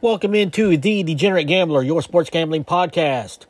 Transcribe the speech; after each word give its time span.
Welcome 0.00 0.34
into 0.34 0.76
The 0.76 1.04
Degenerate 1.04 1.46
Gambler, 1.46 1.82
your 1.82 2.02
sports 2.02 2.30
gambling 2.30 2.64
podcast. 2.64 3.46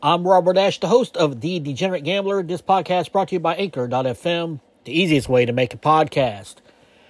I'm 0.00 0.28
Robert 0.28 0.56
Ash, 0.56 0.78
the 0.78 0.86
host 0.86 1.16
of 1.16 1.40
The 1.40 1.58
Degenerate 1.58 2.04
Gambler. 2.04 2.44
This 2.44 2.62
podcast 2.62 3.10
brought 3.10 3.28
to 3.28 3.34
you 3.34 3.40
by 3.40 3.56
Anchor.fm, 3.56 4.60
the 4.84 4.92
easiest 4.92 5.28
way 5.28 5.44
to 5.44 5.52
make 5.52 5.74
a 5.74 5.78
podcast. 5.78 6.56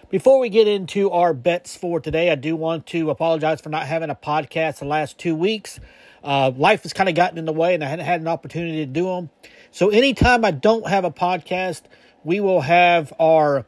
Before 0.08 0.38
we 0.38 0.48
get 0.48 0.66
into 0.66 1.10
our 1.10 1.34
bets 1.34 1.76
for 1.76 2.00
today, 2.00 2.30
I 2.30 2.34
do 2.34 2.56
want 2.56 2.86
to 2.86 3.10
apologize 3.10 3.60
for 3.60 3.68
not 3.68 3.86
having 3.86 4.08
a 4.08 4.14
podcast 4.14 4.78
the 4.78 4.86
last 4.86 5.18
two 5.18 5.36
weeks. 5.36 5.80
Uh, 6.24 6.50
life 6.56 6.82
has 6.82 6.92
kind 6.92 7.08
of 7.08 7.14
gotten 7.14 7.38
in 7.38 7.44
the 7.44 7.52
way 7.52 7.74
and 7.74 7.84
I 7.84 7.88
hadn't 7.88 8.04
had 8.04 8.20
an 8.20 8.28
opportunity 8.28 8.78
to 8.78 8.86
do 8.86 9.04
them. 9.04 9.30
So 9.72 9.90
anytime 9.90 10.44
I 10.44 10.50
don't 10.50 10.88
have 10.88 11.04
a 11.04 11.10
podcast, 11.10 11.82
we 12.24 12.40
will 12.40 12.62
have 12.62 13.12
our 13.20 13.66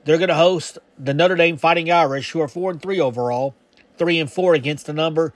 They're 0.04 0.18
going 0.18 0.28
to 0.28 0.34
host 0.34 0.78
the 0.98 1.14
Notre 1.14 1.36
Dame 1.36 1.56
Fighting 1.56 1.90
Irish, 1.90 2.30
who 2.32 2.40
are 2.40 2.48
4 2.48 2.72
and 2.72 2.82
3 2.82 3.00
overall, 3.00 3.54
3 3.98 4.18
and 4.18 4.30
4 4.30 4.54
against 4.54 4.86
the 4.86 4.92
number. 4.92 5.32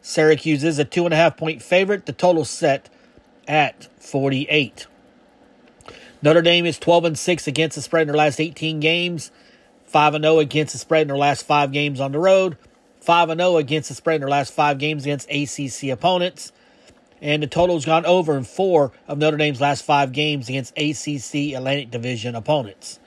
Syracuse 0.00 0.64
is 0.64 0.80
a 0.80 0.84
2.5 0.84 1.36
point 1.36 1.62
favorite. 1.62 2.06
The 2.06 2.12
total 2.12 2.44
set 2.44 2.88
at 3.46 3.88
48. 4.00 4.86
Notre 6.22 6.42
Dame 6.42 6.66
is 6.66 6.78
12 6.78 7.04
and 7.04 7.18
6 7.18 7.46
against 7.46 7.76
the 7.76 7.82
spread 7.82 8.02
in 8.02 8.08
their 8.08 8.16
last 8.16 8.40
18 8.40 8.80
games, 8.80 9.32
5 9.92 10.14
and 10.14 10.24
0 10.24 10.38
against 10.38 10.72
the 10.72 10.78
spread 10.78 11.02
in 11.02 11.08
their 11.08 11.16
last 11.16 11.46
5 11.46 11.70
games 11.70 12.00
on 12.00 12.12
the 12.12 12.18
road, 12.18 12.56
5 13.00 13.30
and 13.30 13.40
0 13.40 13.58
against 13.58 13.88
the 13.88 13.94
spread 13.94 14.16
in 14.16 14.20
their 14.22 14.30
last 14.30 14.52
5 14.52 14.78
games 14.78 15.04
against 15.04 15.30
ACC 15.30 15.90
opponents. 15.90 16.52
And 17.22 17.40
the 17.40 17.46
total's 17.46 17.84
gone 17.84 18.04
over 18.04 18.36
in 18.36 18.42
four 18.42 18.90
of 19.06 19.16
Notre 19.16 19.36
Dame's 19.36 19.60
last 19.60 19.84
five 19.84 20.10
games 20.10 20.48
against 20.48 20.76
ACC 20.76 21.54
Atlantic 21.54 21.92
Division 21.92 22.34
opponents. 22.34 22.98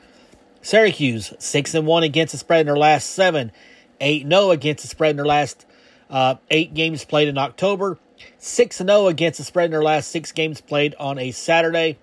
Syracuse 0.61 1.33
six 1.37 1.75
and 1.75 1.85
one 1.85 2.03
against 2.03 2.31
the 2.31 2.37
spread 2.37 2.61
in 2.61 2.65
their 2.67 2.77
last 2.77 3.09
seven, 3.09 3.51
eight 3.99 4.23
and 4.23 4.31
zero 4.31 4.51
against 4.51 4.83
the 4.83 4.87
spread 4.87 5.11
in 5.11 5.17
their 5.17 5.25
last 5.25 5.65
uh, 6.09 6.35
eight 6.49 6.73
games 6.73 7.03
played 7.03 7.27
in 7.27 7.37
October, 7.37 7.99
six 8.37 8.79
and 8.79 8.89
zero 8.89 9.07
against 9.07 9.37
the 9.37 9.43
spread 9.43 9.65
in 9.65 9.71
their 9.71 9.83
last 9.83 10.09
six 10.09 10.31
games 10.31 10.61
played 10.61 10.95
on 10.97 11.19
a 11.19 11.31
Saturday. 11.31 11.97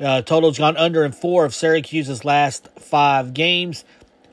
Uh, 0.00 0.22
total's 0.22 0.58
gone 0.58 0.76
under 0.76 1.04
in 1.04 1.12
four 1.12 1.44
of 1.44 1.54
Syracuse's 1.54 2.24
last 2.24 2.68
five 2.78 3.34
games, 3.34 3.84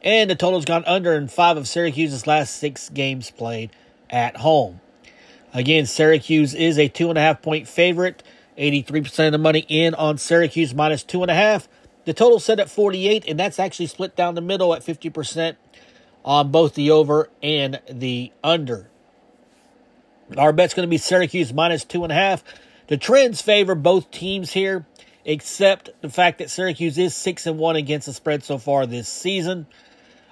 and 0.04 0.30
the 0.30 0.36
total's 0.36 0.66
gone 0.66 0.84
under 0.86 1.14
in 1.14 1.28
five 1.28 1.58
of 1.58 1.68
Syracuse's 1.68 2.28
last 2.28 2.56
six 2.56 2.90
games 2.90 3.32
played 3.32 3.72
at 4.10 4.38
home. 4.38 4.82
Again, 5.54 5.86
Syracuse 5.86 6.54
is 6.54 6.80
a 6.80 6.88
two 6.88 7.10
and 7.10 7.18
a 7.18 7.22
half 7.22 7.42
point 7.42 7.68
favorite. 7.68 8.24
83% 8.58 9.28
of 9.28 9.32
the 9.32 9.38
money 9.38 9.66
in 9.68 9.96
on 9.96 10.18
Syracuse 10.18 10.74
minus 10.74 11.04
two 11.04 11.22
and 11.22 11.32
a 11.32 11.36
half. 11.36 11.68
The 12.06 12.14
total 12.14 12.40
set 12.40 12.60
at 12.60 12.70
48, 12.70 13.26
and 13.28 13.40
that's 13.40 13.60
actually 13.60 13.88
split 13.88 14.16
down 14.16 14.36
the 14.36 14.42
middle 14.42 14.74
at 14.74 14.84
50% 14.84 15.56
on 16.26 16.52
both 16.52 16.76
the 16.76 16.92
over 16.92 17.30
and 17.42 17.80
the 17.90 18.32
under. 18.44 18.90
Our 20.38 20.54
bet's 20.54 20.74
going 20.74 20.88
to 20.88 20.90
be 20.90 20.98
Syracuse 20.98 21.54
minus 21.54 21.86
two 21.86 22.04
and 22.04 22.12
a 22.12 22.16
half. 22.16 22.44
The 22.88 22.98
trends 22.98 23.42
favor 23.42 23.76
both 23.76 24.12
teams 24.12 24.52
here, 24.52 24.86
except 25.26 25.90
the 26.02 26.10
fact 26.10 26.40
that 26.40 26.50
Syracuse 26.50 26.98
is 26.98 27.16
six 27.16 27.46
and 27.46 27.58
one 27.58 27.76
against 27.76 28.08
the 28.08 28.14
spread 28.14 28.44
so 28.44 28.58
far 28.58 28.86
this 28.86 29.08
season. 29.08 29.68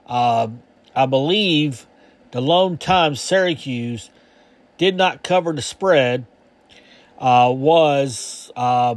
Um, 0.08 0.62
I 0.96 1.06
believe 1.06 1.88
the 2.32 2.42
lone 2.42 2.78
time 2.78 3.16
Syracuse 3.16 4.10
did 4.78 4.96
not 4.96 5.24
cover 5.24 5.54
the 5.54 5.62
spread 5.62 6.26
uh, 7.20 7.52
was 7.56 8.52
uh, 8.56 8.96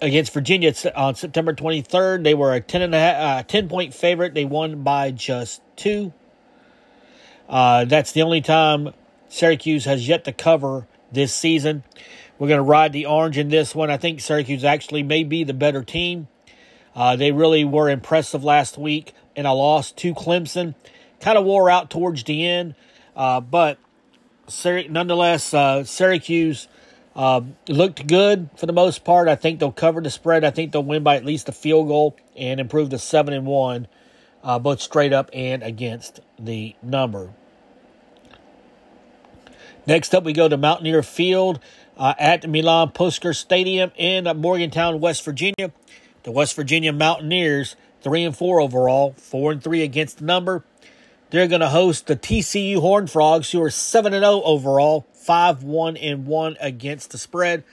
against 0.00 0.32
Virginia 0.32 0.72
on 0.96 1.14
September 1.14 1.52
23rd. 1.52 2.24
They 2.24 2.34
were 2.34 2.54
a 2.54 2.60
10, 2.60 2.82
and 2.82 2.94
a 2.94 2.98
half, 2.98 3.40
uh, 3.40 3.42
10 3.42 3.68
point 3.68 3.94
favorite. 3.94 4.34
They 4.34 4.44
won 4.44 4.82
by 4.82 5.10
just 5.10 5.60
two. 5.76 6.12
Uh, 7.48 7.84
that's 7.84 8.12
the 8.12 8.22
only 8.22 8.40
time 8.40 8.92
Syracuse 9.28 9.84
has 9.84 10.08
yet 10.08 10.24
to 10.24 10.32
cover 10.32 10.86
this 11.12 11.34
season. 11.34 11.84
We're 12.38 12.48
going 12.48 12.58
to 12.58 12.62
ride 12.62 12.92
the 12.92 13.06
orange 13.06 13.36
in 13.36 13.48
this 13.48 13.74
one. 13.74 13.90
I 13.90 13.96
think 13.96 14.20
Syracuse 14.20 14.64
actually 14.64 15.02
may 15.02 15.24
be 15.24 15.44
the 15.44 15.54
better 15.54 15.82
team. 15.82 16.28
Uh, 16.94 17.16
they 17.16 17.32
really 17.32 17.64
were 17.64 17.88
impressive 17.88 18.44
last 18.44 18.78
week 18.78 19.12
in 19.38 19.46
a 19.46 19.54
loss 19.54 19.92
to 19.92 20.14
Clemson. 20.14 20.74
Kind 21.20 21.38
of 21.38 21.44
wore 21.44 21.70
out 21.70 21.90
towards 21.90 22.24
the 22.24 22.44
end, 22.44 22.74
uh, 23.16 23.40
but 23.40 23.78
nonetheless, 24.64 25.54
uh, 25.54 25.84
Syracuse 25.84 26.66
uh, 27.14 27.42
looked 27.68 28.06
good 28.06 28.50
for 28.56 28.66
the 28.66 28.72
most 28.72 29.04
part. 29.04 29.28
I 29.28 29.36
think 29.36 29.60
they'll 29.60 29.70
cover 29.70 30.00
the 30.00 30.10
spread. 30.10 30.44
I 30.44 30.50
think 30.50 30.72
they'll 30.72 30.82
win 30.82 31.04
by 31.04 31.16
at 31.16 31.24
least 31.24 31.48
a 31.48 31.52
field 31.52 31.86
goal 31.86 32.16
and 32.36 32.58
improve 32.58 32.90
to 32.90 32.98
seven 32.98 33.32
and 33.32 33.46
one, 33.46 33.86
uh, 34.42 34.58
both 34.58 34.80
straight 34.80 35.12
up 35.12 35.30
and 35.32 35.62
against 35.62 36.20
the 36.38 36.74
number. 36.82 37.30
Next 39.86 40.14
up, 40.14 40.24
we 40.24 40.32
go 40.32 40.48
to 40.48 40.56
Mountaineer 40.56 41.02
Field 41.02 41.60
uh, 41.96 42.14
at 42.18 42.48
Milan 42.48 42.90
Puskar 42.90 43.34
Stadium 43.34 43.92
in 43.96 44.24
Morgantown, 44.36 45.00
West 45.00 45.24
Virginia. 45.24 45.72
The 46.24 46.32
West 46.32 46.54
Virginia 46.56 46.92
Mountaineers, 46.92 47.74
three 48.02 48.24
and 48.24 48.36
four 48.36 48.60
overall, 48.60 49.14
four 49.16 49.52
and 49.52 49.62
three 49.62 49.82
against 49.82 50.18
the 50.18 50.24
number. 50.24 50.64
They're 51.30 51.48
going 51.48 51.60
to 51.60 51.68
host 51.68 52.06
the 52.06 52.16
TCU 52.16 52.80
Horned 52.80 53.10
Frogs, 53.10 53.50
who 53.50 53.62
are 53.62 53.70
7 53.70 54.14
and 54.14 54.22
0 54.22 54.42
overall, 54.42 55.06
5 55.12 55.62
1 55.62 55.96
and 55.98 56.26
1 56.26 56.56
against 56.60 57.10
the 57.10 57.18
spread. 57.18 57.64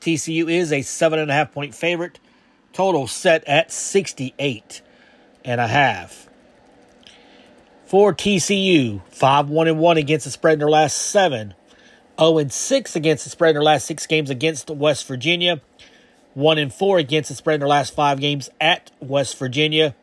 TCU 0.00 0.48
is 0.48 0.72
a 0.72 0.80
7.5 0.80 1.52
point 1.52 1.74
favorite. 1.74 2.20
Total 2.72 3.06
set 3.08 3.42
at 3.48 3.72
68 3.72 4.82
and 5.44 5.60
a 5.60 5.66
half. 5.66 6.28
For 7.84 8.14
TCU, 8.14 9.02
5 9.08 9.48
1 9.48 9.68
and 9.68 9.78
1 9.80 9.96
against 9.96 10.24
the 10.24 10.30
spread 10.30 10.54
in 10.54 10.58
their 10.60 10.70
last 10.70 10.96
seven. 10.96 11.54
0 12.18 12.38
and 12.38 12.52
6 12.52 12.94
against 12.94 13.24
the 13.24 13.30
spread 13.30 13.50
in 13.50 13.54
their 13.54 13.64
last 13.64 13.86
six 13.86 14.06
games 14.06 14.30
against 14.30 14.70
West 14.70 15.06
Virginia. 15.08 15.60
1 16.34 16.58
and 16.58 16.72
4 16.72 16.98
against 16.98 17.28
the 17.28 17.34
spread 17.34 17.54
in 17.54 17.60
their 17.60 17.68
last 17.68 17.94
five 17.94 18.20
games 18.20 18.48
at 18.60 18.90
West 19.00 19.36
Virginia. 19.38 19.94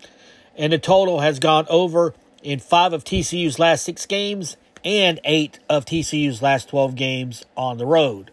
And 0.56 0.74
the 0.74 0.79
total 0.79 1.19
has 1.21 1.39
gone 1.39 1.65
over 1.69 2.13
in 2.44 2.59
five 2.59 2.94
of 2.94 3.03
TCU's 3.03 3.59
last 3.59 3.83
six 3.83 4.06
games 4.06 4.57
and 4.83 5.19
eight 5.24 5.59
of 5.69 5.85
TCU's 5.85 6.41
last 6.41 6.69
12 6.69 6.95
games 6.95 7.45
on 7.56 7.77
the 7.77 7.85
road. 7.85 8.31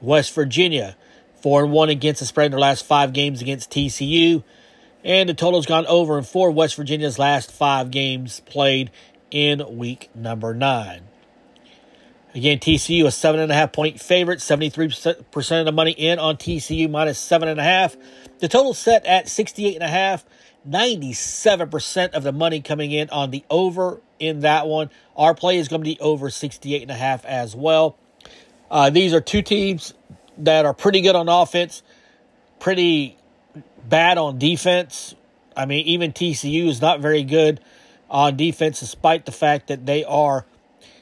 West 0.00 0.34
Virginia, 0.34 0.96
4 1.42 1.64
and 1.64 1.72
1 1.72 1.88
against 1.88 2.20
the 2.20 2.26
spread 2.26 2.46
in 2.46 2.50
their 2.52 2.60
last 2.60 2.84
five 2.84 3.12
games 3.12 3.40
against 3.40 3.70
TCU. 3.70 4.42
And 5.04 5.28
the 5.28 5.34
total's 5.34 5.66
gone 5.66 5.86
over 5.86 6.18
in 6.18 6.24
four 6.24 6.50
West 6.50 6.74
Virginia's 6.74 7.18
last 7.18 7.52
five 7.52 7.92
games 7.92 8.40
played 8.40 8.90
in 9.30 9.78
week 9.78 10.10
number 10.16 10.52
nine. 10.52 11.02
Again, 12.36 12.58
TCU 12.58 13.06
a 13.06 13.10
seven 13.10 13.40
and 13.40 13.50
a 13.50 13.54
half 13.54 13.72
point 13.72 13.98
favorite, 13.98 14.40
73% 14.40 15.58
of 15.58 15.64
the 15.64 15.72
money 15.72 15.92
in 15.92 16.18
on 16.18 16.36
TCU 16.36 16.90
minus 16.90 17.18
seven 17.18 17.48
and 17.48 17.58
a 17.58 17.62
half. 17.62 17.96
The 18.40 18.48
total 18.48 18.74
set 18.74 19.06
at 19.06 19.30
68 19.30 19.76
and 19.76 19.82
a 19.82 19.88
half. 19.88 20.22
97% 20.68 22.10
of 22.10 22.24
the 22.24 22.32
money 22.32 22.60
coming 22.60 22.92
in 22.92 23.08
on 23.08 23.30
the 23.30 23.42
over 23.48 24.02
in 24.18 24.40
that 24.40 24.66
one. 24.66 24.90
Our 25.16 25.32
play 25.32 25.56
is 25.56 25.68
going 25.68 25.80
to 25.80 25.84
be 25.86 25.98
over 25.98 26.28
68 26.28 26.82
and 26.82 26.90
a 26.90 26.94
half 26.94 27.24
as 27.24 27.56
well. 27.56 27.96
Uh, 28.70 28.90
these 28.90 29.14
are 29.14 29.22
two 29.22 29.40
teams 29.40 29.94
that 30.36 30.66
are 30.66 30.74
pretty 30.74 31.00
good 31.00 31.16
on 31.16 31.30
offense, 31.30 31.82
pretty 32.60 33.16
bad 33.88 34.18
on 34.18 34.38
defense. 34.38 35.14
I 35.56 35.64
mean, 35.64 35.86
even 35.86 36.12
TCU 36.12 36.68
is 36.68 36.82
not 36.82 37.00
very 37.00 37.22
good 37.22 37.60
on 38.10 38.36
defense, 38.36 38.80
despite 38.80 39.24
the 39.24 39.32
fact 39.32 39.68
that 39.68 39.86
they 39.86 40.04
are 40.04 40.44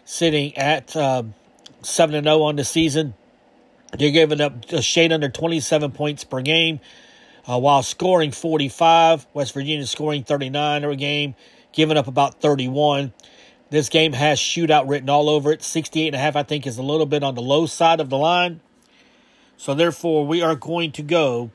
sitting 0.04 0.56
at 0.56 0.96
um, 0.96 1.34
seven 1.82 2.14
and 2.14 2.26
zero 2.26 2.38
oh 2.38 2.42
on 2.44 2.56
the 2.56 2.64
season. 2.64 3.14
They're 3.98 4.10
giving 4.10 4.40
up 4.40 4.70
a 4.72 4.82
shade 4.82 5.12
under 5.12 5.28
twenty 5.28 5.60
seven 5.60 5.92
points 5.92 6.24
per 6.24 6.40
game, 6.40 6.80
uh, 7.46 7.58
while 7.58 7.82
scoring 7.82 8.32
forty 8.32 8.68
five. 8.68 9.26
West 9.34 9.54
Virginia 9.54 9.86
scoring 9.86 10.24
thirty 10.24 10.50
nine 10.50 10.84
a 10.84 10.96
game, 10.96 11.34
giving 11.72 11.96
up 11.96 12.06
about 12.06 12.40
thirty 12.40 12.68
one. 12.68 13.12
This 13.70 13.88
game 13.88 14.12
has 14.12 14.38
shootout 14.38 14.88
written 14.88 15.10
all 15.10 15.28
over 15.28 15.50
it. 15.50 15.60
68 15.60 16.08
and 16.08 16.14
a 16.14 16.18
half, 16.18 16.36
I 16.36 16.44
think, 16.44 16.64
is 16.64 16.78
a 16.78 16.82
little 16.82 17.06
bit 17.06 17.24
on 17.24 17.34
the 17.34 17.42
low 17.42 17.66
side 17.66 17.98
of 17.98 18.08
the 18.08 18.16
line. 18.16 18.60
So 19.56 19.74
therefore, 19.74 20.24
we 20.26 20.42
are 20.42 20.54
going 20.54 20.92
to 20.92 21.02
go 21.02 21.50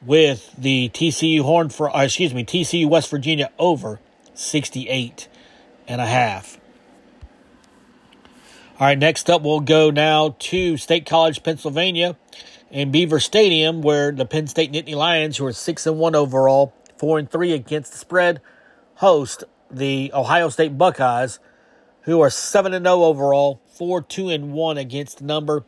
with 0.00 0.54
the 0.56 0.90
TCU 0.94 1.42
Horn 1.42 1.68
for, 1.68 1.94
uh, 1.94 2.04
excuse 2.04 2.32
me, 2.32 2.44
TCU 2.44 2.88
West 2.88 3.10
Virginia 3.10 3.50
over 3.58 4.00
68 4.34 5.28
and 5.86 6.00
a 6.00 6.06
half. 6.06 6.58
All 8.82 8.88
right, 8.88 8.98
next 8.98 9.30
up, 9.30 9.42
we'll 9.42 9.60
go 9.60 9.92
now 9.92 10.34
to 10.40 10.76
State 10.76 11.06
College, 11.06 11.44
Pennsylvania, 11.44 12.16
in 12.68 12.90
Beaver 12.90 13.20
Stadium, 13.20 13.80
where 13.80 14.10
the 14.10 14.26
Penn 14.26 14.48
State 14.48 14.72
Nittany 14.72 14.96
Lions, 14.96 15.36
who 15.36 15.46
are 15.46 15.52
six 15.52 15.86
and 15.86 16.00
one 16.00 16.16
overall, 16.16 16.74
four 16.96 17.20
and 17.20 17.30
three 17.30 17.52
against 17.52 17.92
the 17.92 17.98
spread, 17.98 18.40
host 18.96 19.44
the 19.70 20.10
Ohio 20.12 20.48
State 20.48 20.76
Buckeyes, 20.76 21.38
who 22.00 22.20
are 22.20 22.28
seven 22.28 22.74
and 22.74 22.84
zero 22.84 23.04
overall, 23.04 23.62
four 23.68 24.02
two 24.02 24.30
and 24.30 24.52
one 24.52 24.78
against 24.78 25.18
the 25.18 25.26
number. 25.26 25.64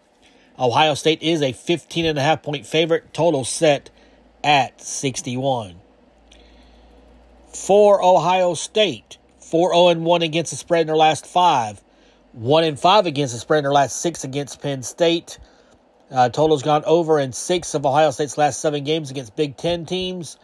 Ohio 0.59 0.95
State 0.95 1.23
is 1.23 1.41
a 1.41 1.53
15 1.53 2.07
and 2.07 2.19
a 2.19 2.21
half 2.21 2.43
point 2.43 2.67
favorite, 2.67 3.15
total 3.15 3.45
set 3.45 3.91
at 4.43 4.81
61. 4.81 5.77
For 7.47 8.05
Ohio 8.05 8.55
State, 8.55 9.19
4 9.39 9.73
0 9.73 10.01
1 10.01 10.23
against 10.23 10.51
the 10.51 10.57
spread 10.57 10.81
in 10.81 10.87
their 10.89 10.97
last 10.97 11.25
five, 11.25 11.84
1 12.35 12.65
in 12.65 12.75
5 12.75 13.07
against 13.07 13.33
the 13.33 13.39
spread 13.39 13.59
in 13.59 13.65
their 13.65 13.73
last 13.73 14.01
six 14.01 14.25
against 14.25 14.61
Penn 14.61 14.83
State. 14.83 15.39
Uh, 16.11 16.29
total's 16.29 16.65
gone 16.65 16.83
over 16.85 17.21
in 17.21 17.33
six 17.33 17.75
of 17.75 17.87
Ohio 17.87 18.11
State's 18.11 18.37
last 18.37 18.61
seven 18.61 18.83
games 18.83 19.13
against 19.13 19.37
Big 19.37 19.57
Ten 19.57 19.87
teams, 19.87 20.37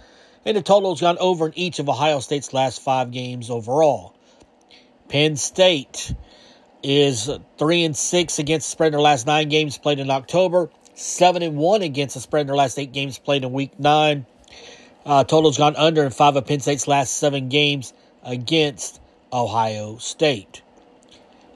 and 0.45 0.57
the 0.57 0.63
total's 0.63 1.01
gone 1.01 1.19
over 1.19 1.49
in 1.49 1.59
each 1.59 1.81
of 1.81 1.89
Ohio 1.89 2.21
State's 2.21 2.53
last 2.53 2.81
five 2.81 3.11
games 3.11 3.51
overall. 3.51 4.15
Penn 5.09 5.35
State 5.35 6.15
is 6.85 7.29
three 7.59 7.85
and 7.85 7.97
six 7.97 8.39
against 8.39 8.69
the 8.69 8.71
spread 8.71 8.89
in 8.89 8.93
their 8.93 9.01
last 9.01 9.27
nine 9.27 9.49
games 9.49 9.77
played 9.77 9.99
in 9.99 10.11
October, 10.11 10.71
seven 10.95 11.43
and 11.43 11.57
one 11.57 11.83
against 11.83 12.15
the 12.15 12.21
spread 12.21 12.43
in 12.43 12.47
their 12.47 12.57
last 12.57 12.79
eight 12.79 12.93
games 12.93 13.19
played 13.19 13.43
in 13.43 13.53
Week 13.53 13.79
Nine. 13.81 14.27
Uh, 15.05 15.25
total's 15.25 15.59
gone 15.59 15.75
under 15.75 16.05
in 16.05 16.11
five 16.11 16.37
of 16.37 16.47
Penn 16.47 16.61
State's 16.61 16.87
last 16.87 17.17
seven 17.17 17.49
games 17.49 17.93
against 18.23 19.01
Ohio 19.33 19.99
State. 19.99 20.63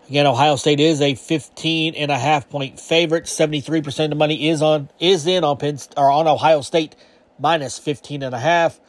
Again, 0.09 0.27
Ohio 0.27 0.56
State 0.56 0.81
is 0.81 1.01
a 1.01 1.15
15 1.15 1.95
and 1.95 2.11
a 2.11 2.19
half 2.19 2.51
point 2.51 2.79
favorite. 2.79 3.25
73% 3.25 4.05
of 4.05 4.11
the 4.11 4.17
money 4.17 4.51
is 4.51 4.61
on 4.61 4.91
is 5.01 5.27
in 5.27 5.45
on 5.45 5.56
Penn 5.56 5.79
or 5.97 6.11
on 6.11 6.29
Ohio 6.29 6.61
State 6.61 6.95
minus 7.39 7.79
15 7.79 8.23
and 8.23 8.35
a 8.35 8.39
half. 8.39 8.81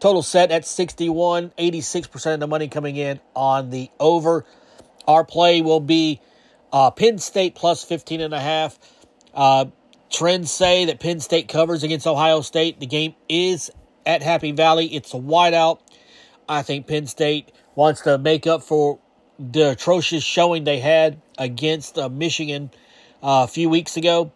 Total 0.00 0.22
set 0.22 0.50
at 0.50 0.66
61, 0.66 1.52
86% 1.56 2.34
of 2.34 2.40
the 2.40 2.48
money 2.48 2.66
coming 2.66 2.96
in 2.96 3.20
on 3.34 3.70
the 3.70 3.88
over. 4.00 4.44
Our 5.06 5.24
play 5.24 5.60
will 5.60 5.80
be 5.80 6.20
uh, 6.72 6.90
Penn 6.90 7.18
State 7.18 7.54
plus 7.54 7.84
15 7.84 8.20
and 8.20 8.34
a 8.34 8.40
half. 8.40 8.76
Uh, 9.32 9.66
trends 10.10 10.50
say 10.50 10.86
that 10.86 10.98
Penn 10.98 11.20
State 11.20 11.46
covers 11.46 11.84
against 11.84 12.06
Ohio 12.06 12.40
State. 12.40 12.80
The 12.80 12.86
game 12.86 13.14
is 13.28 13.70
at 14.04 14.22
Happy 14.22 14.50
Valley. 14.50 14.86
It's 14.86 15.14
a 15.14 15.18
whiteout. 15.18 15.78
I 16.48 16.62
think 16.62 16.88
Penn 16.88 17.06
State 17.06 17.52
wants 17.76 18.02
to 18.02 18.18
make 18.18 18.46
up 18.46 18.62
for 18.62 18.98
the 19.38 19.70
atrocious 19.70 20.22
showing 20.22 20.64
they 20.64 20.78
had 20.78 21.20
against 21.38 21.98
uh, 21.98 22.08
Michigan 22.08 22.70
uh, 23.22 23.44
a 23.44 23.48
few 23.48 23.68
weeks 23.68 23.96
ago. 23.96 24.32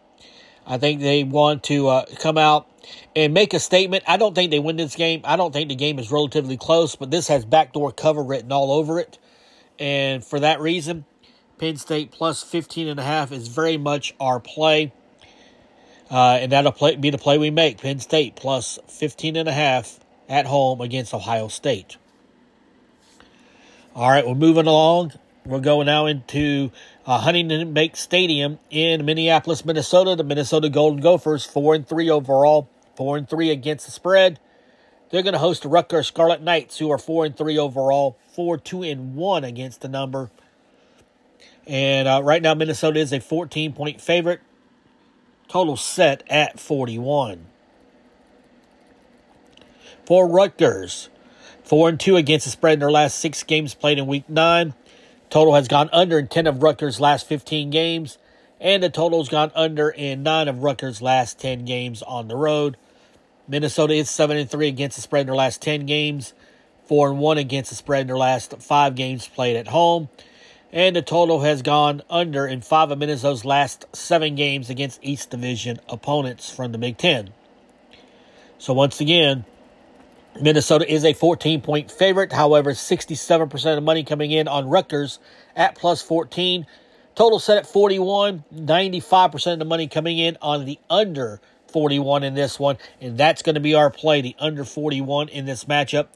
I 0.66 0.76
think 0.78 1.00
they 1.00 1.24
want 1.24 1.64
to 1.64 1.88
uh, 1.88 2.04
come 2.20 2.36
out 2.36 2.68
and 3.16 3.32
make 3.32 3.54
a 3.54 3.60
statement. 3.60 4.04
I 4.06 4.18
don't 4.18 4.34
think 4.34 4.50
they 4.50 4.58
win 4.58 4.76
this 4.76 4.96
game. 4.96 5.22
I 5.24 5.36
don't 5.36 5.52
think 5.52 5.70
the 5.70 5.74
game 5.74 5.98
is 5.98 6.10
relatively 6.10 6.56
close, 6.56 6.94
but 6.94 7.10
this 7.10 7.28
has 7.28 7.44
backdoor 7.44 7.92
cover 7.92 8.22
written 8.22 8.52
all 8.52 8.72
over 8.72 8.98
it. 8.98 9.18
And 9.78 10.24
for 10.24 10.40
that 10.40 10.60
reason, 10.60 11.06
Penn 11.58 11.76
State 11.76 12.10
plus 12.10 12.42
15 12.42 12.88
and 12.88 13.00
a 13.00 13.02
half 13.02 13.32
is 13.32 13.48
very 13.48 13.78
much 13.78 14.14
our 14.20 14.40
play. 14.40 14.92
Uh, 16.10 16.38
and 16.40 16.52
that'll 16.52 16.72
play, 16.72 16.96
be 16.96 17.10
the 17.10 17.18
play 17.18 17.38
we 17.38 17.50
make. 17.50 17.78
Penn 17.80 17.98
State 18.00 18.36
plus 18.36 18.78
15 18.88 19.36
and 19.36 19.48
a 19.48 19.52
half 19.52 20.00
at 20.28 20.46
home 20.46 20.80
against 20.80 21.14
Ohio 21.14 21.48
State. 21.48 21.96
All 23.94 24.10
right, 24.10 24.26
we're 24.26 24.34
moving 24.34 24.66
along. 24.66 25.12
We're 25.44 25.60
going 25.60 25.86
now 25.86 26.06
into 26.06 26.70
uh, 27.06 27.18
Huntington 27.20 27.72
Bank 27.72 27.96
Stadium 27.96 28.58
in 28.70 29.04
Minneapolis, 29.04 29.64
Minnesota. 29.64 30.14
The 30.14 30.24
Minnesota 30.24 30.68
Golden 30.68 31.00
Gophers, 31.00 31.46
four 31.46 31.74
and 31.74 31.88
three 31.88 32.10
overall, 32.10 32.68
four 32.96 33.16
and 33.16 33.28
three 33.28 33.50
against 33.50 33.86
the 33.86 33.92
spread. 33.92 34.38
They're 35.10 35.22
going 35.22 35.32
to 35.32 35.38
host 35.38 35.62
the 35.62 35.68
Rutgers 35.68 36.06
Scarlet 36.06 36.42
Knights, 36.42 36.78
who 36.78 36.90
are 36.90 36.98
four 36.98 37.24
and 37.24 37.36
three 37.36 37.58
overall, 37.58 38.18
four 38.34 38.58
two 38.58 38.82
and 38.82 39.16
one 39.16 39.42
against 39.42 39.80
the 39.80 39.88
number. 39.88 40.30
And 41.66 42.06
uh, 42.06 42.20
right 42.22 42.42
now, 42.42 42.54
Minnesota 42.54 43.00
is 43.00 43.12
a 43.12 43.20
14 43.20 43.72
point 43.72 44.00
favorite. 44.00 44.40
Total 45.48 45.76
set 45.76 46.22
at 46.28 46.60
41. 46.60 47.46
For 50.04 50.28
Rutgers, 50.28 51.08
four 51.68 51.90
and 51.90 52.00
two 52.00 52.16
against 52.16 52.46
the 52.46 52.50
spread 52.50 52.74
in 52.74 52.78
their 52.80 52.90
last 52.90 53.18
six 53.18 53.42
games 53.42 53.74
played 53.74 53.98
in 53.98 54.06
Week 54.06 54.26
Nine. 54.26 54.72
Total 55.28 55.54
has 55.54 55.68
gone 55.68 55.90
under 55.92 56.18
in 56.18 56.26
10 56.26 56.46
of 56.46 56.62
Rutgers' 56.62 56.98
last 56.98 57.26
15 57.26 57.68
games, 57.68 58.16
and 58.58 58.82
the 58.82 58.88
total's 58.88 59.28
gone 59.28 59.52
under 59.54 59.90
in 59.90 60.22
9 60.22 60.48
of 60.48 60.62
Rutgers' 60.62 61.02
last 61.02 61.38
10 61.38 61.66
games 61.66 62.02
on 62.02 62.28
the 62.28 62.36
road. 62.36 62.78
Minnesota 63.46 63.92
is 63.92 64.08
7 64.08 64.38
and 64.38 64.50
3 64.50 64.66
against 64.66 64.96
the 64.96 65.02
spread 65.02 65.22
in 65.22 65.26
their 65.26 65.36
last 65.36 65.60
10 65.60 65.84
games, 65.84 66.32
4 66.86 67.10
and 67.10 67.18
1 67.18 67.36
against 67.36 67.68
the 67.68 67.76
spread 67.76 68.00
in 68.00 68.06
their 68.06 68.16
last 68.16 68.54
5 68.58 68.94
games 68.94 69.28
played 69.28 69.56
at 69.56 69.68
home. 69.68 70.08
And 70.72 70.96
the 70.96 71.02
total 71.02 71.40
has 71.40 71.60
gone 71.60 72.00
under 72.08 72.46
in 72.46 72.62
5 72.62 72.92
of 72.92 72.98
Minnesota's 72.98 73.44
last 73.44 73.84
7 73.94 74.34
games 74.36 74.70
against 74.70 75.00
East 75.02 75.28
Division 75.28 75.80
opponents 75.86 76.50
from 76.50 76.72
the 76.72 76.78
Big 76.78 76.96
Ten. 76.96 77.34
So 78.56 78.72
once 78.72 79.02
again, 79.02 79.44
Minnesota 80.40 80.90
is 80.90 81.04
a 81.04 81.12
14 81.12 81.60
point 81.60 81.90
favorite. 81.90 82.32
However, 82.32 82.72
67% 82.72 83.52
of 83.54 83.62
the 83.62 83.80
money 83.80 84.04
coming 84.04 84.30
in 84.30 84.48
on 84.48 84.68
Rutgers 84.68 85.18
at 85.56 85.74
plus 85.74 86.02
14. 86.02 86.66
Total 87.14 87.38
set 87.38 87.58
at 87.58 87.66
41. 87.66 88.44
95% 88.54 89.52
of 89.54 89.58
the 89.58 89.64
money 89.64 89.88
coming 89.88 90.18
in 90.18 90.36
on 90.40 90.64
the 90.64 90.78
under 90.88 91.40
41 91.68 92.22
in 92.24 92.34
this 92.34 92.58
one. 92.58 92.78
And 93.00 93.18
that's 93.18 93.42
going 93.42 93.54
to 93.54 93.60
be 93.60 93.74
our 93.74 93.90
play, 93.90 94.20
the 94.20 94.36
under 94.38 94.64
41 94.64 95.28
in 95.28 95.44
this 95.44 95.64
matchup. 95.64 96.08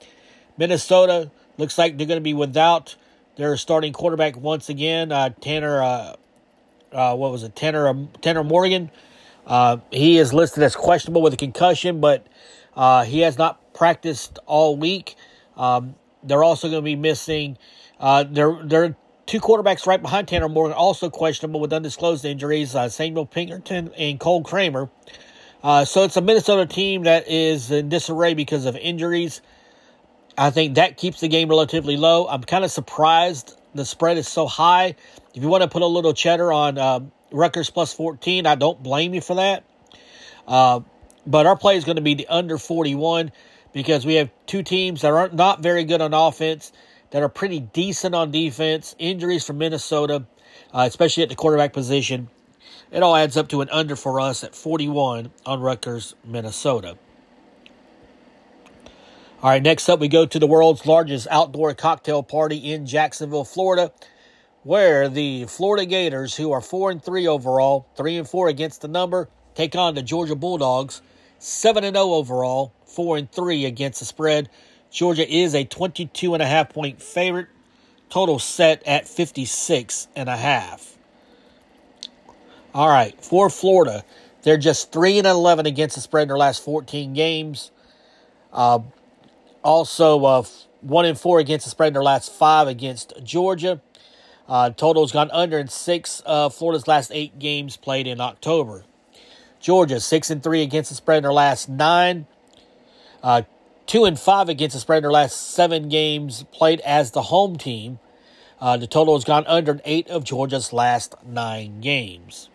Minnesota 0.56 1.30
looks 1.58 1.76
like 1.76 1.96
they're 1.98 2.06
going 2.06 2.20
to 2.20 2.22
be 2.22 2.34
without 2.34 2.96
their 3.36 3.56
starting 3.56 3.92
quarterback 3.92 4.36
once 4.36 4.68
again, 4.68 5.10
uh, 5.10 5.30
Tanner, 5.40 5.82
uh, 5.82 6.16
uh, 6.92 7.16
what 7.16 7.32
was 7.32 7.42
it, 7.42 7.56
Tanner, 7.56 7.88
um, 7.88 8.10
Tanner 8.20 8.44
Morgan. 8.44 8.90
Uh, 9.46 9.78
he 9.90 10.18
is 10.18 10.34
listed 10.34 10.62
as 10.62 10.76
questionable 10.76 11.22
with 11.22 11.32
a 11.32 11.38
concussion, 11.38 12.00
but 12.00 12.26
uh, 12.76 13.04
he 13.04 13.20
has 13.20 13.38
not 13.38 13.61
practiced 13.82 14.38
all 14.46 14.76
week. 14.76 15.16
Um, 15.56 15.96
they're 16.22 16.44
also 16.44 16.68
going 16.68 16.82
to 16.82 16.84
be 16.84 16.94
missing. 16.94 17.58
Uh, 17.98 18.22
they're 18.22 18.56
they're 18.62 18.96
two 19.26 19.40
quarterbacks 19.40 19.88
right 19.88 20.00
behind 20.00 20.28
Tanner 20.28 20.48
Morgan, 20.48 20.76
also 20.76 21.10
questionable 21.10 21.58
with 21.58 21.72
undisclosed 21.72 22.24
injuries. 22.24 22.76
Uh, 22.76 22.88
Samuel 22.88 23.26
Pinkerton 23.26 23.90
and 23.98 24.20
Cole 24.20 24.44
Kramer. 24.44 24.88
Uh, 25.64 25.84
so 25.84 26.04
it's 26.04 26.16
a 26.16 26.20
Minnesota 26.20 26.64
team 26.64 27.02
that 27.02 27.26
is 27.26 27.72
in 27.72 27.88
disarray 27.88 28.34
because 28.34 28.66
of 28.66 28.76
injuries. 28.76 29.42
I 30.38 30.50
think 30.50 30.76
that 30.76 30.96
keeps 30.96 31.18
the 31.18 31.26
game 31.26 31.48
relatively 31.48 31.96
low. 31.96 32.28
I'm 32.28 32.44
kind 32.44 32.64
of 32.64 32.70
surprised 32.70 33.58
the 33.74 33.84
spread 33.84 34.16
is 34.16 34.28
so 34.28 34.46
high. 34.46 34.94
If 35.34 35.42
you 35.42 35.48
want 35.48 35.64
to 35.64 35.68
put 35.68 35.82
a 35.82 35.86
little 35.86 36.14
cheddar 36.14 36.52
on 36.52 36.78
uh, 36.78 37.00
Rutgers 37.32 37.68
plus 37.68 37.92
14, 37.92 38.46
I 38.46 38.54
don't 38.54 38.80
blame 38.80 39.12
you 39.12 39.20
for 39.20 39.34
that. 39.34 39.64
Uh, 40.46 40.82
but 41.26 41.46
our 41.46 41.56
play 41.56 41.76
is 41.76 41.84
going 41.84 41.96
to 41.96 42.02
be 42.02 42.14
the 42.14 42.28
under 42.28 42.58
41 42.58 43.32
because 43.72 44.04
we 44.06 44.14
have 44.14 44.30
two 44.46 44.62
teams 44.62 45.02
that 45.02 45.12
are 45.12 45.28
not 45.30 45.62
very 45.62 45.84
good 45.84 46.00
on 46.00 46.14
offense, 46.14 46.72
that 47.10 47.22
are 47.22 47.28
pretty 47.28 47.60
decent 47.60 48.14
on 48.14 48.30
defense. 48.30 48.94
Injuries 48.98 49.46
from 49.46 49.58
Minnesota, 49.58 50.24
uh, 50.72 50.84
especially 50.88 51.22
at 51.22 51.28
the 51.28 51.34
quarterback 51.34 51.72
position. 51.72 52.28
It 52.90 53.02
all 53.02 53.16
adds 53.16 53.36
up 53.36 53.48
to 53.48 53.60
an 53.62 53.70
under 53.70 53.96
for 53.96 54.20
us 54.20 54.44
at 54.44 54.54
41 54.54 55.30
on 55.46 55.60
Rutgers, 55.60 56.14
Minnesota. 56.24 56.98
All 59.42 59.50
right, 59.50 59.62
next 59.62 59.88
up, 59.88 59.98
we 59.98 60.08
go 60.08 60.24
to 60.24 60.38
the 60.38 60.46
world's 60.46 60.86
largest 60.86 61.26
outdoor 61.30 61.74
cocktail 61.74 62.22
party 62.22 62.72
in 62.72 62.86
Jacksonville, 62.86 63.44
Florida, 63.44 63.92
where 64.62 65.08
the 65.08 65.46
Florida 65.46 65.84
Gators, 65.84 66.36
who 66.36 66.52
are 66.52 66.60
4 66.60 66.92
and 66.92 67.02
3 67.02 67.26
overall, 67.26 67.86
3 67.96 68.18
and 68.18 68.28
4 68.28 68.48
against 68.48 68.82
the 68.82 68.88
number, 68.88 69.28
take 69.54 69.74
on 69.74 69.94
the 69.94 70.02
Georgia 70.02 70.36
Bulldogs, 70.36 71.02
7 71.42 71.82
and 71.82 71.96
0 71.96 72.12
overall, 72.12 72.72
4 72.86 73.16
and 73.16 73.32
3 73.32 73.64
against 73.64 73.98
the 73.98 74.06
spread. 74.06 74.48
Georgia 74.92 75.28
is 75.28 75.56
a 75.56 75.64
22 75.64 76.34
and 76.34 76.42
a 76.42 76.46
half 76.46 76.68
point 76.68 77.02
favorite, 77.02 77.48
total 78.08 78.38
set 78.38 78.86
at 78.86 79.08
56 79.08 80.06
and 80.14 80.28
a 80.28 80.36
half. 80.36 80.96
All 82.72 82.88
right, 82.88 83.20
for 83.24 83.50
Florida, 83.50 84.04
they're 84.42 84.56
just 84.56 84.92
3 84.92 85.18
and 85.18 85.26
11 85.26 85.66
against 85.66 85.96
the 85.96 86.00
spread 86.00 86.22
in 86.22 86.28
their 86.28 86.38
last 86.38 86.62
14 86.64 87.12
games. 87.12 87.72
Uh, 88.52 88.78
also, 89.64 90.24
uh, 90.24 90.42
one 90.80 91.06
and 91.06 91.18
four 91.18 91.40
against 91.40 91.66
the 91.66 91.70
spread 91.70 91.88
in 91.88 91.94
their 91.94 92.04
last 92.04 92.32
five 92.32 92.68
against 92.68 93.14
Georgia. 93.24 93.80
Uh, 94.48 94.70
total's 94.70 95.10
gone 95.10 95.30
under 95.32 95.58
in 95.58 95.66
six 95.66 96.20
of 96.20 96.54
Florida's 96.54 96.86
last 96.86 97.10
eight 97.12 97.40
games 97.40 97.76
played 97.76 98.06
in 98.06 98.20
October. 98.20 98.84
Georgia 99.62 100.00
six 100.00 100.28
and 100.28 100.42
three 100.42 100.60
against 100.60 100.90
the 100.90 100.96
spread 100.96 101.18
in 101.18 101.22
their 101.22 101.32
last 101.32 101.68
nine. 101.68 102.26
Uh, 103.22 103.42
two 103.86 104.04
and 104.04 104.18
five 104.18 104.48
against 104.48 104.74
the 104.74 104.80
spread 104.80 104.98
in 104.98 105.02
their 105.04 105.12
last 105.12 105.54
seven 105.54 105.88
games 105.88 106.44
played 106.52 106.80
as 106.80 107.12
the 107.12 107.22
home 107.22 107.56
team. 107.56 108.00
Uh, 108.60 108.76
the 108.76 108.88
total 108.88 109.14
has 109.14 109.24
gone 109.24 109.44
under 109.46 109.80
eight 109.84 110.08
of 110.08 110.24
Georgia's 110.24 110.72
last 110.72 111.14
nine 111.24 111.80
games. 111.80 112.50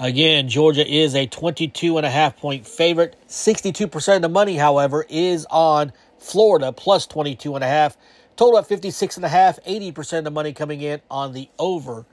Again, 0.00 0.48
Georgia 0.48 0.86
is 0.86 1.14
a 1.14 1.26
22 1.26 1.98
and 1.98 2.06
a 2.06 2.10
half 2.10 2.36
point 2.38 2.66
favorite. 2.66 3.14
62% 3.28 4.16
of 4.16 4.22
the 4.22 4.28
money, 4.30 4.56
however, 4.56 5.04
is 5.08 5.46
on 5.50 5.92
Florida 6.18 6.72
plus 6.72 7.06
22 7.06 7.54
and 7.54 7.62
a 7.62 7.68
half. 7.68 7.96
Total 8.36 8.58
at 8.58 8.66
56 8.66 9.16
and 9.16 9.26
a 9.26 9.28
half. 9.28 9.62
80% 9.64 10.18
of 10.18 10.24
the 10.24 10.30
money 10.30 10.54
coming 10.54 10.80
in 10.80 11.02
on 11.10 11.34
the 11.34 11.50
over 11.58 12.06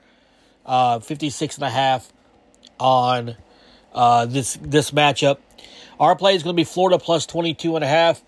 uh, 0.66 1.00
56 1.00 1.56
and 1.56 1.64
a 1.64 1.70
half 1.70 2.12
on 2.80 3.36
uh, 3.92 4.26
this 4.26 4.58
this 4.60 4.90
matchup. 4.90 5.38
Our 5.98 6.16
play 6.16 6.34
is 6.34 6.42
going 6.42 6.54
to 6.54 6.60
be 6.60 6.64
Florida 6.64 6.98
plus 6.98 7.26
22 7.26 7.76
and 7.76 7.84
a 7.84 7.88
half. 7.88 8.22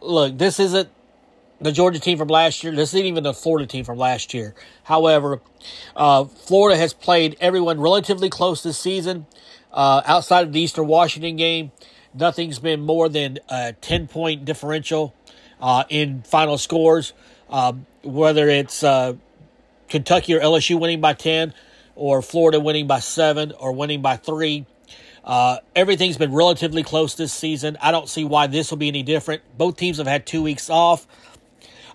Look, 0.00 0.36
this 0.36 0.58
isn't 0.58 0.88
the 1.60 1.72
Georgia 1.72 2.00
team 2.00 2.18
from 2.18 2.28
last 2.28 2.62
year. 2.62 2.74
This 2.74 2.92
isn't 2.94 3.06
even 3.06 3.22
the 3.22 3.32
Florida 3.32 3.66
team 3.66 3.84
from 3.84 3.96
last 3.98 4.34
year. 4.34 4.54
However, 4.84 5.40
uh, 5.94 6.24
Florida 6.24 6.76
has 6.76 6.92
played 6.92 7.36
everyone 7.40 7.80
relatively 7.80 8.28
close 8.28 8.62
this 8.62 8.78
season. 8.78 9.26
Uh, 9.72 10.02
outside 10.04 10.46
of 10.46 10.52
the 10.52 10.60
Eastern 10.60 10.86
Washington 10.86 11.36
game, 11.36 11.70
nothing's 12.12 12.58
been 12.58 12.80
more 12.80 13.08
than 13.08 13.38
a 13.48 13.74
10 13.80 14.08
point 14.08 14.44
differential 14.44 15.14
uh, 15.60 15.84
in 15.88 16.22
final 16.22 16.58
scores. 16.58 17.12
Um, 17.48 17.86
whether 18.02 18.48
it's 18.48 18.82
uh, 18.82 19.14
Kentucky 19.88 20.34
or 20.34 20.40
LSU 20.40 20.80
winning 20.80 21.00
by 21.00 21.12
10, 21.12 21.54
or 21.96 22.22
Florida 22.22 22.60
winning 22.60 22.86
by 22.86 23.00
7, 23.00 23.52
or 23.58 23.72
winning 23.72 24.02
by 24.02 24.16
3. 24.16 24.66
Uh, 25.24 25.58
everything's 25.74 26.16
been 26.16 26.32
relatively 26.32 26.84
close 26.84 27.16
this 27.16 27.32
season. 27.32 27.76
I 27.80 27.90
don't 27.90 28.08
see 28.08 28.24
why 28.24 28.46
this 28.46 28.70
will 28.70 28.78
be 28.78 28.88
any 28.88 29.02
different. 29.02 29.42
Both 29.58 29.76
teams 29.76 29.98
have 29.98 30.06
had 30.06 30.24
two 30.24 30.42
weeks 30.42 30.70
off. 30.70 31.06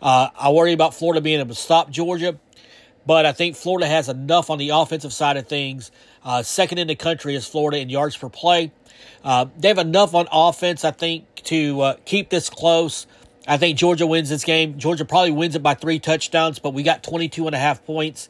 Uh, 0.01 0.29
I 0.37 0.49
worry 0.49 0.73
about 0.73 0.93
Florida 0.93 1.21
being 1.21 1.39
able 1.39 1.55
to 1.55 1.61
stop 1.61 1.89
Georgia, 1.89 2.37
but 3.05 3.25
I 3.25 3.31
think 3.31 3.55
Florida 3.55 3.87
has 3.87 4.09
enough 4.09 4.49
on 4.49 4.57
the 4.57 4.69
offensive 4.69 5.13
side 5.13 5.37
of 5.37 5.47
things. 5.47 5.91
Uh, 6.25 6.43
second 6.43 6.79
in 6.79 6.87
the 6.87 6.95
country 6.95 7.35
is 7.35 7.47
Florida 7.47 7.79
in 7.79 7.89
yards 7.89 8.17
per 8.17 8.27
play. 8.27 8.71
Uh, 9.23 9.45
they 9.57 9.69
have 9.69 9.77
enough 9.77 10.13
on 10.13 10.27
offense, 10.31 10.83
I 10.83 10.91
think, 10.91 11.25
to 11.43 11.81
uh, 11.81 11.95
keep 12.03 12.29
this 12.29 12.49
close. 12.49 13.07
I 13.47 13.57
think 13.57 13.77
Georgia 13.77 14.05
wins 14.05 14.29
this 14.29 14.43
game. 14.43 14.77
Georgia 14.77 15.05
probably 15.05 15.31
wins 15.31 15.55
it 15.55 15.63
by 15.63 15.73
three 15.73 15.99
touchdowns, 15.99 16.59
but 16.59 16.73
we 16.73 16.83
got 16.83 17.01
22 17.03 17.47
and 17.47 17.55
a 17.55 17.59
half 17.59 17.85
points. 17.85 18.29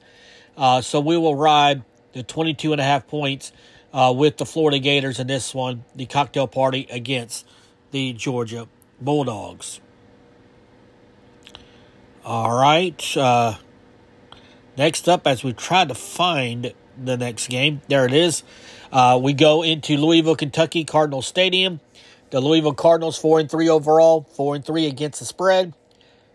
Uh, 0.61 0.79
so 0.79 0.99
we 0.99 1.17
will 1.17 1.35
ride 1.35 1.81
the 2.13 2.21
22 2.21 2.71
and 2.71 2.79
a 2.79 2.83
half 2.83 3.07
points 3.07 3.51
uh, 3.93 4.13
with 4.15 4.37
the 4.37 4.45
Florida 4.45 4.77
Gators 4.77 5.19
in 5.19 5.25
this 5.25 5.55
one, 5.55 5.83
the 5.95 6.05
cocktail 6.05 6.45
party 6.45 6.85
against 6.91 7.47
the 7.89 8.13
Georgia 8.13 8.67
Bulldogs. 9.01 9.81
All 12.23 12.55
right. 12.55 13.17
Uh, 13.17 13.55
next 14.77 15.09
up, 15.09 15.25
as 15.25 15.43
we 15.43 15.51
try 15.51 15.83
to 15.83 15.95
find 15.95 16.75
the 16.95 17.17
next 17.17 17.49
game, 17.49 17.81
there 17.87 18.05
it 18.05 18.13
is. 18.13 18.43
Uh, 18.91 19.19
we 19.19 19.33
go 19.33 19.63
into 19.63 19.97
Louisville, 19.97 20.35
Kentucky, 20.35 20.83
Cardinal 20.83 21.23
Stadium. 21.23 21.79
The 22.29 22.39
Louisville 22.39 22.75
Cardinals, 22.75 23.17
four 23.17 23.39
and 23.39 23.49
three 23.49 23.67
overall, 23.67 24.27
four 24.35 24.53
and 24.53 24.63
three 24.63 24.85
against 24.85 25.17
the 25.17 25.25
spread. 25.25 25.73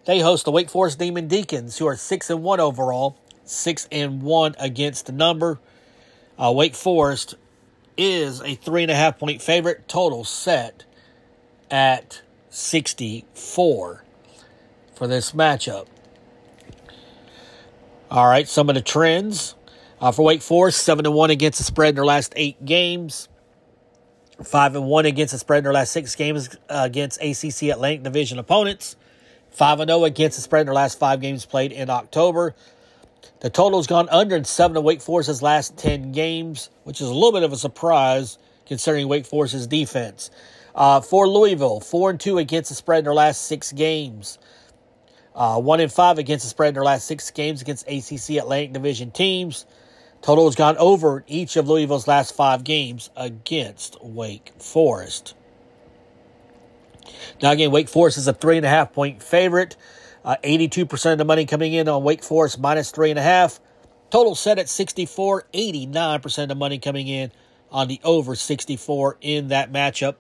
They 0.05 0.19
host 0.19 0.47
the 0.47 0.51
Wake 0.51 0.69
Forest 0.69 0.99
Demon 0.99 1.29
Deacons, 1.29 1.79
who 1.79 1.87
are 1.87 1.97
six 1.97 2.29
and 2.29 2.43
one 2.43 2.59
overall, 2.59 3.17
six 3.47 3.89
and 3.91 4.23
one 4.23 4.55
against 4.59 5.07
the 5.07 5.13
number. 5.13 5.59
Uh, 6.39 6.53
Wake 6.55 6.75
Forest 6.75 7.35
is 7.97 8.43
a 8.43 8.55
three 8.55 8.83
and 8.83 8.91
a 8.91 8.95
half 8.95 9.19
point 9.19 9.41
favorite. 9.41 9.89
Total 9.89 10.25
set 10.25 10.85
at 11.71 12.23
sixty 12.51 13.25
four 13.35 14.05
for 14.95 15.07
this 15.07 15.33
matchup. 15.33 15.87
All 18.11 18.27
right, 18.27 18.47
some 18.47 18.69
of 18.69 18.75
the 18.75 18.83
trends 18.83 19.55
uh, 20.01 20.13
for 20.13 20.23
Wake 20.23 20.43
Forest: 20.43 20.83
seven 20.83 21.07
and 21.07 21.15
one 21.15 21.31
against 21.31 21.59
the 21.59 21.65
spread 21.65 21.91
in 21.91 21.95
their 21.97 22.05
last 22.05 22.33
eight 22.37 22.65
games. 22.65 23.29
Five 24.45 24.77
and 24.77 24.85
one 24.85 25.07
against 25.07 25.33
the 25.33 25.39
spread 25.39 25.59
in 25.59 25.65
their 25.65 25.73
last 25.73 25.93
six 25.93 26.15
games 26.15 26.51
uh, 26.69 26.83
against 26.85 27.23
ACC 27.23 27.71
Atlantic 27.71 28.03
Division 28.03 28.39
opponents. 28.39 28.95
Five 29.51 29.81
and 29.81 29.89
zero 29.89 30.05
against 30.05 30.37
the 30.37 30.43
spread 30.43 30.61
in 30.61 30.67
their 30.67 30.75
last 30.75 30.99
five 30.99 31.23
games 31.23 31.47
played 31.47 31.73
in 31.73 31.89
October. 31.89 32.55
The 33.41 33.51
total's 33.51 33.87
gone 33.87 34.09
under 34.11 34.37
in 34.37 34.45
seven 34.45 34.77
of 34.77 34.85
Wake 34.85 35.01
Forest's 35.01 35.43
last 35.43 35.77
ten 35.77 36.13
games, 36.13 36.71
which 36.85 37.01
is 37.01 37.09
a 37.09 37.15
little 37.15 37.33
bit 37.33 37.43
of 37.43 37.53
a 37.53 37.57
surprise 37.57 38.39
considering 38.67 39.09
Wake 39.09 39.27
Forest's 39.27 39.67
defense. 39.67 40.31
Uh, 40.75 41.01
for 41.01 41.29
Louisville, 41.29 41.81
four 41.81 42.11
and 42.11 42.21
two 42.21 42.39
against 42.39 42.69
the 42.69 42.75
spread 42.75 43.01
in 43.01 43.05
their 43.05 43.15
last 43.15 43.47
six 43.47 43.73
games. 43.73 44.39
Uh, 45.35 45.61
one 45.61 45.81
in 45.81 45.89
five 45.89 46.19
against 46.19 46.45
the 46.45 46.49
spread 46.49 46.69
in 46.69 46.75
their 46.75 46.85
last 46.85 47.07
six 47.07 47.31
games 47.31 47.63
against 47.63 47.87
ACC 47.89 48.37
Atlantic 48.37 48.73
Division 48.73 49.11
teams. 49.11 49.67
Total 50.23 50.47
has 50.47 50.55
gone 50.55 50.77
over 50.79 51.25
each 51.27 51.57
of 51.57 51.69
Louisville's 51.69 52.09
last 52.09 52.35
five 52.35 52.65
games 52.65 53.11
against 53.17 54.03
Wake 54.03 54.53
Forest. 54.59 55.35
Now, 57.43 57.53
again, 57.53 57.71
Wake 57.71 57.89
Forest 57.89 58.19
is 58.19 58.27
a 58.27 58.33
three 58.33 58.57
and 58.57 58.67
a 58.67 58.69
half 58.69 58.93
point 58.93 59.23
favorite. 59.23 59.77
Uh, 60.27 60.37
82% 60.43 61.13
of 61.13 61.19
the 61.19 61.25
money 61.25 61.47
coming 61.47 61.73
in 61.73 61.89
on 61.89 62.03
Wake 62.03 62.25
Forest 62.25 62.59
minus 62.59 62.91
three 62.91 63.11
and 63.11 63.19
a 63.19 63.23
half. 63.23 63.61
Total 64.11 64.35
set 64.35 64.59
at 64.59 64.69
64. 64.69 65.47
89% 65.55 66.43
of 66.43 66.49
the 66.49 66.57
money 66.57 66.81
coming 66.81 67.07
in 67.07 67.31
on 67.71 67.87
the 67.87 68.01
over 68.03 68.35
64 68.35 69.19
in 69.21 69.49
that 69.49 69.73
matchup. 69.73 70.17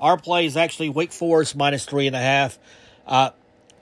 Our 0.00 0.16
play 0.16 0.46
is 0.46 0.56
actually 0.56 0.88
Wake 0.88 1.12
Forest 1.12 1.56
minus 1.56 1.84
three 1.84 2.06
and 2.06 2.16
a 2.16 2.20
half. 2.20 2.58
Uh, 3.06 3.30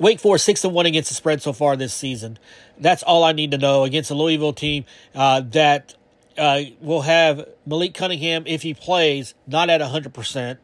Wake 0.01 0.19
Forest 0.19 0.45
six 0.45 0.65
and 0.65 0.75
one 0.75 0.87
against 0.87 1.11
the 1.11 1.15
spread 1.15 1.43
so 1.43 1.53
far 1.53 1.77
this 1.77 1.95
season. 1.95 2.41
That's 2.79 3.05
all 3.05 3.23
I 3.23 3.31
need 3.31 3.53
to 3.53 3.59
know 3.59 3.85
against 3.85 4.11
a 4.11 4.15
Louisville 4.15 4.53
team 4.53 4.85
uh, 5.15 5.43
that 5.53 5.95
uh, 6.37 6.63
will 6.81 7.03
have 7.03 7.49
Malik 7.67 7.95
Cunningham 7.95 8.45
if 8.47 8.63
he 8.63 8.75
plays 8.75 9.35
not 9.47 9.71
at 9.71 9.81
hundred 9.81 10.09
uh, 10.09 10.11
percent. 10.11 10.61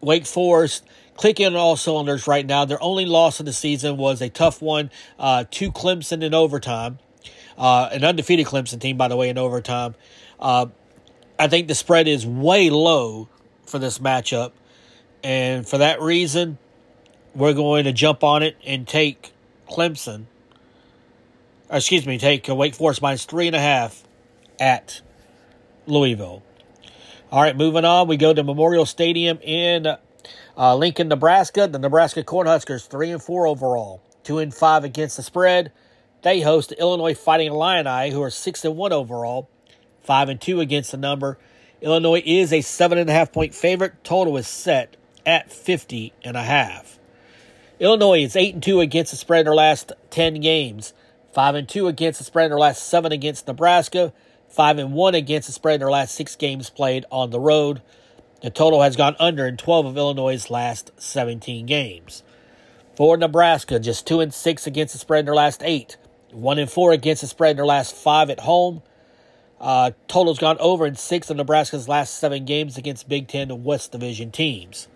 Wake 0.00 0.26
Forest 0.26 0.84
clicking 1.18 1.46
on 1.46 1.56
all 1.56 1.76
cylinders 1.76 2.26
right 2.26 2.46
now. 2.46 2.64
Their 2.64 2.82
only 2.82 3.04
loss 3.04 3.40
of 3.40 3.46
the 3.46 3.52
season 3.52 3.96
was 3.96 4.22
a 4.22 4.30
tough 4.30 4.62
one 4.62 4.90
uh, 5.18 5.44
to 5.50 5.70
Clemson 5.72 6.22
in 6.22 6.32
overtime. 6.32 7.00
Uh, 7.58 7.88
an 7.92 8.04
undefeated 8.04 8.46
Clemson 8.46 8.80
team, 8.80 8.96
by 8.96 9.08
the 9.08 9.16
way, 9.16 9.28
in 9.28 9.36
overtime. 9.36 9.96
Uh, 10.38 10.66
I 11.38 11.48
think 11.48 11.66
the 11.66 11.74
spread 11.74 12.06
is 12.06 12.24
way 12.24 12.70
low 12.70 13.28
for 13.66 13.80
this 13.80 13.98
matchup, 13.98 14.52
and 15.22 15.68
for 15.68 15.78
that 15.78 16.00
reason 16.00 16.56
we're 17.34 17.52
going 17.52 17.84
to 17.84 17.92
jump 17.92 18.24
on 18.24 18.42
it 18.42 18.56
and 18.64 18.86
take 18.86 19.32
Clemson. 19.68 20.26
excuse 21.70 22.06
me, 22.06 22.18
take 22.18 22.46
Wake 22.48 22.74
Forest 22.74 23.02
minus 23.02 23.24
three 23.24 23.48
and 23.48 23.56
a 23.56 23.60
half 23.60 24.04
at 24.58 25.02
Louisville. 25.86 26.42
All 27.30 27.42
right, 27.42 27.56
moving 27.56 27.84
on, 27.84 28.08
we 28.08 28.16
go 28.16 28.32
to 28.32 28.42
Memorial 28.42 28.86
Stadium 28.86 29.38
in 29.42 29.98
uh, 30.58 30.76
Lincoln, 30.76 31.08
Nebraska. 31.08 31.66
The 31.68 31.78
Nebraska 31.78 32.22
Cornhuskers 32.22 32.86
three 32.86 33.10
and 33.10 33.22
four 33.22 33.46
overall, 33.46 34.02
two 34.24 34.38
and 34.38 34.52
five 34.52 34.84
against 34.84 35.16
the 35.16 35.22
spread. 35.22 35.72
They 36.22 36.40
host 36.40 36.70
the 36.70 36.80
Illinois 36.80 37.14
Fighting 37.14 37.52
Illini, 37.52 38.10
who 38.10 38.22
are 38.22 38.30
six 38.30 38.64
and 38.64 38.76
one 38.76 38.92
overall, 38.92 39.48
five 40.02 40.28
and 40.28 40.40
two 40.40 40.60
against 40.60 40.90
the 40.90 40.96
number. 40.96 41.38
Illinois 41.80 42.22
is 42.26 42.52
a 42.52 42.60
seven 42.60 42.98
and 42.98 43.08
a 43.08 43.12
half 43.12 43.32
point 43.32 43.54
favorite. 43.54 44.02
Total 44.02 44.36
is 44.36 44.48
set 44.48 44.96
at 45.24 45.52
fifty 45.52 46.12
and 46.24 46.36
a 46.36 46.42
half. 46.42 46.98
Illinois 47.80 48.24
is 48.24 48.34
8 48.34 48.54
and 48.54 48.62
2 48.62 48.80
against 48.80 49.12
the 49.12 49.16
spread 49.16 49.40
in 49.40 49.44
their 49.44 49.54
last 49.54 49.92
10 50.10 50.40
games. 50.40 50.92
5 51.32 51.54
and 51.54 51.68
2 51.68 51.86
against 51.86 52.18
the 52.18 52.24
spread 52.24 52.46
in 52.46 52.50
their 52.50 52.58
last 52.58 52.82
7 52.82 53.12
against 53.12 53.46
Nebraska. 53.46 54.12
5 54.48 54.78
and 54.78 54.92
1 54.94 55.14
against 55.14 55.46
the 55.46 55.52
spread 55.52 55.74
in 55.74 55.80
their 55.80 55.90
last 55.90 56.16
6 56.16 56.34
games 56.36 56.70
played 56.70 57.04
on 57.12 57.30
the 57.30 57.38
road. 57.38 57.80
The 58.40 58.50
total 58.50 58.82
has 58.82 58.94
gone 58.94 59.16
under 59.18 59.46
in 59.46 59.56
12 59.56 59.86
of 59.86 59.96
Illinois' 59.96 60.48
last 60.48 60.92
17 60.96 61.66
games. 61.66 62.22
For 62.94 63.16
Nebraska, 63.16 63.80
just 63.80 64.06
2 64.06 64.20
and 64.20 64.32
6 64.32 64.66
against 64.66 64.94
the 64.94 64.98
spread 64.98 65.20
in 65.20 65.26
their 65.26 65.34
last 65.34 65.62
8. 65.64 65.96
1 66.30 66.58
and 66.58 66.70
4 66.70 66.92
against 66.92 67.22
the 67.22 67.28
spread 67.28 67.52
in 67.52 67.56
their 67.56 67.66
last 67.66 67.94
5 67.94 68.30
at 68.30 68.40
home. 68.40 68.82
Uh, 69.60 69.90
total's 70.06 70.38
gone 70.38 70.56
over 70.60 70.86
in 70.86 70.94
6 70.94 71.30
of 71.30 71.36
Nebraska's 71.36 71.88
last 71.88 72.14
7 72.18 72.44
games 72.44 72.78
against 72.78 73.08
Big 73.08 73.26
Ten 73.26 73.50
and 73.50 73.64
West 73.64 73.90
Division 73.90 74.30
teams. 74.30 74.86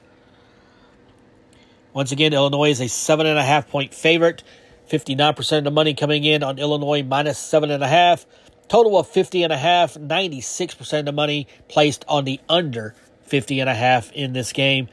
Once 1.92 2.12
again, 2.12 2.32
Illinois 2.32 2.70
is 2.70 2.80
a 2.80 2.84
7.5 2.84 3.68
point 3.68 3.92
favorite. 3.92 4.44
59% 4.88 5.58
of 5.58 5.64
the 5.64 5.70
money 5.70 5.94
coming 5.94 6.24
in 6.24 6.42
on 6.42 6.58
Illinois 6.58 7.02
minus 7.02 7.38
7.5. 7.38 8.24
Total 8.68 8.98
of 8.98 9.08
50 9.08 9.42
and 9.42 9.52
a 9.52 9.56
half, 9.56 9.94
96% 9.94 11.00
of 11.00 11.04
the 11.06 11.12
money 11.12 11.46
placed 11.68 12.04
on 12.08 12.24
the 12.24 12.40
under 12.48 12.94
50 13.32 13.60
and 13.60 13.70
a 13.70 13.74
half 13.74 14.12
in 14.12 14.34
this 14.34 14.52
game. 14.52 14.88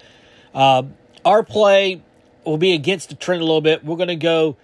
Um, 0.53 0.93
our 1.25 1.43
play 1.43 2.01
will 2.45 2.57
be 2.57 2.71
against 2.71 3.09
the 3.09 3.15
trend 3.15 3.41
a 3.41 3.43
little 3.43 3.59
bit. 3.59 3.83
We're 3.83 3.97
going 3.97 4.07
to 4.07 4.15
go 4.15 4.55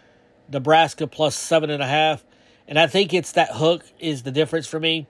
Nebraska 0.49 1.07
plus 1.07 1.35
seven 1.35 1.69
and 1.69 1.83
a 1.83 1.85
half. 1.85 2.23
And 2.69 2.79
I 2.79 2.87
think 2.87 3.13
it's 3.13 3.33
that 3.33 3.51
hook 3.51 3.83
is 3.99 4.23
the 4.23 4.31
difference 4.31 4.65
for 4.65 4.79
me 4.79 5.07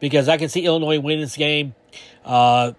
because 0.00 0.26
I 0.26 0.38
can 0.38 0.48
see 0.48 0.64
Illinois 0.64 0.98
win 0.98 1.20
this 1.20 1.36
game 1.36 1.74
uh, 2.24 2.72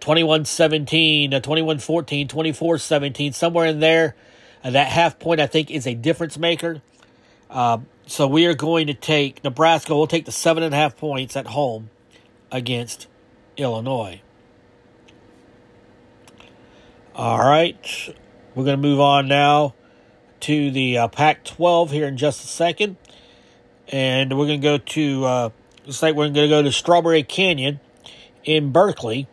21 0.00 0.44
17, 0.44 1.32
uh, 1.32 1.40
21 1.40 1.78
14, 1.78 2.28
24 2.28 2.76
17, 2.76 3.32
somewhere 3.32 3.64
in 3.64 3.80
there. 3.80 4.14
Uh, 4.62 4.68
that 4.68 4.88
half 4.88 5.18
point, 5.18 5.40
I 5.40 5.46
think, 5.46 5.70
is 5.70 5.86
a 5.86 5.94
difference 5.94 6.36
maker. 6.36 6.82
Uh, 7.48 7.78
so 8.06 8.28
we 8.28 8.44
are 8.44 8.54
going 8.54 8.88
to 8.88 8.94
take 8.94 9.42
Nebraska. 9.44 9.96
We'll 9.96 10.06
take 10.06 10.26
the 10.26 10.32
seven 10.32 10.62
and 10.62 10.74
a 10.74 10.76
half 10.76 10.94
points 10.98 11.38
at 11.38 11.46
home 11.46 11.88
against 12.52 13.06
Illinois. 13.56 14.20
All 17.16 17.38
right, 17.38 17.78
we're 18.56 18.64
going 18.64 18.76
to 18.76 18.88
move 18.88 18.98
on 18.98 19.28
now 19.28 19.74
to 20.40 20.72
the 20.72 20.98
uh, 20.98 21.06
Pac-12 21.06 21.90
here 21.90 22.08
in 22.08 22.16
just 22.16 22.42
a 22.42 22.48
second, 22.48 22.96
and 23.86 24.36
we're 24.36 24.46
going 24.48 24.60
to 24.60 24.64
go 24.64 24.78
to 24.78 25.24
uh, 25.24 25.50
looks 25.86 26.02
like 26.02 26.16
we're 26.16 26.24
going 26.24 26.34
to 26.34 26.48
go 26.48 26.60
to 26.60 26.72
Strawberry 26.72 27.22
Canyon 27.22 27.78
in 28.42 28.72
Berkeley, 28.72 29.28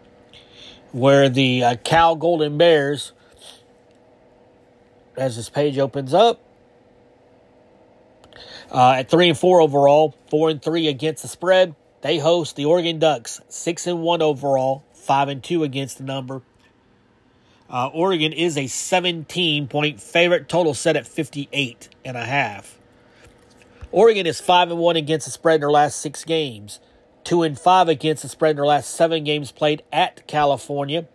where 0.91 1.27
the 1.27 1.63
uh, 1.63 1.75
Cal 1.83 2.15
Golden 2.15 2.55
Bears, 2.55 3.13
as 5.17 5.35
this 5.35 5.50
page 5.50 5.79
opens 5.79 6.13
up, 6.13 6.39
uh, 8.69 8.91
at 8.97 9.09
three 9.09 9.27
and 9.27 9.38
four 9.38 9.59
overall, 9.59 10.15
four 10.29 10.51
and 10.51 10.61
three 10.61 10.88
against 10.88 11.23
the 11.23 11.27
spread. 11.27 11.73
They 12.01 12.19
host 12.19 12.55
the 12.55 12.65
Oregon 12.65 13.00
Ducks, 13.00 13.41
six 13.50 13.88
and 13.88 14.03
one 14.03 14.21
overall, 14.21 14.83
five 14.93 15.29
and 15.29 15.43
two 15.43 15.63
against 15.63 15.97
the 15.97 16.03
number. 16.03 16.43
Uh, 17.71 17.87
Oregon 17.93 18.33
is 18.33 18.57
a 18.57 18.67
17 18.67 19.69
point 19.69 20.01
favorite, 20.01 20.49
total 20.49 20.73
set 20.73 20.97
at 20.97 21.07
58 21.07 21.87
and 22.03 22.17
a 22.17 22.25
half. 22.25 22.77
Oregon 23.93 24.27
is 24.27 24.41
five 24.41 24.69
and 24.69 24.79
one 24.79 24.97
against 24.97 25.25
the 25.25 25.31
spread 25.31 25.55
in 25.55 25.61
their 25.61 25.71
last 25.71 26.01
six 26.01 26.25
games, 26.25 26.81
two 27.23 27.43
and 27.43 27.57
five 27.57 27.87
against 27.87 28.23
the 28.23 28.29
spread 28.29 28.51
in 28.51 28.55
their 28.57 28.65
last 28.65 28.89
seven 28.89 29.23
games 29.23 29.53
played 29.53 29.83
at 29.91 30.27
California, 30.27 31.07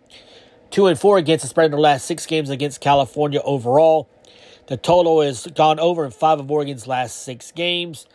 two 0.71 0.87
and 0.87 0.99
four 0.99 1.19
against 1.19 1.43
the 1.43 1.49
spread 1.49 1.65
in 1.65 1.71
their 1.71 1.79
last 1.79 2.05
six 2.05 2.25
games 2.25 2.49
against 2.49 2.81
California 2.81 3.39
overall. 3.43 4.09
The 4.65 4.77
total 4.77 5.21
has 5.21 5.45
gone 5.45 5.79
over 5.79 6.05
in 6.05 6.11
five 6.11 6.39
of 6.39 6.49
Oregon's 6.49 6.87
last 6.87 7.23
six 7.23 7.51
games. 7.51 8.07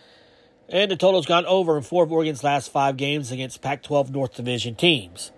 And 0.69 0.91
the 0.91 0.97
total 0.97 1.21
has 1.21 1.27
gone 1.27 1.47
over 1.47 1.77
in 1.77 1.83
four 1.83 2.05
of 2.05 2.13
Oregon's 2.13 2.43
last 2.43 2.73
five 2.73 2.97
games 2.97 3.31
against 3.31 3.63
Pac 3.63 3.83
12 3.83 4.11
North 4.11 4.35
Division 4.35 4.75
teams. 4.75 5.31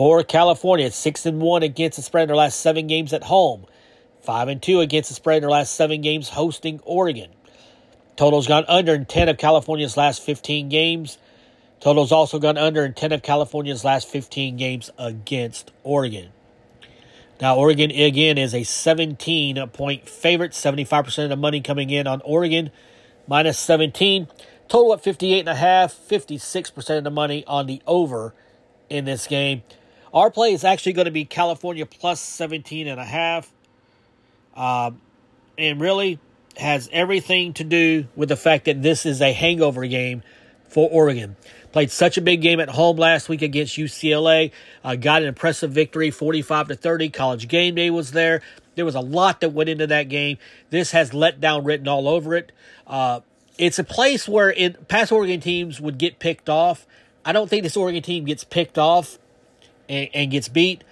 For 0.00 0.24
California, 0.24 0.90
6 0.90 1.26
and 1.26 1.42
1 1.42 1.62
against 1.62 1.96
the 1.96 2.02
spread 2.02 2.22
in 2.22 2.28
their 2.28 2.36
last 2.36 2.58
seven 2.60 2.86
games 2.86 3.12
at 3.12 3.24
home, 3.24 3.66
5 4.22 4.48
and 4.48 4.62
2 4.62 4.80
against 4.80 5.10
the 5.10 5.14
spread 5.14 5.36
in 5.36 5.40
their 5.42 5.50
last 5.50 5.74
seven 5.74 6.00
games 6.00 6.30
hosting 6.30 6.80
Oregon. 6.84 7.28
Total's 8.16 8.46
gone 8.46 8.64
under 8.66 8.94
in 8.94 9.04
10 9.04 9.28
of 9.28 9.36
California's 9.36 9.98
last 9.98 10.22
15 10.22 10.70
games. 10.70 11.18
Total's 11.80 12.12
also 12.12 12.38
gone 12.38 12.56
under 12.56 12.82
in 12.82 12.94
10 12.94 13.12
of 13.12 13.20
California's 13.20 13.84
last 13.84 14.08
15 14.08 14.56
games 14.56 14.88
against 14.96 15.70
Oregon. 15.84 16.30
Now, 17.38 17.56
Oregon, 17.56 17.90
again, 17.90 18.38
is 18.38 18.54
a 18.54 18.62
17 18.62 19.68
point 19.68 20.08
favorite. 20.08 20.52
75% 20.52 21.24
of 21.24 21.28
the 21.28 21.36
money 21.36 21.60
coming 21.60 21.90
in 21.90 22.06
on 22.06 22.22
Oregon, 22.24 22.70
minus 23.28 23.58
17. 23.58 24.28
Total 24.66 24.94
at 24.94 25.04
58.5, 25.04 25.44
56% 25.52 26.96
of 26.96 27.04
the 27.04 27.10
money 27.10 27.44
on 27.46 27.66
the 27.66 27.82
over 27.86 28.32
in 28.88 29.04
this 29.04 29.26
game. 29.26 29.62
Our 30.12 30.30
play 30.30 30.52
is 30.52 30.64
actually 30.64 30.94
going 30.94 31.04
to 31.04 31.10
be 31.10 31.24
California 31.24 31.86
plus 31.86 32.20
17.5. 32.20 33.46
Um, 34.56 35.00
and 35.56 35.80
really 35.80 36.18
has 36.56 36.88
everything 36.92 37.52
to 37.54 37.64
do 37.64 38.06
with 38.16 38.28
the 38.28 38.36
fact 38.36 38.64
that 38.64 38.82
this 38.82 39.06
is 39.06 39.20
a 39.20 39.32
hangover 39.32 39.86
game 39.86 40.22
for 40.68 40.88
Oregon. 40.90 41.36
Played 41.72 41.90
such 41.90 42.18
a 42.18 42.20
big 42.20 42.42
game 42.42 42.58
at 42.58 42.68
home 42.68 42.96
last 42.96 43.28
week 43.28 43.42
against 43.42 43.76
UCLA. 43.76 44.50
Uh, 44.82 44.96
got 44.96 45.22
an 45.22 45.28
impressive 45.28 45.70
victory, 45.70 46.10
45 46.10 46.68
to 46.68 46.74
30. 46.74 47.10
College 47.10 47.48
game 47.48 47.76
day 47.76 47.90
was 47.90 48.10
there. 48.10 48.42
There 48.74 48.84
was 48.84 48.94
a 48.94 49.00
lot 49.00 49.40
that 49.40 49.50
went 49.50 49.68
into 49.68 49.86
that 49.86 50.08
game. 50.08 50.38
This 50.70 50.90
has 50.92 51.14
let 51.14 51.40
down 51.40 51.64
written 51.64 51.86
all 51.86 52.08
over 52.08 52.34
it. 52.34 52.50
Uh, 52.86 53.20
it's 53.58 53.78
a 53.78 53.84
place 53.84 54.28
where 54.28 54.50
it, 54.50 54.88
past 54.88 55.12
Oregon 55.12 55.40
teams 55.40 55.80
would 55.80 55.98
get 55.98 56.18
picked 56.18 56.48
off. 56.48 56.86
I 57.24 57.32
don't 57.32 57.48
think 57.48 57.62
this 57.62 57.76
Oregon 57.76 58.02
team 58.02 58.24
gets 58.24 58.42
picked 58.42 58.78
off 58.78 59.18
and, 59.90 60.08
and 60.14 60.30
gets 60.30 60.48
beat, 60.48 60.84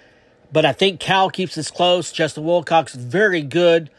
but 0.51 0.65
I 0.65 0.73
think 0.73 0.99
Cal 0.99 1.31
keeps 1.31 1.55
this 1.55 1.71
close. 1.71 2.11
Justin 2.11 2.43
Wilcox 2.43 2.93
is 2.93 3.03
very 3.03 3.41
good 3.41 3.89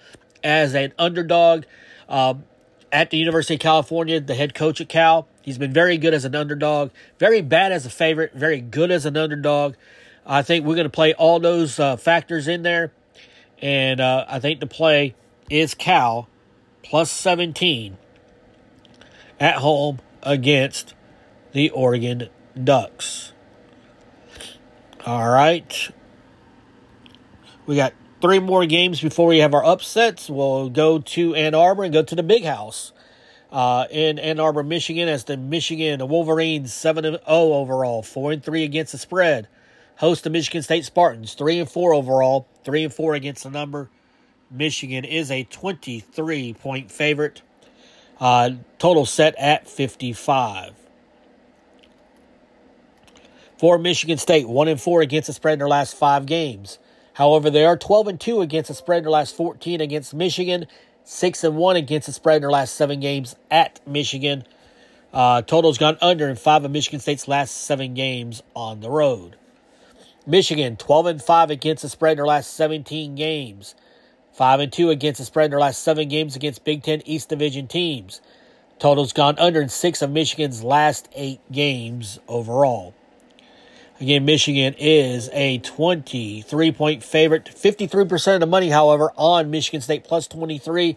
as 0.44 0.74
an 0.74 0.92
underdog. 0.98 1.64
Um, 2.08 2.44
at 2.92 3.10
the 3.10 3.16
University 3.16 3.54
of 3.54 3.60
California, 3.60 4.20
the 4.20 4.34
head 4.34 4.54
coach 4.54 4.80
at 4.80 4.88
Cal. 4.88 5.28
He's 5.42 5.58
been 5.58 5.72
very 5.72 5.96
good 5.96 6.12
as 6.12 6.24
an 6.24 6.34
underdog, 6.34 6.90
very 7.18 7.40
bad 7.40 7.72
as 7.72 7.86
a 7.86 7.90
favorite, 7.90 8.32
very 8.34 8.60
good 8.60 8.90
as 8.90 9.06
an 9.06 9.16
underdog. 9.16 9.74
I 10.26 10.42
think 10.42 10.66
we're 10.66 10.74
going 10.74 10.84
to 10.84 10.90
play 10.90 11.14
all 11.14 11.40
those 11.40 11.78
uh, 11.78 11.96
factors 11.96 12.46
in 12.48 12.62
there. 12.62 12.92
And 13.62 14.00
uh, 14.00 14.24
I 14.28 14.40
think 14.40 14.60
the 14.60 14.66
play 14.66 15.14
is 15.48 15.74
Cal 15.74 16.28
plus 16.82 17.10
17 17.10 17.96
at 19.38 19.56
home 19.56 20.00
against 20.22 20.94
the 21.52 21.70
Oregon 21.70 22.28
Ducks. 22.62 23.29
All 25.06 25.28
right. 25.28 25.90
We 27.64 27.76
got 27.76 27.94
three 28.20 28.38
more 28.38 28.66
games 28.66 29.00
before 29.00 29.26
we 29.26 29.38
have 29.38 29.54
our 29.54 29.64
upsets. 29.64 30.28
We'll 30.28 30.68
go 30.68 30.98
to 30.98 31.34
Ann 31.34 31.54
Arbor 31.54 31.84
and 31.84 31.92
go 31.92 32.02
to 32.02 32.14
the 32.14 32.22
big 32.22 32.44
house 32.44 32.92
uh, 33.50 33.86
in 33.90 34.18
Ann 34.18 34.38
Arbor, 34.38 34.62
Michigan, 34.62 35.08
as 35.08 35.24
the 35.24 35.38
Michigan 35.38 36.06
Wolverines 36.06 36.74
7 36.74 37.04
0 37.04 37.20
overall, 37.26 38.02
4 38.02 38.32
and 38.32 38.44
3 38.44 38.64
against 38.64 38.92
the 38.92 38.98
spread. 38.98 39.48
Host 39.96 40.24
the 40.24 40.30
Michigan 40.30 40.62
State 40.62 40.84
Spartans, 40.84 41.34
3 41.34 41.60
and 41.60 41.70
4 41.70 41.94
overall, 41.94 42.46
3 42.64 42.84
and 42.84 42.92
4 42.92 43.14
against 43.14 43.44
the 43.44 43.50
number. 43.50 43.88
Michigan 44.50 45.04
is 45.04 45.30
a 45.30 45.44
23 45.44 46.54
point 46.54 46.90
favorite. 46.90 47.40
Uh, 48.18 48.50
total 48.78 49.06
set 49.06 49.34
at 49.38 49.66
55. 49.66 50.79
For 53.60 53.76
Michigan 53.76 54.16
State, 54.16 54.48
1 54.48 54.68
and 54.68 54.80
4 54.80 55.02
against 55.02 55.26
the 55.26 55.34
spread 55.34 55.52
in 55.52 55.58
their 55.58 55.68
last 55.68 55.94
five 55.94 56.24
games. 56.24 56.78
However, 57.12 57.50
they 57.50 57.66
are 57.66 57.76
12 57.76 58.08
and 58.08 58.18
2 58.18 58.40
against 58.40 58.68
the 58.68 58.74
spread 58.74 59.00
in 59.00 59.04
their 59.04 59.10
last 59.10 59.36
14 59.36 59.82
against 59.82 60.14
Michigan, 60.14 60.64
6 61.04 61.44
and 61.44 61.58
1 61.58 61.76
against 61.76 62.06
the 62.06 62.14
spread 62.14 62.36
in 62.36 62.40
their 62.40 62.50
last 62.50 62.74
7 62.74 63.00
games 63.00 63.36
at 63.50 63.86
Michigan. 63.86 64.44
Uh, 65.12 65.42
total's 65.42 65.76
gone 65.76 65.98
under 66.00 66.26
in 66.26 66.36
5 66.36 66.64
of 66.64 66.70
Michigan 66.70 67.00
State's 67.00 67.28
last 67.28 67.54
7 67.54 67.92
games 67.92 68.42
on 68.56 68.80
the 68.80 68.88
road. 68.88 69.36
Michigan 70.26 70.78
12 70.78 71.04
and 71.04 71.22
5 71.22 71.50
against 71.50 71.82
the 71.82 71.90
spread 71.90 72.12
in 72.12 72.16
their 72.16 72.26
last 72.26 72.54
17 72.54 73.14
games. 73.14 73.74
5 74.32 74.60
and 74.60 74.72
2 74.72 74.88
against 74.88 75.18
the 75.18 75.26
spread 75.26 75.44
in 75.44 75.50
their 75.50 75.60
last 75.60 75.82
7 75.82 76.08
games 76.08 76.34
against 76.34 76.64
Big 76.64 76.82
10 76.82 77.02
East 77.04 77.28
Division 77.28 77.66
teams. 77.66 78.22
Total's 78.78 79.12
gone 79.12 79.38
under 79.38 79.60
in 79.60 79.68
6 79.68 80.00
of 80.00 80.10
Michigan's 80.10 80.64
last 80.64 81.10
8 81.14 81.40
games 81.52 82.18
overall. 82.26 82.94
Again, 84.00 84.24
Michigan 84.24 84.74
is 84.78 85.28
a 85.34 85.58
23 85.58 86.72
point 86.72 87.04
favorite. 87.04 87.44
53% 87.44 88.34
of 88.34 88.40
the 88.40 88.46
money, 88.46 88.70
however, 88.70 89.12
on 89.14 89.50
Michigan 89.50 89.82
State 89.82 90.04
plus 90.04 90.26
23. 90.26 90.96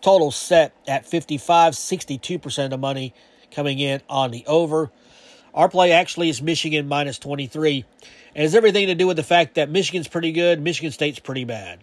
Total 0.00 0.30
set 0.30 0.72
at 0.86 1.04
55, 1.04 1.72
62% 1.72 2.64
of 2.64 2.70
the 2.70 2.78
money 2.78 3.12
coming 3.50 3.80
in 3.80 4.00
on 4.08 4.30
the 4.30 4.44
over. 4.46 4.92
Our 5.54 5.68
play 5.68 5.90
actually 5.90 6.28
is 6.28 6.40
Michigan 6.40 6.86
minus 6.86 7.18
23. 7.18 7.84
And 8.36 8.42
has 8.42 8.54
everything 8.54 8.86
to 8.86 8.94
do 8.94 9.08
with 9.08 9.16
the 9.16 9.24
fact 9.24 9.56
that 9.56 9.68
Michigan's 9.68 10.06
pretty 10.06 10.30
good, 10.30 10.60
Michigan 10.60 10.92
State's 10.92 11.18
pretty 11.18 11.44
bad. 11.44 11.80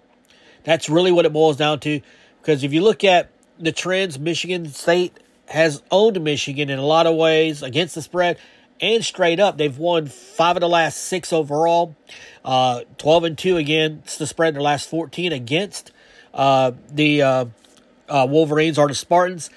That's 0.63 0.87
really 0.87 1.11
what 1.11 1.25
it 1.25 1.33
boils 1.33 1.57
down 1.57 1.81
to. 1.81 1.99
Because 2.41 2.63
if 2.63 2.71
you 2.71 2.81
look 2.81 3.03
at 3.03 3.31
the 3.59 3.73
trends, 3.73 4.17
Michigan 4.17 4.69
State 4.69 5.17
has 5.47 5.83
owned 5.91 6.23
Michigan 6.23 6.69
in 6.69 6.79
a 6.79 6.85
lot 6.85 7.05
of 7.05 7.17
ways 7.17 7.63
against 7.63 7.95
the 7.95 8.01
spread 8.01 8.37
and 8.79 9.03
straight 9.03 9.39
up. 9.39 9.57
They've 9.57 9.77
won 9.77 10.07
five 10.07 10.57
of 10.57 10.61
the 10.61 10.69
last 10.69 10.97
six 10.97 11.31
overall. 11.31 11.95
Uh, 12.43 12.81
12 12.97 13.23
and 13.23 13.37
2 13.37 13.57
against 13.57 14.19
the 14.19 14.27
spread 14.27 14.49
in 14.49 14.53
their 14.55 14.63
last 14.63 14.89
14 14.89 15.31
against 15.31 15.91
uh, 16.33 16.71
the 16.91 17.21
uh, 17.21 17.45
uh, 18.09 18.27
Wolverines 18.29 18.77
or 18.77 18.87
the 18.87 18.95
Spartans. 18.95 19.49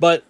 But 0.00 0.24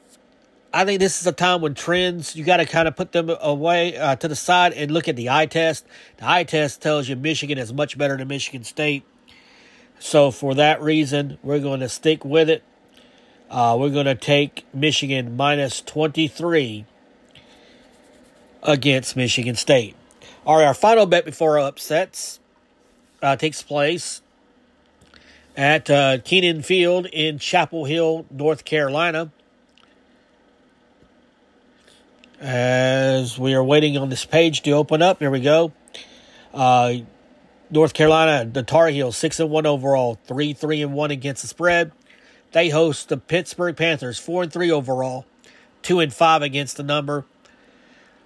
I 0.74 0.84
think 0.84 1.00
this 1.00 1.20
is 1.20 1.26
a 1.26 1.32
time 1.32 1.60
when 1.60 1.74
trends, 1.74 2.36
you 2.36 2.44
got 2.44 2.58
to 2.58 2.66
kind 2.66 2.88
of 2.88 2.96
put 2.96 3.12
them 3.12 3.30
away 3.40 3.96
uh, 3.96 4.16
to 4.16 4.28
the 4.28 4.36
side 4.36 4.72
and 4.72 4.90
look 4.90 5.08
at 5.08 5.16
the 5.16 5.30
eye 5.30 5.46
test. 5.46 5.86
The 6.18 6.28
eye 6.28 6.44
test 6.44 6.82
tells 6.82 7.08
you 7.08 7.16
Michigan 7.16 7.58
is 7.58 7.72
much 7.72 7.96
better 7.96 8.16
than 8.16 8.28
Michigan 8.28 8.64
State. 8.64 9.04
So 9.98 10.30
for 10.30 10.54
that 10.54 10.82
reason, 10.82 11.38
we're 11.42 11.60
going 11.60 11.80
to 11.80 11.88
stick 11.88 12.24
with 12.24 12.50
it. 12.50 12.64
Uh, 13.50 13.76
we're 13.78 13.90
going 13.90 14.06
to 14.06 14.14
take 14.14 14.64
Michigan 14.74 15.36
minus 15.36 15.82
23 15.82 16.86
against 18.62 19.16
Michigan 19.16 19.54
State. 19.54 19.96
All 20.46 20.58
right, 20.58 20.66
our 20.66 20.74
final 20.74 21.06
bet 21.06 21.24
before 21.24 21.58
upsets 21.58 22.40
uh, 23.22 23.36
takes 23.36 23.62
place 23.62 24.22
at 25.56 25.90
uh, 25.90 26.18
Kenan 26.18 26.62
Field 26.62 27.06
in 27.06 27.38
Chapel 27.38 27.84
Hill, 27.84 28.26
North 28.30 28.64
Carolina. 28.64 29.30
As 32.40 33.38
we 33.38 33.54
are 33.54 33.62
waiting 33.62 33.96
on 33.96 34.08
this 34.08 34.24
page 34.24 34.62
to 34.62 34.72
open 34.72 35.00
up, 35.00 35.20
here 35.20 35.30
we 35.30 35.40
go. 35.40 35.72
Uh, 36.52 36.94
North 37.70 37.94
Carolina, 37.94 38.44
the 38.50 38.62
Tar 38.62 38.88
Heels, 38.88 39.16
six 39.16 39.38
and 39.38 39.48
one 39.48 39.64
overall, 39.64 40.18
three 40.26 40.52
three 40.52 40.82
and 40.82 40.92
one 40.92 41.10
against 41.10 41.42
the 41.42 41.48
spread. 41.48 41.92
They 42.50 42.68
host 42.68 43.08
the 43.08 43.16
Pittsburgh 43.16 43.76
Panthers, 43.76 44.18
four 44.18 44.42
and 44.42 44.52
three 44.52 44.70
overall, 44.70 45.24
two 45.82 46.00
and 46.00 46.12
five 46.12 46.42
against 46.42 46.76
the 46.76 46.82
number. 46.82 47.24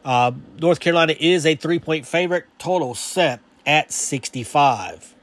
Uh, 0.07 0.31
North 0.61 0.79
Carolina 0.79 1.17
is 1.19 1.45
a 1.45 1.57
three 1.57 1.81
point 1.81 2.07
favorite, 2.07 2.47
total 2.59 2.95
set 2.95 3.41
at 3.67 3.93
65. 3.93 5.17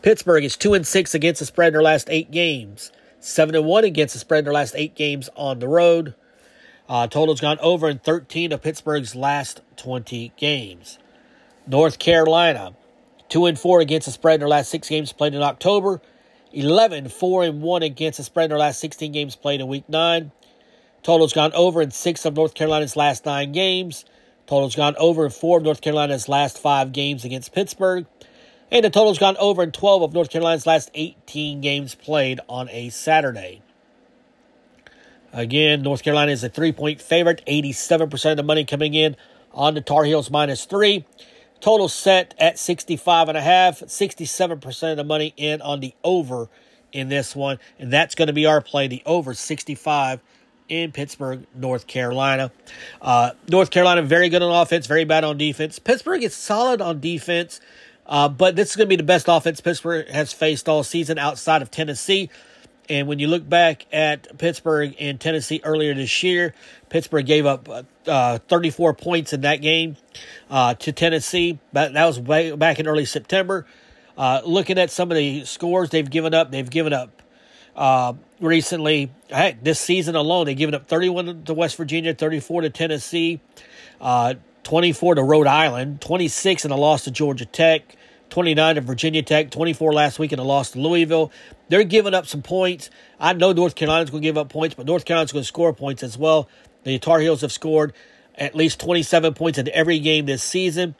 Pittsburgh 0.00 0.44
is 0.44 0.56
2 0.56 0.72
and 0.72 0.86
6 0.86 1.14
against 1.14 1.40
the 1.40 1.44
spread 1.44 1.68
in 1.68 1.72
their 1.74 1.82
last 1.82 2.08
eight 2.08 2.30
games, 2.30 2.90
7 3.20 3.54
and 3.54 3.66
1 3.66 3.84
against 3.84 4.14
the 4.14 4.18
spread 4.18 4.38
in 4.38 4.44
their 4.46 4.54
last 4.54 4.74
eight 4.78 4.94
games 4.94 5.28
on 5.36 5.58
the 5.58 5.68
road. 5.68 6.14
Uh, 6.88 7.06
total's 7.06 7.42
gone 7.42 7.58
over 7.60 7.90
in 7.90 7.98
13 7.98 8.50
of 8.50 8.62
Pittsburgh's 8.62 9.14
last 9.14 9.60
20 9.76 10.32
games. 10.38 10.98
North 11.66 11.98
Carolina, 11.98 12.72
2 13.28 13.44
and 13.44 13.58
4 13.58 13.80
against 13.80 14.06
the 14.06 14.12
spread 14.12 14.36
in 14.36 14.40
their 14.40 14.48
last 14.48 14.70
six 14.70 14.88
games 14.88 15.12
played 15.12 15.34
in 15.34 15.42
October, 15.42 16.00
11 16.54 17.10
4 17.10 17.44
and 17.44 17.60
1 17.60 17.82
against 17.82 18.16
the 18.16 18.24
spread 18.24 18.44
in 18.44 18.48
their 18.48 18.58
last 18.58 18.80
16 18.80 19.12
games 19.12 19.36
played 19.36 19.60
in 19.60 19.68
week 19.68 19.86
9. 19.86 20.32
Total's 21.02 21.32
gone 21.32 21.52
over 21.54 21.80
in 21.80 21.90
six 21.90 22.24
of 22.24 22.36
North 22.36 22.54
Carolina's 22.54 22.96
last 22.96 23.24
nine 23.24 23.52
games. 23.52 24.04
Total's 24.46 24.76
gone 24.76 24.96
over 24.98 25.24
in 25.24 25.30
four 25.30 25.58
of 25.58 25.64
North 25.64 25.80
Carolina's 25.80 26.28
last 26.28 26.58
five 26.58 26.92
games 26.92 27.24
against 27.24 27.52
Pittsburgh. 27.52 28.06
And 28.70 28.84
the 28.84 28.90
total's 28.90 29.18
gone 29.18 29.36
over 29.38 29.62
in 29.62 29.72
12 29.72 30.02
of 30.02 30.12
North 30.12 30.30
Carolina's 30.30 30.66
last 30.66 30.90
18 30.94 31.60
games 31.60 31.94
played 31.94 32.40
on 32.48 32.68
a 32.70 32.90
Saturday. 32.90 33.62
Again, 35.32 35.82
North 35.82 36.02
Carolina 36.02 36.32
is 36.32 36.44
a 36.44 36.48
three 36.48 36.72
point 36.72 37.00
favorite, 37.00 37.42
87% 37.46 38.30
of 38.32 38.36
the 38.36 38.42
money 38.42 38.64
coming 38.64 38.94
in 38.94 39.16
on 39.52 39.74
the 39.74 39.80
Tar 39.80 40.04
Heels 40.04 40.30
minus 40.30 40.64
three. 40.64 41.04
Total 41.60 41.88
set 41.88 42.34
at 42.38 42.58
65 42.58 43.28
and 43.28 43.36
a 43.36 43.42
half, 43.42 43.80
67% 43.80 44.90
of 44.90 44.96
the 44.96 45.04
money 45.04 45.34
in 45.36 45.60
on 45.60 45.80
the 45.80 45.94
over 46.02 46.48
in 46.92 47.08
this 47.08 47.36
one. 47.36 47.58
And 47.78 47.92
that's 47.92 48.14
going 48.14 48.28
to 48.28 48.32
be 48.32 48.46
our 48.46 48.60
play, 48.60 48.88
the 48.88 49.02
over 49.04 49.34
65 49.34 50.20
in 50.70 50.92
Pittsburgh, 50.92 51.46
North 51.54 51.86
Carolina. 51.86 52.50
Uh, 53.02 53.32
North 53.48 53.70
Carolina, 53.70 54.02
very 54.02 54.28
good 54.28 54.40
on 54.40 54.62
offense, 54.62 54.86
very 54.86 55.04
bad 55.04 55.24
on 55.24 55.36
defense. 55.36 55.78
Pittsburgh 55.78 56.22
is 56.22 56.34
solid 56.34 56.80
on 56.80 57.00
defense, 57.00 57.60
uh, 58.06 58.28
but 58.28 58.56
this 58.56 58.70
is 58.70 58.76
going 58.76 58.86
to 58.86 58.88
be 58.88 58.96
the 58.96 59.02
best 59.02 59.26
offense 59.28 59.60
Pittsburgh 59.60 60.08
has 60.08 60.32
faced 60.32 60.68
all 60.68 60.82
season 60.82 61.18
outside 61.18 61.60
of 61.60 61.70
Tennessee. 61.70 62.30
And 62.88 63.06
when 63.06 63.20
you 63.20 63.28
look 63.28 63.48
back 63.48 63.86
at 63.92 64.36
Pittsburgh 64.38 64.96
and 64.98 65.20
Tennessee 65.20 65.60
earlier 65.62 65.94
this 65.94 66.22
year, 66.24 66.54
Pittsburgh 66.88 67.24
gave 67.24 67.46
up 67.46 67.68
uh, 68.06 68.38
34 68.48 68.94
points 68.94 69.32
in 69.32 69.42
that 69.42 69.56
game 69.56 69.96
uh, 70.50 70.74
to 70.74 70.90
Tennessee. 70.90 71.60
But 71.72 71.92
that 71.92 72.04
was 72.04 72.18
way, 72.18 72.50
back 72.56 72.80
in 72.80 72.88
early 72.88 73.04
September. 73.04 73.64
Uh, 74.18 74.40
looking 74.44 74.76
at 74.76 74.90
some 74.90 75.10
of 75.12 75.16
the 75.16 75.44
scores 75.44 75.90
they've 75.90 76.10
given 76.10 76.34
up, 76.34 76.50
they've 76.50 76.68
given 76.68 76.92
up 76.92 77.19
uh, 77.76 78.14
recently. 78.40 79.10
Heck, 79.30 79.62
this 79.62 79.80
season 79.80 80.16
alone, 80.16 80.46
they've 80.46 80.56
given 80.56 80.74
up 80.74 80.86
31 80.86 81.44
to 81.44 81.54
West 81.54 81.76
Virginia, 81.76 82.14
34 82.14 82.62
to 82.62 82.70
Tennessee, 82.70 83.40
uh, 84.00 84.34
24 84.64 85.16
to 85.16 85.22
Rhode 85.22 85.46
Island, 85.46 86.00
26 86.00 86.64
in 86.64 86.70
a 86.70 86.76
loss 86.76 87.04
to 87.04 87.10
Georgia 87.10 87.46
Tech, 87.46 87.96
29 88.30 88.76
to 88.76 88.80
Virginia 88.80 89.22
Tech, 89.22 89.50
24 89.50 89.92
last 89.92 90.18
week 90.18 90.32
in 90.32 90.38
a 90.38 90.44
loss 90.44 90.72
to 90.72 90.80
Louisville. 90.80 91.32
They're 91.68 91.84
giving 91.84 92.14
up 92.14 92.26
some 92.26 92.42
points. 92.42 92.90
I 93.18 93.32
know 93.32 93.52
North 93.52 93.74
Carolina's 93.74 94.10
going 94.10 94.22
to 94.22 94.28
give 94.28 94.38
up 94.38 94.48
points, 94.48 94.74
but 94.74 94.86
North 94.86 95.04
Carolina's 95.04 95.32
going 95.32 95.42
to 95.42 95.48
score 95.48 95.72
points 95.72 96.02
as 96.02 96.16
well. 96.16 96.48
The 96.84 96.98
Tar 96.98 97.20
Heels 97.20 97.42
have 97.42 97.52
scored 97.52 97.92
at 98.36 98.54
least 98.54 98.80
27 98.80 99.34
points 99.34 99.58
in 99.58 99.68
every 99.70 99.98
game 99.98 100.26
this 100.26 100.42
season, 100.42 100.94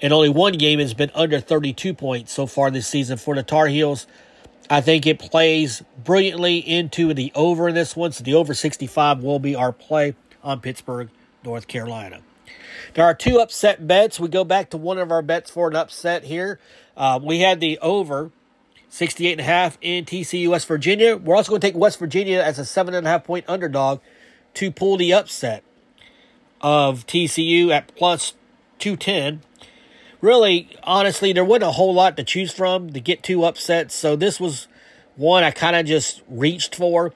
and 0.00 0.12
only 0.12 0.28
one 0.28 0.54
game 0.54 0.78
has 0.78 0.94
been 0.94 1.10
under 1.14 1.40
32 1.40 1.94
points 1.94 2.32
so 2.32 2.46
far 2.46 2.70
this 2.70 2.86
season 2.86 3.16
for 3.16 3.34
the 3.34 3.42
Tar 3.42 3.68
Heels. 3.68 4.06
I 4.70 4.80
think 4.80 5.06
it 5.06 5.18
plays 5.18 5.82
brilliantly 6.02 6.58
into 6.58 7.12
the 7.14 7.32
over 7.34 7.68
in 7.68 7.74
this 7.74 7.94
one. 7.96 8.12
So 8.12 8.24
the 8.24 8.34
over 8.34 8.54
65 8.54 9.22
will 9.22 9.38
be 9.38 9.54
our 9.54 9.72
play 9.72 10.14
on 10.42 10.60
Pittsburgh, 10.60 11.10
North 11.44 11.68
Carolina. 11.68 12.20
There 12.94 13.04
are 13.04 13.14
two 13.14 13.38
upset 13.38 13.86
bets. 13.86 14.20
We 14.20 14.28
go 14.28 14.44
back 14.44 14.70
to 14.70 14.76
one 14.76 14.98
of 14.98 15.10
our 15.10 15.22
bets 15.22 15.50
for 15.50 15.68
an 15.68 15.76
upset 15.76 16.24
here. 16.24 16.58
Uh, 16.96 17.18
we 17.22 17.40
had 17.40 17.60
the 17.60 17.78
over 17.78 18.30
68 18.88 19.32
and 19.32 19.40
a 19.40 19.44
half 19.44 19.78
in 19.80 20.04
TCU 20.04 20.48
West 20.48 20.68
Virginia. 20.68 21.16
We're 21.16 21.36
also 21.36 21.50
going 21.50 21.60
to 21.60 21.66
take 21.66 21.76
West 21.76 21.98
Virginia 21.98 22.40
as 22.40 22.58
a 22.58 22.64
seven 22.64 22.94
and 22.94 23.06
a 23.06 23.10
half 23.10 23.24
point 23.24 23.46
underdog 23.48 24.00
to 24.54 24.70
pull 24.70 24.98
the 24.98 25.14
upset 25.14 25.64
of 26.60 27.06
TCU 27.06 27.70
at 27.70 27.94
plus 27.96 28.34
210 28.78 29.40
really, 30.22 30.70
honestly, 30.84 31.34
there 31.34 31.44
wasn't 31.44 31.64
a 31.64 31.72
whole 31.72 31.92
lot 31.92 32.16
to 32.16 32.24
choose 32.24 32.52
from 32.52 32.94
to 32.94 33.00
get 33.00 33.22
two 33.22 33.44
upsets. 33.44 33.94
So 33.94 34.16
this 34.16 34.40
was 34.40 34.68
one 35.16 35.44
I 35.44 35.50
kind 35.50 35.76
of 35.76 35.84
just 35.84 36.22
reached 36.28 36.74
for. 36.74 37.12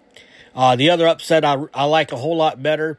Uh, 0.54 0.76
the 0.76 0.90
other 0.90 1.06
upset 1.06 1.44
I, 1.44 1.64
I 1.72 1.84
like 1.84 2.12
a 2.12 2.16
whole 2.16 2.36
lot 2.36 2.62
better, 2.62 2.98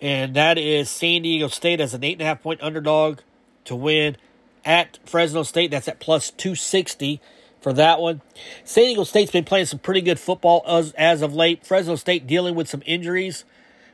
and 0.00 0.34
that 0.34 0.58
is 0.58 0.88
San 0.88 1.22
Diego 1.22 1.48
State 1.48 1.80
as 1.80 1.94
an 1.94 2.04
eight 2.04 2.14
and 2.14 2.22
a 2.22 2.26
half 2.26 2.42
point 2.42 2.62
underdog 2.62 3.20
to 3.64 3.74
win 3.74 4.16
at 4.64 4.98
Fresno 5.04 5.42
State. 5.42 5.70
That's 5.70 5.88
at 5.88 5.98
plus 5.98 6.30
260 6.30 7.20
for 7.60 7.72
that 7.72 8.00
one. 8.00 8.20
San 8.64 8.84
Diego 8.84 9.04
State's 9.04 9.32
been 9.32 9.44
playing 9.44 9.66
some 9.66 9.78
pretty 9.78 10.02
good 10.02 10.20
football 10.20 10.62
as, 10.68 10.92
as 10.92 11.22
of 11.22 11.34
late. 11.34 11.66
Fresno 11.66 11.96
State 11.96 12.26
dealing 12.26 12.54
with 12.54 12.68
some 12.68 12.82
injuries. 12.84 13.46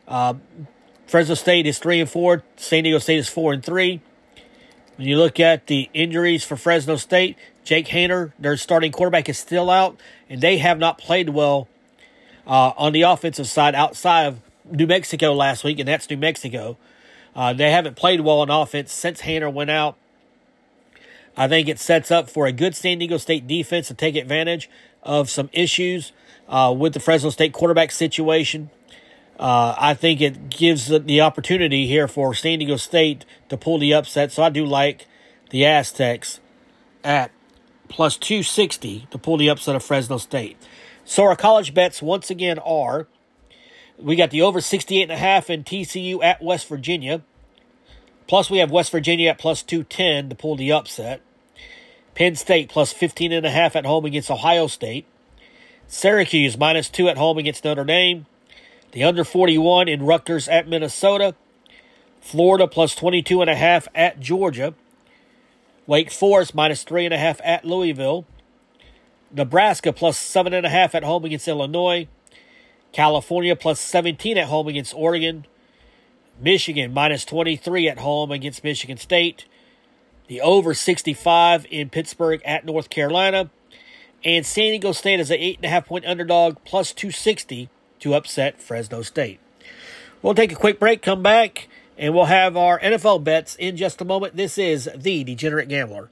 Uh, 0.09 0.35
Fresno 1.07 1.37
State 1.37 1.67
is 1.67 1.79
three 1.79 2.01
and 2.01 2.11
four. 2.11 2.43
San 2.57 2.83
Diego 2.83 2.99
State 2.99 3.19
is 3.19 3.29
four 3.29 3.53
and 3.53 3.65
three. 3.65 4.01
When 5.01 5.09
you 5.09 5.17
look 5.17 5.41
at 5.41 5.67
the 5.67 5.89
injuries 5.95 6.45
for 6.45 6.57
Fresno 6.57 6.97
State, 6.97 7.39
Jake 7.65 7.87
Haener, 7.87 8.33
their 8.39 8.59
starting 8.59 8.93
quarterback, 8.93 9.31
is 9.31 9.39
still 9.39 9.71
out, 9.71 9.99
and 10.29 10.43
they 10.43 10.59
have 10.59 10.79
not 10.79 10.99
played 10.99 11.31
well 11.31 11.69
uh, 12.47 12.73
on 12.77 12.93
the 12.93 13.01
offensive 13.01 13.47
side 13.47 13.75
outside 13.75 14.25
of 14.25 14.43
New 14.71 14.87
Mexico 14.87 15.33
last 15.33 15.65
week, 15.65 15.79
and 15.79 15.89
that's 15.89 16.11
New 16.11 16.19
Mexico. 16.19 16.77
Uh, 17.35 17.55
they 17.55 17.71
haven't 17.71 17.97
played 17.97 18.21
well 18.21 18.41
on 18.41 18.51
offense 18.51 18.93
since 18.93 19.23
Haener 19.23 19.51
went 19.51 19.71
out. 19.71 19.97
I 21.35 21.49
think 21.49 21.67
it 21.67 21.79
sets 21.79 22.11
up 22.11 22.29
for 22.29 22.45
a 22.45 22.53
good 22.53 22.77
San 22.77 22.99
Diego 22.99 23.17
State 23.17 23.47
defense 23.47 23.89
to 23.89 23.95
take 23.95 24.17
advantage 24.17 24.69
of 25.03 25.31
some 25.31 25.49
issues 25.55 26.13
uh, 26.47 26.75
with 26.77 26.93
the 26.93 27.01
Fresno 27.01 27.31
State 27.31 27.55
quarterback 27.55 27.91
situation. 27.91 28.69
Uh, 29.41 29.75
I 29.79 29.95
think 29.95 30.21
it 30.21 30.51
gives 30.51 30.89
the, 30.89 30.99
the, 30.99 31.23
opportunity 31.23 31.87
here 31.87 32.07
for 32.07 32.35
San 32.35 32.59
Diego 32.59 32.77
State 32.77 33.25
to 33.49 33.57
pull 33.57 33.79
the 33.79 33.95
upset. 33.95 34.33
So 34.33 34.43
I 34.43 34.51
do 34.51 34.67
like 34.67 35.07
the 35.49 35.65
Aztecs 35.65 36.41
at 37.03 37.31
plus 37.89 38.19
260 38.19 39.09
to 39.11 39.17
pull 39.17 39.39
the 39.39 39.49
upset 39.49 39.75
of 39.75 39.83
Fresno 39.83 40.19
State. 40.19 40.59
So 41.07 41.25
our 41.25 41.37
college 41.37 41.73
bets 41.73 42.03
once 42.03 42.29
again 42.29 42.59
are 42.59 43.09
we 43.99 44.15
got 44.15 44.31
the 44.31 44.43
over 44.43 44.61
68 44.61 45.05
and 45.05 45.13
a 45.13 45.17
half 45.17 45.49
in 45.49 45.65
TCU 45.65 46.23
at 46.23 46.43
West 46.43 46.69
Virginia. 46.69 47.23
Plus 48.27 48.51
we 48.51 48.59
have 48.59 48.71
West 48.71 48.93
Virginia 48.93 49.31
at 49.31 49.39
plus 49.39 49.63
210 49.63 50.29
to 50.29 50.35
pull 50.35 50.55
the 50.55 50.71
upset. 50.71 51.23
Penn 52.15 52.37
State 52.37 52.69
plus 52.69 52.93
15 52.93 53.33
and 53.33 53.47
a 53.47 53.51
half 53.51 53.75
at 53.75 53.87
home 53.87 54.05
against 54.05 54.31
Ohio 54.31 54.67
State. 54.67 55.07
Syracuse 55.89 56.59
minus 56.59 56.91
2 56.91 57.09
at 57.09 57.17
home 57.17 57.39
against 57.39 57.65
Notre 57.65 57.85
Dame. 57.85 58.27
The 58.93 59.05
under 59.05 59.23
41 59.25 59.89
in 59.89 60.03
Rutgers 60.03 60.49
at 60.49 60.69
Minnesota. 60.69 61.35
Florida 62.21 62.67
plus 62.67 62.95
22 62.95 63.41
and 63.41 63.51
a 63.51 63.55
half 63.55 63.87
at 63.95 64.21
Georgia. 64.21 64.75
Wake 65.87 66.11
Forest 66.11 66.55
minus 66.55 66.83
three 66.83 67.05
and 67.05 67.15
a 67.15 67.19
half 67.19 67.41
at 67.45 67.65
Louisville. 67.65 68.27
Nebraska 69.33 69.93
plus 69.93 70.19
seven 70.19 70.53
and 70.53 70.67
a 70.67 70.69
half 70.69 70.95
at 70.95 71.05
home 71.05 71.25
against 71.25 71.47
Illinois. 71.47 72.09
California 72.93 73.55
plus 73.55 73.79
17 73.79 74.37
at 74.37 74.49
home 74.49 74.67
against 74.67 74.93
Oregon. 74.95 75.47
Michigan 76.41 76.93
minus 76.93 77.25
23 77.25 77.89
at 77.89 77.99
home 77.99 78.33
against 78.33 78.65
Michigan 78.65 78.97
State. 78.97 79.47
The 80.27 80.41
over 80.41 80.75
65 80.75 81.67
in 81.71 81.91
Pittsburgh 81.91 82.43
at 82.45 82.65
North 82.65 82.91
Carolina. 82.91 83.51
And 84.25 84.45
San 84.45 84.71
Diego 84.71 84.93
State 84.93 85.21
is 85.21 85.31
an 85.31 85.39
8.5 85.39 85.87
point 85.87 86.07
underdog 86.07 86.57
plus 86.65 86.93
260 86.93 87.71
to 88.01 88.15
upset 88.15 88.61
Fresno 88.61 89.03
State. 89.03 89.41
We'll 90.23 90.35
take 90.35 90.53
a 90.53 90.57
quick 90.57 90.79
break, 90.79 91.03
come 91.03 91.23
back, 91.23 91.69
and 91.97 92.15
we'll 92.15 92.27
have 92.27 92.57
our 92.57 92.79
NFL 92.81 93.25
bets 93.25 93.57
in 93.57 93.77
just 93.77 94.01
a 94.01 94.05
moment. 94.05 94.37
This 94.37 94.59
is 94.59 94.89
The 94.97 95.25
Degenerate 95.25 95.69
Gambler. 95.69 96.11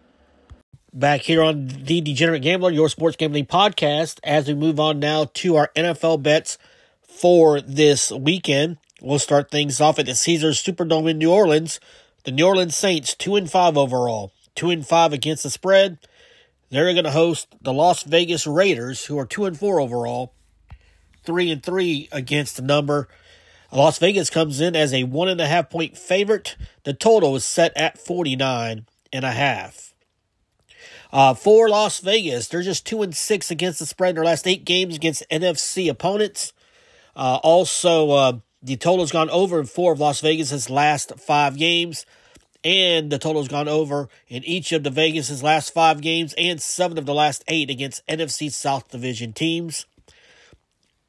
Back 0.92 1.22
here 1.22 1.42
on 1.42 1.66
The 1.66 2.00
Degenerate 2.00 2.42
Gambler, 2.42 2.70
your 2.70 2.88
sports 2.88 3.16
gambling 3.16 3.46
podcast, 3.46 4.20
as 4.24 4.48
we 4.48 4.54
move 4.54 4.80
on 4.80 4.98
now 4.98 5.26
to 5.34 5.56
our 5.56 5.70
NFL 5.76 6.22
bets 6.22 6.56
for 7.02 7.60
this 7.60 8.10
weekend. 8.10 8.78
We'll 9.00 9.18
start 9.18 9.50
things 9.50 9.80
off 9.80 9.98
at 9.98 10.06
the 10.06 10.14
Caesars 10.14 10.62
Superdome 10.62 11.10
in 11.10 11.18
New 11.18 11.30
Orleans. 11.30 11.78
The 12.24 12.32
New 12.32 12.46
Orleans 12.46 12.76
Saints, 12.76 13.14
2 13.14 13.36
and 13.36 13.50
5 13.50 13.76
overall, 13.76 14.32
2 14.54 14.70
and 14.70 14.86
5 14.86 15.12
against 15.12 15.42
the 15.42 15.50
spread. 15.50 15.98
They're 16.70 16.92
going 16.92 17.04
to 17.04 17.10
host 17.10 17.48
the 17.62 17.72
Las 17.72 18.02
Vegas 18.02 18.46
Raiders, 18.46 19.06
who 19.06 19.18
are 19.18 19.26
2 19.26 19.46
and 19.46 19.58
4 19.58 19.80
overall, 19.80 20.32
3 21.24 21.50
and 21.50 21.62
3 21.62 22.08
against 22.12 22.56
the 22.56 22.62
number. 22.62 23.08
Las 23.70 23.98
Vegas 23.98 24.30
comes 24.30 24.60
in 24.60 24.74
as 24.74 24.94
a 24.94 25.04
one 25.04 25.28
and 25.28 25.40
a 25.40 25.46
half 25.46 25.68
point 25.68 25.96
favorite. 25.96 26.56
The 26.84 26.94
total 26.94 27.36
is 27.36 27.44
set 27.44 27.76
at 27.76 27.98
49 27.98 28.86
and 29.12 29.24
a 29.24 29.32
half. 29.32 29.94
Uh, 31.12 31.34
for 31.34 31.68
Las 31.68 32.00
Vegas, 32.00 32.48
they're 32.48 32.62
just 32.62 32.86
two 32.86 33.02
and 33.02 33.14
six 33.14 33.50
against 33.50 33.78
the 33.78 33.86
spread 33.86 34.10
in 34.10 34.14
their 34.16 34.24
last 34.24 34.46
eight 34.46 34.64
games 34.64 34.96
against 34.96 35.28
NFC 35.30 35.88
opponents. 35.88 36.52
Uh, 37.16 37.40
also, 37.42 38.10
uh, 38.10 38.32
the 38.62 38.76
total 38.76 39.00
has 39.00 39.12
gone 39.12 39.30
over 39.30 39.58
in 39.58 39.66
four 39.66 39.92
of 39.92 40.00
Las 40.00 40.20
Vegas's 40.20 40.68
last 40.68 41.18
five 41.18 41.56
games, 41.56 42.04
and 42.62 43.10
the 43.10 43.18
total 43.18 43.40
has 43.40 43.48
gone 43.48 43.68
over 43.68 44.08
in 44.28 44.44
each 44.44 44.72
of 44.72 44.82
the 44.82 44.90
Vegas's 44.90 45.42
last 45.42 45.72
five 45.72 46.00
games 46.00 46.34
and 46.36 46.60
seven 46.60 46.98
of 46.98 47.06
the 47.06 47.14
last 47.14 47.42
eight 47.48 47.70
against 47.70 48.06
NFC 48.06 48.50
South 48.52 48.90
Division 48.90 49.32
teams. 49.32 49.86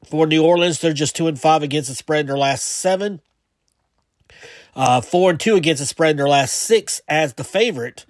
For 0.04 0.26
New 0.26 0.44
Orleans, 0.44 0.78
they're 0.78 0.92
just 0.92 1.14
two 1.14 1.28
and 1.28 1.40
five 1.40 1.62
against 1.62 1.88
the 1.88 1.94
spread 1.94 2.20
in 2.20 2.26
their 2.26 2.38
last 2.38 2.64
seven. 2.64 3.20
Uh, 4.74 5.00
four 5.00 5.30
and 5.30 5.40
two 5.40 5.56
against 5.56 5.80
the 5.80 5.86
spread 5.86 6.12
in 6.12 6.16
their 6.16 6.28
last 6.28 6.54
six 6.54 7.00
as 7.08 7.34
the 7.34 7.44
favorite. 7.44 8.06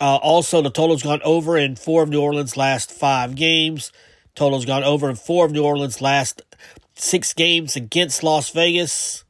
Uh, 0.00 0.16
also, 0.16 0.62
the 0.62 0.70
total's 0.70 1.02
gone 1.02 1.20
over 1.24 1.56
in 1.58 1.76
four 1.76 2.02
of 2.02 2.08
New 2.08 2.20
Orleans' 2.20 2.56
last 2.56 2.92
five 2.92 3.34
games. 3.34 3.92
Total's 4.34 4.64
gone 4.64 4.84
over 4.84 5.10
in 5.10 5.16
four 5.16 5.44
of 5.44 5.52
New 5.52 5.64
Orleans' 5.64 6.00
last 6.00 6.42
six 6.94 7.32
games 7.34 7.74
against 7.76 8.22
Las 8.22 8.50
Vegas. 8.50 9.24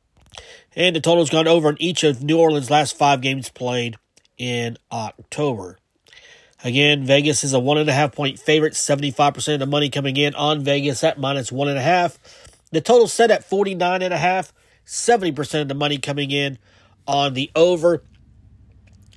And 0.76 0.94
the 0.94 1.00
total's 1.00 1.30
gone 1.30 1.48
over 1.48 1.70
in 1.70 1.80
each 1.80 2.04
of 2.04 2.22
New 2.22 2.38
Orleans' 2.38 2.70
last 2.70 2.96
five 2.96 3.22
games 3.22 3.48
played 3.48 3.96
in 4.36 4.76
October. 4.92 5.77
Again, 6.64 7.04
Vegas 7.04 7.44
is 7.44 7.52
a 7.52 7.60
one 7.60 7.78
and 7.78 7.88
a 7.88 7.92
half 7.92 8.12
point 8.12 8.38
favorite. 8.38 8.74
75% 8.74 9.54
of 9.54 9.60
the 9.60 9.66
money 9.66 9.90
coming 9.90 10.16
in 10.16 10.34
on 10.34 10.64
Vegas 10.64 11.04
at 11.04 11.18
minus 11.18 11.52
one 11.52 11.68
and 11.68 11.78
a 11.78 11.82
half. 11.82 12.18
The 12.72 12.80
total 12.80 13.06
set 13.06 13.30
at 13.30 13.44
49 13.44 14.02
and 14.02 14.12
a 14.12 14.18
half. 14.18 14.52
70% 14.84 15.62
of 15.62 15.68
the 15.68 15.74
money 15.74 15.98
coming 15.98 16.30
in 16.30 16.58
on 17.06 17.34
the 17.34 17.50
over. 17.54 18.02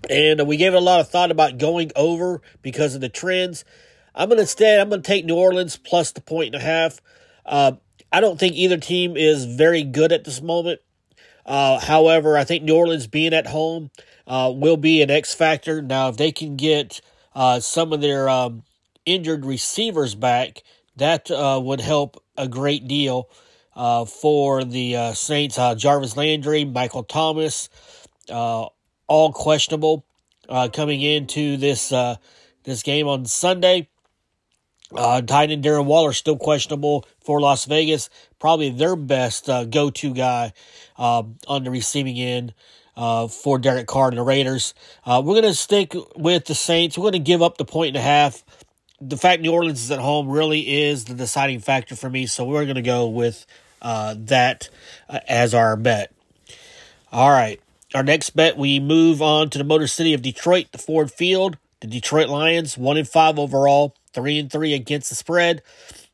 And 0.10 0.47
we 0.47 0.58
gave 0.58 0.73
it 0.73 0.77
a 0.77 0.82
lot 0.82 0.99
of 0.99 1.10
thought 1.10 1.32
about 1.32 1.58
going 1.58 1.91
over 1.95 2.41
because 2.62 2.95
of 2.95 3.01
the 3.01 3.10
trends. 3.10 3.63
I'm 4.13 4.30
going 4.30 4.38
to 4.38 4.41
instead, 4.41 4.80
I'm 4.80 4.89
going 4.89 5.01
to 5.01 5.08
take 5.08 5.25
New 5.25 5.38
Orleans 5.38 5.77
plus 5.77 6.12
the 6.12 6.21
point 6.21 6.54
and 6.54 6.62
a 6.62 6.65
half. 6.65 7.01
Uh, 7.45 7.73
I 8.12 8.19
don't 8.19 8.39
think 8.39 8.56
either 8.56 8.77
team 8.77 9.15
is 9.15 9.45
very 9.45 9.84
good 9.84 10.12
at 10.12 10.25
this 10.25 10.41
moment. 10.41 10.82
Uh, 11.45 11.80
however, 11.80 12.38
I 12.38 12.43
think 12.43 12.63
New 12.63 12.75
Orleans 12.75 13.08
being 13.08 13.34
at 13.34 13.47
home 13.47 13.89
uh, 14.27 14.51
will 14.54 14.77
be 14.77 15.01
an 15.01 15.10
X 15.10 15.34
factor. 15.34 15.82
Now, 15.82 16.10
if 16.10 16.17
they 16.17 16.32
can 16.32 16.56
get 16.56 17.01
uh, 17.34 17.60
some 17.60 17.94
of 17.94 18.02
their 18.02 18.30
um, 18.30 18.63
injured 19.06 19.46
receivers 19.46 20.15
back, 20.15 20.63
that 20.98 21.32
uh, 21.32 21.60
would 21.63 21.82
help 21.82 22.22
a 22.38 22.48
great 22.48 22.88
deal 22.88 23.30
uh, 23.76 24.06
for 24.06 24.63
the 24.63 24.96
uh, 24.96 25.13
Saints. 25.13 25.58
Uh, 25.58 25.76
Jarvis 25.76 26.17
Landry, 26.17 26.65
Michael 26.65 27.04
Thomas, 27.04 27.70
uh, 28.30 28.67
all 29.08 29.32
questionable 29.32 30.06
coming 30.74 31.02
into 31.02 31.56
this 31.56 31.94
this 32.63 32.84
game 32.84 33.08
on 33.08 33.26
Sunday. 33.26 33.88
Uh, 34.94 35.22
tight 35.22 35.52
end 35.52 35.63
Darren 35.63 35.86
Waller 35.86 36.12
still 36.12 36.38
questionable 36.38 37.06
for 37.24 37.39
Las 37.39 37.65
Vegas. 37.65 38.10
Probably 38.39 38.70
their 38.70 38.96
best 38.96 39.50
uh, 39.50 39.63
go-to 39.63 40.13
guy 40.13 40.54
um, 40.98 41.38
on 41.48 41.63
the 41.63 41.72
receiving 41.72 42.17
end 42.17 42.54
uh, 42.95 43.27
for 43.27 43.58
Derek 43.58 43.88
Carr 43.88 44.10
and 44.10 44.17
the 44.17 44.23
Raiders. 44.23 44.73
Uh, 45.06 45.21
we're 45.23 45.41
going 45.41 45.43
to 45.43 45.54
stick 45.54 45.93
with 46.15 46.45
the 46.45 46.56
Saints. 46.56 46.97
We're 46.97 47.12
going 47.12 47.13
to 47.13 47.19
give 47.19 47.41
up 47.41 47.58
the 47.58 47.65
point 47.65 47.89
and 47.89 47.97
a 47.97 48.01
half. 48.01 48.43
The 48.99 49.17
fact 49.17 49.41
New 49.41 49.51
Orleans 49.51 49.84
is 49.84 49.91
at 49.91 49.99
home 49.99 50.30
really 50.30 50.84
is 50.84 51.06
the 51.06 51.15
deciding 51.15 51.60
factor 51.60 51.95
for 51.95 52.10
me, 52.10 52.27
so 52.27 52.45
we're 52.45 52.65
going 52.65 52.75
to 52.75 52.82
go 52.82 53.08
with 53.08 53.45
uh, 53.82 54.15
that 54.17 54.69
uh, 55.10 55.19
as 55.27 55.54
our 55.54 55.75
bet. 55.75 56.13
All 57.12 57.30
right. 57.30 57.60
Our 57.93 58.04
next 58.04 58.30
bet, 58.32 58.58
we 58.58 58.80
move 58.80 59.21
on 59.21 59.49
to 59.49 59.58
the 59.58 59.63
Motor 59.65 59.88
City 59.88 60.13
of 60.13 60.21
Detroit, 60.21 60.67
the 60.71 60.77
Ford 60.77 61.12
Field. 61.12 61.58
The 61.82 61.88
Detroit 61.88 62.30
Lions, 62.30 62.77
one 62.77 62.95
and 62.95 63.08
five 63.08 63.39
overall, 63.39 63.95
three 64.13 64.38
and 64.38 64.51
three 64.51 64.75
against 64.75 65.10
the 65.10 65.15
spread. 65.15 65.63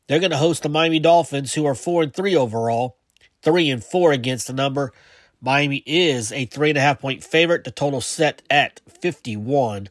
They're 0.06 0.18
going 0.18 0.30
to 0.30 0.38
host 0.38 0.62
the 0.62 0.70
Miami 0.70 0.98
Dolphins, 0.98 1.52
who 1.52 1.66
are 1.66 1.74
four 1.74 2.02
and 2.02 2.14
three 2.14 2.34
overall, 2.34 2.96
three 3.42 3.68
and 3.68 3.84
four 3.84 4.10
against 4.10 4.46
the 4.46 4.54
number. 4.54 4.94
Miami 5.40 5.82
is 5.86 6.32
a 6.32 6.46
three 6.46 6.70
and 6.70 6.78
a 6.78 6.80
half 6.80 7.00
point 7.00 7.22
favorite. 7.22 7.64
The 7.64 7.70
total 7.70 8.00
set 8.00 8.42
at 8.50 8.80
51 8.88 9.88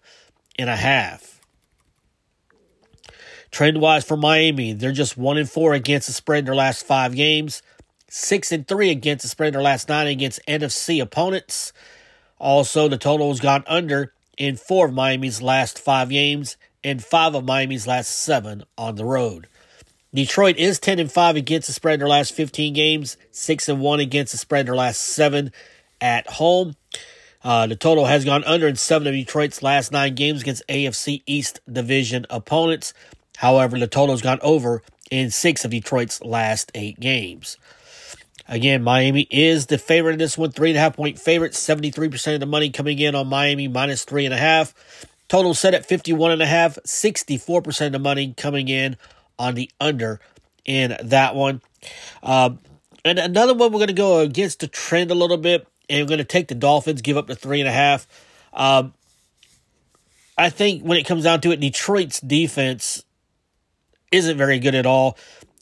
and 0.60 0.70
a 0.70 0.76
half. 0.76 1.42
Trend 3.52 3.80
wise 3.80 4.04
for 4.04 4.18
Miami, 4.18 4.74
they're 4.74 4.92
just 4.92 5.18
one 5.18 5.38
and 5.38 5.50
four 5.50 5.74
against 5.74 6.08
the 6.08 6.14
spread 6.14 6.40
in 6.40 6.46
their 6.46 6.56
last 6.56 6.86
five 6.86 7.16
games, 7.16 7.62
six 8.10 8.52
and 8.52 8.68
three 8.68 8.90
against 8.90 9.24
the 9.24 9.30
spread 9.30 9.48
in 9.48 9.54
their 9.54 9.62
last 9.62 9.88
nine 9.88 10.08
against 10.08 10.46
NFC 10.48 11.02
opponents. 11.02 11.72
Also, 12.40 12.88
the 12.88 12.98
total 12.98 13.30
has 13.30 13.40
gone 13.40 13.64
under 13.66 14.14
in 14.38 14.58
four 14.58 14.88
of 14.88 14.94
Miami's 14.94 15.42
last 15.42 15.80
five 15.80 16.10
games 16.10 16.58
and 16.84 17.04
five 17.04 17.34
of 17.36 17.46
Miami's 17.46 17.88
last 17.88 18.10
seven 18.10 18.64
on 18.78 18.96
the 18.96 19.06
road. 19.06 19.48
Detroit 20.14 20.58
is 20.58 20.80
10 20.80 21.00
and 21.00 21.12
5 21.12 21.36
against 21.36 21.68
the 21.68 21.74
spread 21.74 21.96
in 21.96 22.00
their 22.00 22.08
last 22.08 22.34
15 22.34 22.74
games, 22.74 23.18
6 23.32 23.70
and 23.70 23.82
1 23.82 24.00
against 24.00 24.32
the 24.32 24.38
spread 24.38 24.62
in 24.62 24.66
their 24.68 24.76
last 24.76 25.02
7 25.02 25.52
at 26.00 26.28
home. 26.28 26.76
Uh, 27.44 27.68
the 27.68 27.76
total 27.76 28.06
has 28.06 28.26
gone 28.26 28.44
under 28.46 28.68
in 28.68 28.76
7 28.76 29.08
of 29.08 29.14
Detroit's 29.14 29.62
last 29.62 29.92
9 29.92 30.16
games 30.16 30.42
against 30.42 30.68
AFC 30.68 31.24
East 31.26 31.60
division 31.72 32.26
opponents. 32.30 32.94
However, 33.38 33.78
the 33.78 33.88
total 33.88 34.16
has 34.16 34.22
gone 34.22 34.40
over 34.42 34.82
in 35.12 35.30
6 35.30 35.66
of 35.66 35.72
Detroit's 35.72 36.22
last 36.22 36.72
8 36.74 37.00
games. 37.00 37.58
Again, 38.48 38.82
Miami 38.82 39.28
is 39.30 39.66
the 39.66 39.78
favorite 39.78 40.14
in 40.14 40.20
this 40.20 40.38
one, 40.38 40.52
3.5 40.52 40.96
point 40.96 41.20
favorite, 41.20 41.52
73% 41.52 42.34
of 42.34 42.40
the 42.40 42.46
money 42.46 42.70
coming 42.70 42.98
in 42.98 43.14
on 43.14 43.28
Miami, 43.28 43.68
minus 43.68 44.06
3.5. 44.06 44.74
Total 45.28 45.54
set 45.54 45.74
at 45.74 45.88
51.5, 45.88 46.80
64% 46.86 47.86
of 47.88 47.92
the 47.92 48.00
money 48.00 48.34
coming 48.38 48.70
in 48.70 48.96
on 49.40 49.56
the 49.56 49.70
under 49.80 50.20
in 50.66 50.98
that 51.04 51.36
one. 51.36 51.62
Um, 52.24 52.60
and 53.06 53.20
another 53.20 53.54
one, 53.54 53.72
we're 53.72 53.80
going 53.80 53.88
to 53.88 53.94
go 53.94 54.20
against 54.20 54.60
the 54.60 54.68
trend 54.68 55.12
a 55.12 55.16
little 55.16 55.38
bit, 55.38 55.68
and 55.90 56.02
we're 56.02 56.10
going 56.10 56.18
to 56.18 56.24
take 56.24 56.48
the 56.48 56.56
Dolphins, 56.56 57.02
give 57.02 57.18
up 57.18 57.28
the 57.28 57.36
three 57.36 57.62
and 57.62 57.70
a 57.70 57.72
half. 57.72 58.08
Um, 58.54 58.94
I 60.38 60.50
think 60.50 60.84
when 60.84 60.98
it 60.98 61.06
comes 61.06 61.24
down 61.24 61.42
to 61.42 61.52
it, 61.52 61.60
Detroit's 61.60 62.20
defense 62.20 63.04
isn't 64.12 64.38
very 64.38 64.60
good 64.60 64.76
at 64.76 64.86
all. 64.86 65.18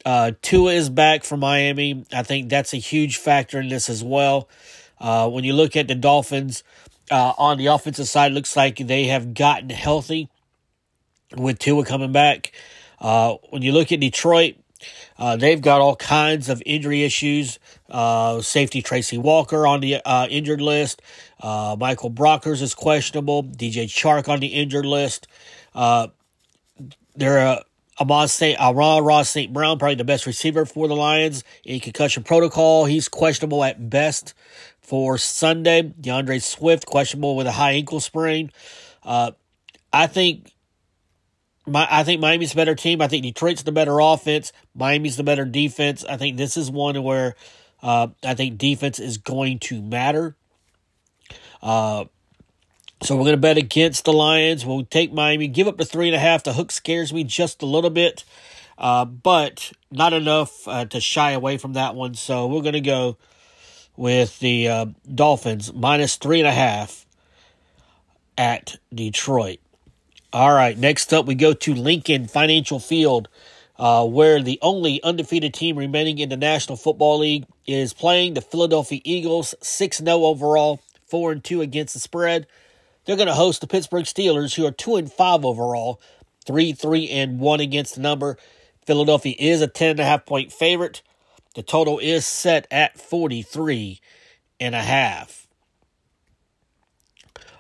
Uh, 0.06 0.32
Tua 0.42 0.74
is 0.74 0.90
back 0.90 1.24
from 1.24 1.40
Miami. 1.40 2.06
I 2.14 2.24
think 2.24 2.50
that's 2.50 2.74
a 2.74 2.78
huge 2.78 3.18
factor 3.18 3.60
in 3.60 3.70
this 3.70 3.90
as 3.90 4.04
well. 4.04 4.50
Uh, 5.00 5.30
when 5.30 5.44
you 5.44 5.54
look 5.54 5.76
at 5.76 5.88
the 5.88 5.96
Dolphins 5.96 6.64
uh, 7.10 7.34
on 7.38 7.58
the 7.58 7.68
offensive 7.68 8.08
side, 8.08 8.32
looks 8.32 8.56
like 8.56 8.78
they 8.78 9.06
have 9.06 9.34
gotten 9.34 9.70
healthy 9.70 10.30
with 11.36 11.60
Tua 11.60 11.86
coming 11.86 12.12
back. 12.12 12.52
Uh, 13.00 13.36
when 13.50 13.62
you 13.62 13.72
look 13.72 13.92
at 13.92 14.00
Detroit, 14.00 14.56
uh, 15.18 15.36
they've 15.36 15.62
got 15.62 15.82
all 15.82 15.96
kinds 15.96 16.50
of 16.50 16.62
injury 16.66 17.04
issues. 17.04 17.60
Uh, 17.90 18.42
safety 18.42 18.82
Tracy 18.82 19.18
Walker 19.18 19.66
on 19.66 19.80
the 19.80 20.02
uh, 20.06 20.28
injured 20.30 20.62
list. 20.62 21.02
Uh, 21.40 21.76
Michael 21.80 22.12
Brockers 22.12 22.62
is 22.62 22.74
questionable. 22.74 23.44
DJ 23.44 23.86
Chark 23.86 24.28
on 24.28 24.40
the 24.40 24.48
injured 24.48 24.86
list. 24.86 25.28
Uh, 25.74 26.08
they're 27.16 27.40
uh, 27.40 27.60
Amon 28.00 28.28
St. 28.28 28.60
Amon-Ra 28.60 29.22
St. 29.24 29.54
Brown, 29.54 29.80
probably 29.80 29.96
the 29.96 30.04
best 30.04 30.26
receiver 30.26 30.66
for 30.66 30.88
the 30.88 30.96
Lions 30.96 31.44
in 31.64 31.80
concussion 31.80 32.24
protocol. 32.24 32.86
He's 32.86 33.08
questionable 33.08 33.64
at 33.64 33.90
best 33.90 34.34
for 34.82 35.18
Sunday. 35.18 35.82
D'Andre 35.82 36.40
Swift, 36.40 36.86
questionable 36.86 37.38
with 37.38 37.48
a 37.48 37.54
high 37.54 37.72
ankle 37.72 38.02
sprain. 38.02 38.52
Uh, 39.04 39.32
I 39.94 40.08
think 40.08 40.52
my, 41.66 41.88
I 41.90 42.04
think 42.04 42.22
Miami's 42.22 42.54
a 42.54 42.56
better 42.56 42.76
team. 42.76 43.02
I 43.02 43.08
think 43.08 43.24
Detroit's 43.24 43.64
the 43.64 43.72
better 43.72 44.00
offense. 44.00 44.52
Miami's 44.74 45.18
the 45.18 45.24
better 45.24 45.46
defense. 45.46 46.06
I 46.06 46.18
think 46.18 46.38
this 46.38 46.58
is 46.58 46.70
one 46.70 47.02
where 47.04 47.36
Uh, 47.84 48.08
I 48.24 48.34
think 48.34 48.58
defense 48.58 48.98
is 48.98 49.20
going 49.20 49.60
to 49.60 49.80
matter. 49.80 50.36
Uh, 51.62 52.06
so 53.04 53.16
we're 53.16 53.26
going 53.26 53.38
to 53.38 53.48
bet 53.48 53.58
against 53.58 54.06
the 54.06 54.14
Lions. 54.14 54.66
We'll 54.66 54.86
take 54.86 55.14
Miami, 55.14 55.48
give 55.48 55.68
up 55.68 55.78
the 55.78 55.86
three 55.86 56.08
and 56.08 56.16
a 56.16 56.20
half. 56.20 56.44
The 56.44 56.54
hook 56.54 56.72
scares 56.72 57.14
me 57.14 57.24
just 57.24 57.62
a 57.62 57.68
little 57.68 57.92
bit, 57.92 58.24
uh, 58.80 59.06
but 59.06 59.72
not 59.92 60.14
enough 60.14 60.68
uh, 60.68 60.86
to 60.86 61.00
shy 61.00 61.32
away 61.32 61.58
from 61.58 61.74
that 61.74 61.94
one. 61.94 62.16
So 62.16 62.48
we're 62.48 62.64
going 62.64 62.74
to 62.74 62.82
go 62.82 63.18
with 63.96 64.40
the 64.40 64.68
uh, 64.68 64.86
Dolphins 65.14 65.72
minus 65.72 66.16
three 66.16 66.40
and 66.40 66.48
a 66.48 66.54
half 66.54 67.06
at 68.36 68.78
Detroit. 68.92 69.60
All 70.36 70.54
right, 70.54 70.78
next 70.78 71.14
up 71.14 71.28
we 71.28 71.34
go 71.34 71.54
to 71.54 71.74
Lincoln 71.74 72.28
Financial 72.28 72.78
Field, 72.78 73.30
uh, 73.80 74.06
where 74.06 74.44
the 74.44 74.60
only 74.62 75.02
undefeated 75.02 75.54
team 75.54 75.78
remaining 75.78 76.18
in 76.18 76.28
the 76.28 76.36
National 76.36 76.76
Football 76.76 77.20
League 77.20 77.46
is 77.66 77.94
playing 77.94 78.34
the 78.34 78.42
Philadelphia 78.42 79.00
Eagles, 79.06 79.56
6 79.62 80.00
0 80.00 80.10
overall, 80.26 80.82
4 81.08 81.32
and 81.32 81.42
2 81.42 81.62
against 81.62 81.94
the 81.94 82.02
spread. 82.02 82.48
They're 83.06 83.16
going 83.16 83.30
to 83.30 83.34
host 83.34 83.62
the 83.62 83.68
Pittsburgh 83.68 84.04
Steelers, 84.04 84.56
who 84.56 84.66
are 84.66 84.72
2 84.72 84.98
and 84.98 85.10
5 85.10 85.46
overall, 85.46 86.02
3 86.46 86.74
3 86.74 87.10
and 87.12 87.40
1 87.40 87.60
against 87.62 87.96
the 87.96 88.02
number. 88.02 88.38
Philadelphia 88.86 89.36
is 89.40 89.62
a 89.62 89.70
10.5 89.70 90.26
point 90.26 90.52
favorite. 90.52 91.02
The 91.54 91.64
total 91.64 91.98
is 91.98 92.26
set 92.26 92.68
at 92.70 93.00
43 93.00 94.02
and 94.60 94.76
a 94.76 94.82
half. 94.82 95.48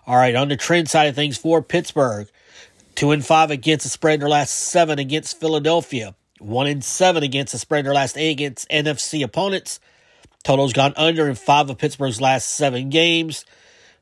All 0.06 0.18
right, 0.18 0.36
on 0.36 0.50
the 0.50 0.58
trend 0.58 0.90
side 0.90 1.08
of 1.08 1.16
things 1.16 1.38
for 1.38 1.62
Pittsburgh, 1.62 2.28
two 2.96 3.12
and 3.12 3.26
five 3.26 3.52
against 3.52 3.84
the 3.84 3.90
spread 3.90 4.16
in 4.16 4.20
their 4.22 4.30
last 4.30 4.52
seven 4.52 5.00
against 5.00 5.40
Philadelphia, 5.40 6.16
one 6.40 6.68
and 6.68 6.84
seven 6.84 7.24
against 7.24 7.52
the 7.52 7.60
spread 7.60 7.80
in 7.80 7.86
their 7.86 7.94
last 7.94 8.18
eight 8.18 8.32
against 8.32 8.70
NFC 8.70 9.24
opponents. 9.24 9.80
Total's 10.44 10.74
gone 10.74 10.94
under 10.96 11.28
in 11.28 11.36
five 11.36 11.70
of 11.70 11.78
Pittsburgh's 11.78 12.22
last 12.22 12.48
seven 12.50 12.90
games. 12.90 13.46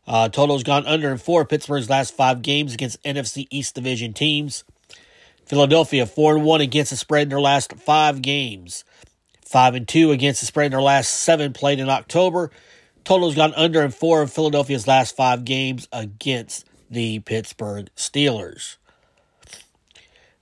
Uh, 0.05 0.27
total's 0.27 0.63
gone 0.63 0.85
under 0.85 1.11
in 1.11 1.17
four 1.17 1.41
of 1.41 1.49
Pittsburgh's 1.49 1.89
last 1.89 2.15
five 2.15 2.41
games 2.41 2.73
against 2.73 3.01
NFC 3.03 3.47
East 3.49 3.75
Division 3.75 4.13
teams. 4.13 4.63
Philadelphia 5.45 6.05
four 6.05 6.35
and 6.35 6.45
one 6.45 6.61
against 6.61 6.91
the 6.91 6.97
spread 6.97 7.23
in 7.23 7.29
their 7.29 7.41
last 7.41 7.73
five 7.73 8.21
games. 8.21 8.83
Five 9.45 9.75
and 9.75 9.87
two 9.87 10.11
against 10.11 10.41
the 10.41 10.47
spread 10.47 10.67
in 10.67 10.71
their 10.71 10.81
last 10.81 11.09
seven 11.09 11.53
played 11.53 11.79
in 11.79 11.89
October. 11.89 12.51
Total's 13.03 13.35
gone 13.35 13.53
under 13.55 13.81
in 13.81 13.91
four 13.91 14.21
of 14.21 14.31
Philadelphia's 14.31 14.87
last 14.87 15.15
five 15.15 15.45
games 15.45 15.87
against 15.91 16.67
the 16.89 17.19
Pittsburgh 17.19 17.89
Steelers. 17.95 18.77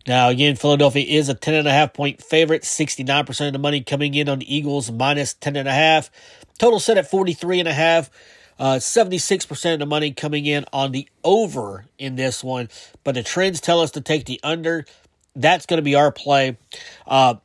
Now, 0.08 0.30
again, 0.30 0.56
Philadelphia 0.56 1.06
is 1.06 1.30
a 1.30 1.36
10.5 1.36 1.94
point 1.94 2.24
favorite. 2.24 2.64
69% 2.64 3.48
of 3.48 3.54
the 3.54 3.60
money 3.60 3.82
coming 3.82 4.14
in 4.14 4.28
on 4.30 4.40
the 4.40 4.56
Eagles 4.56 4.92
minus 4.92 5.34
10.5. 5.36 6.10
Total 6.58 6.80
set 6.80 6.98
at 6.98 7.10
43.5. 7.10 8.10
Uh, 8.60 8.76
76% 8.76 9.74
of 9.74 9.80
the 9.80 9.86
money 9.86 10.12
coming 10.12 10.46
in 10.46 10.66
on 10.72 10.92
the 10.92 11.08
over 11.24 11.86
in 11.98 12.16
this 12.16 12.44
one. 12.44 12.70
But 13.04 13.16
the 13.16 13.24
trends 13.24 13.60
tell 13.60 13.82
us 13.82 13.92
to 13.92 14.02
take 14.02 14.26
the 14.26 14.40
under. 14.44 14.86
That's 15.36 15.66
going 15.66 15.78
to 15.78 15.84
be 15.84 15.96
our 15.96 16.12
play. 16.12 16.58
Uh, 17.08 17.36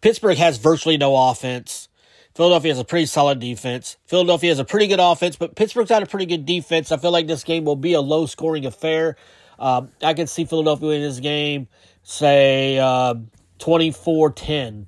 Pittsburgh 0.00 0.38
has 0.38 0.58
virtually 0.58 0.96
no 0.96 1.30
offense. 1.30 1.88
Philadelphia 2.34 2.72
has 2.72 2.78
a 2.78 2.84
pretty 2.84 3.06
solid 3.06 3.40
defense. 3.40 3.98
Philadelphia 4.06 4.50
has 4.50 4.58
a 4.58 4.64
pretty 4.64 4.86
good 4.86 4.98
offense, 5.00 5.36
but 5.36 5.54
Pittsburgh's 5.54 5.90
got 5.90 6.02
a 6.02 6.06
pretty 6.06 6.26
good 6.26 6.46
defense. 6.46 6.90
I 6.90 6.96
feel 6.96 7.10
like 7.10 7.26
this 7.26 7.44
game 7.44 7.64
will 7.64 7.76
be 7.76 7.92
a 7.92 8.00
low 8.00 8.26
scoring 8.26 8.64
affair. 8.64 9.16
Um, 9.62 9.90
I 10.02 10.12
can 10.14 10.26
see 10.26 10.44
Philadelphia 10.44 10.90
in 10.90 11.02
this 11.02 11.20
game, 11.20 11.68
say 12.02 12.80
uh, 12.80 13.14
24 13.60 14.32
10, 14.32 14.86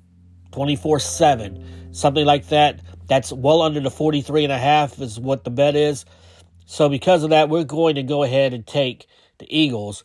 24 0.51 0.99
7, 0.99 1.93
something 1.93 2.25
like 2.25 2.49
that. 2.49 2.81
That's 3.07 3.31
well 3.31 3.61
under 3.61 3.79
the 3.79 3.89
43 3.89 4.43
and 4.43 4.51
a 4.51 4.57
half 4.57 4.99
is 4.99 5.17
what 5.17 5.45
the 5.45 5.49
bet 5.49 5.77
is. 5.77 6.03
So 6.65 6.89
because 6.89 7.23
of 7.23 7.29
that, 7.29 7.47
we're 7.47 7.63
going 7.63 7.95
to 7.95 8.03
go 8.03 8.23
ahead 8.23 8.53
and 8.53 8.67
take 8.67 9.07
the 9.37 9.47
Eagles 9.49 10.03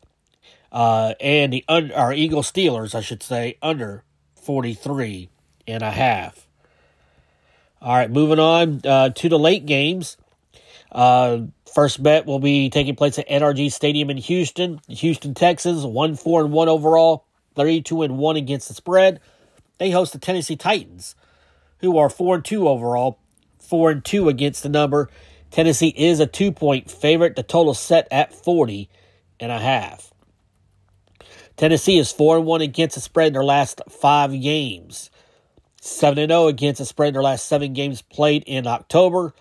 uh, 0.70 1.14
and 1.20 1.52
the 1.52 1.64
our 1.68 2.12
Eagle 2.12 2.42
Steelers, 2.42 2.94
I 2.94 3.00
should 3.00 3.24
say, 3.24 3.58
under 3.60 4.04
43 4.36 5.30
and 5.66 5.82
a 5.82 5.90
half. 5.90 6.46
All 7.82 7.94
right, 7.96 8.10
moving 8.10 8.38
on 8.38 8.82
uh, 8.84 9.08
to 9.08 9.28
the 9.28 9.38
late 9.38 9.66
games. 9.66 10.16
Uh, 10.92 11.46
first 11.74 12.02
bet 12.02 12.26
will 12.26 12.38
be 12.38 12.70
taking 12.70 12.96
place 12.96 13.18
at 13.18 13.28
NRG 13.28 13.72
Stadium 13.72 14.10
in 14.10 14.16
Houston, 14.16 14.80
Houston, 14.88 15.34
Texas. 15.34 15.84
One 15.84 16.14
four 16.16 16.42
and 16.42 16.52
one 16.52 16.68
overall, 16.68 17.24
thirty-two 17.54 18.02
and 18.02 18.18
one 18.18 18.36
against 18.36 18.68
the 18.68 18.74
spread. 18.74 19.20
They 19.78 19.90
host 19.90 20.12
the 20.12 20.18
Tennessee 20.18 20.56
Titans, 20.56 21.14
who 21.78 21.98
are 21.98 22.10
four 22.10 22.36
and 22.36 22.44
two 22.44 22.68
overall, 22.68 23.18
four 23.58 23.90
and 23.90 24.04
two 24.04 24.28
against 24.28 24.62
the 24.62 24.68
number. 24.68 25.08
Tennessee 25.50 25.94
is 25.96 26.20
a 26.20 26.26
two-point 26.26 26.90
favorite. 26.90 27.34
The 27.36 27.42
total 27.42 27.74
set 27.74 28.06
at 28.10 28.34
forty 28.34 28.88
and 29.40 29.50
a 29.50 29.58
half. 29.58 30.12
Tennessee 31.60 31.98
is 31.98 32.10
4 32.10 32.38
and 32.38 32.46
1 32.46 32.62
against 32.62 32.94
the 32.94 33.02
spread 33.02 33.26
in 33.28 33.32
their 33.34 33.44
last 33.44 33.82
five 33.90 34.32
games. 34.32 35.10
7 35.82 36.18
and 36.18 36.30
0 36.30 36.46
against 36.46 36.78
the 36.78 36.86
spread 36.86 37.08
in 37.08 37.12
their 37.12 37.22
last 37.22 37.44
seven 37.44 37.74
games 37.74 38.00
played 38.00 38.44
in 38.46 38.66
October. 38.66 39.34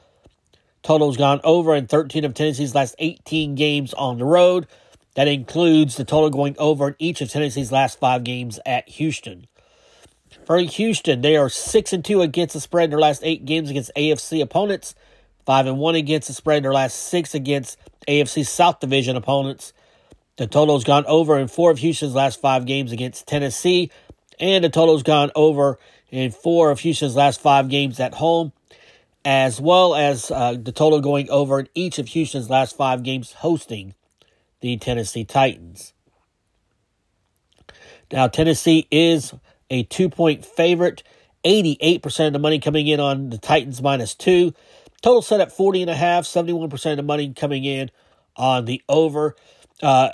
Total's 0.84 1.18
gone 1.18 1.42
over 1.44 1.76
in 1.76 1.88
13 1.88 2.26
of 2.26 2.34
Tennessee's 2.34 2.76
last 2.76 2.96
18 3.00 3.56
games 3.56 3.94
on 3.94 4.18
the 4.18 4.26
road. 4.26 4.68
That 5.16 5.28
includes 5.28 5.98
the 5.98 6.06
total 6.06 6.30
going 6.30 6.56
over 6.58 6.90
in 6.90 6.96
each 7.00 7.22
of 7.22 7.30
Tennessee's 7.30 7.72
last 7.72 8.00
five 8.00 8.24
games 8.24 8.60
at 8.66 8.88
Houston. 8.90 9.48
For 10.46 10.58
Houston, 10.58 11.22
they 11.22 11.36
are 11.36 11.50
6 11.50 11.94
and 11.94 12.06
2 12.06 12.22
against 12.22 12.54
the 12.54 12.62
spread 12.62 12.86
in 12.86 12.90
their 12.92 13.00
last 13.00 13.22
eight 13.24 13.46
games 13.46 13.70
against 13.70 13.92
AFC 13.96 14.42
opponents, 14.42 14.96
5 15.46 15.68
and 15.68 15.80
1 15.80 15.96
against 15.96 16.28
the 16.28 16.34
spread 16.34 16.58
in 16.58 16.64
their 16.64 16.74
last 16.74 16.96
six 16.96 17.34
against 17.36 17.78
AFC 18.08 18.46
South 18.46 18.80
Division 18.80 19.16
opponents, 19.16 19.74
the 20.40 20.48
total's 20.48 20.86
gone 20.86 21.06
over 21.06 21.38
in 21.38 21.50
four 21.50 21.70
of 21.70 21.80
Houston's 21.80 22.16
last 22.16 22.40
five 22.40 22.66
games 22.66 22.94
against 22.94 23.28
Tennessee, 23.28 23.92
and 24.40 24.64
the 24.64 24.70
total's 24.70 25.04
gone 25.04 25.32
over 25.36 25.78
in 26.12 26.32
four 26.32 26.72
of 26.72 26.80
Houston's 26.80 27.14
last 27.14 27.42
five 27.42 27.68
games 27.68 28.00
at 28.00 28.14
home, 28.14 28.54
as 29.26 29.60
well 29.60 29.96
as 29.96 30.32
uh, 30.32 30.54
the 30.54 30.72
total 30.72 31.02
going 31.02 31.30
over 31.30 31.60
in 31.60 31.70
each 31.76 32.00
of 32.00 32.08
Houston's 32.10 32.50
last 32.50 32.76
five 32.76 33.04
games 33.04 33.34
hosting 33.34 33.96
the 34.62 34.78
Tennessee 34.78 35.26
Titans. 35.26 35.94
Now, 38.12 38.28
Tennessee 38.28 38.88
is 38.90 39.34
a 39.70 39.84
two 39.84 40.10
point 40.10 40.46
favorite. 40.46 41.04
88% 41.46 42.28
of 42.28 42.34
the 42.34 42.40
money 42.40 42.60
coming 42.60 42.88
in 42.88 43.00
on 43.00 43.30
the 43.30 43.38
Titans 43.38 43.82
minus 43.82 44.14
two. 44.14 44.54
Total 45.02 45.22
set 45.22 45.40
at 45.40 45.54
40 45.54 45.84
and 45.84 45.92
a 45.92 45.96
half, 45.96 46.26
71% 46.26 46.92
of 46.92 46.98
the 46.98 47.04
money 47.04 47.34
coming 47.34 47.64
in 47.64 47.90
on 48.36 48.66
the 48.66 48.82
over. 48.90 49.36
Uh, 49.82 50.10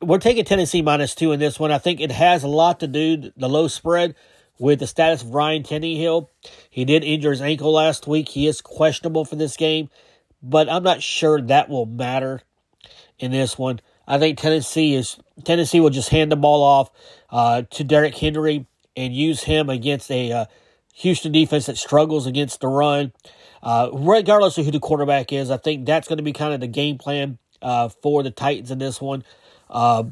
we're 0.00 0.18
taking 0.18 0.46
Tennessee 0.46 0.80
minus 0.80 1.14
two 1.14 1.32
in 1.32 1.40
this 1.40 1.60
one. 1.60 1.70
I 1.70 1.76
think 1.76 2.00
it 2.00 2.12
has 2.12 2.42
a 2.42 2.48
lot 2.48 2.80
to 2.80 2.86
do 2.86 3.30
the 3.36 3.48
low 3.48 3.68
spread 3.68 4.14
with 4.60 4.78
the 4.78 4.86
status 4.86 5.22
of 5.22 5.34
Ryan 5.34 5.62
Tannehill. 5.62 6.28
He 6.68 6.84
did 6.84 7.02
injure 7.02 7.30
his 7.30 7.40
ankle 7.40 7.72
last 7.72 8.06
week. 8.06 8.28
He 8.28 8.46
is 8.46 8.60
questionable 8.60 9.24
for 9.24 9.34
this 9.34 9.56
game, 9.56 9.88
but 10.42 10.68
I'm 10.68 10.82
not 10.82 11.02
sure 11.02 11.40
that 11.40 11.68
will 11.68 11.86
matter 11.86 12.42
in 13.18 13.32
this 13.32 13.58
one. 13.58 13.80
I 14.06 14.18
think 14.18 14.38
Tennessee 14.38 14.94
is 14.94 15.16
Tennessee 15.44 15.80
will 15.80 15.90
just 15.90 16.10
hand 16.10 16.30
the 16.30 16.36
ball 16.36 16.62
off 16.62 16.90
uh, 17.30 17.62
to 17.70 17.84
Derrick 17.84 18.16
Henry 18.16 18.66
and 18.96 19.14
use 19.14 19.44
him 19.44 19.70
against 19.70 20.10
a 20.10 20.30
uh, 20.30 20.44
Houston 20.94 21.32
defense 21.32 21.66
that 21.66 21.78
struggles 21.78 22.26
against 22.26 22.60
the 22.60 22.68
run. 22.68 23.12
Uh, 23.62 23.90
regardless 23.92 24.58
of 24.58 24.64
who 24.64 24.70
the 24.70 24.80
quarterback 24.80 25.32
is, 25.32 25.50
I 25.50 25.56
think 25.56 25.86
that's 25.86 26.08
going 26.08 26.18
to 26.18 26.22
be 26.22 26.32
kind 26.32 26.52
of 26.52 26.60
the 26.60 26.66
game 26.66 26.98
plan 26.98 27.38
uh, 27.62 27.88
for 27.88 28.22
the 28.22 28.30
Titans 28.30 28.70
in 28.70 28.78
this 28.78 29.00
one. 29.00 29.24
Uh, 29.68 30.04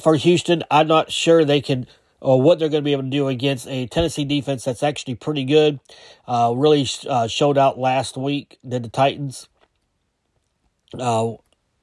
for 0.00 0.14
Houston, 0.14 0.62
I'm 0.70 0.86
not 0.86 1.10
sure 1.10 1.44
they 1.44 1.60
can 1.60 1.86
or 2.22 2.40
what 2.40 2.58
they're 2.58 2.68
going 2.68 2.82
to 2.82 2.84
be 2.84 2.92
able 2.92 3.02
to 3.02 3.10
do 3.10 3.26
against 3.26 3.66
a 3.66 3.86
Tennessee 3.88 4.24
defense 4.24 4.64
that's 4.64 4.82
actually 4.82 5.16
pretty 5.16 5.44
good. 5.44 5.80
Uh, 6.26 6.54
really 6.56 6.86
uh, 7.08 7.26
showed 7.26 7.58
out 7.58 7.78
last 7.78 8.16
week, 8.16 8.58
did 8.66 8.84
the 8.84 8.88
Titans. 8.88 9.48
Uh, 10.98 11.32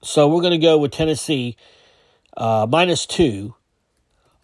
so 0.01 0.27
we're 0.29 0.41
going 0.41 0.51
to 0.51 0.65
go 0.65 0.77
with 0.77 0.91
Tennessee 0.91 1.57
uh, 2.37 2.65
minus 2.69 3.05
two 3.05 3.55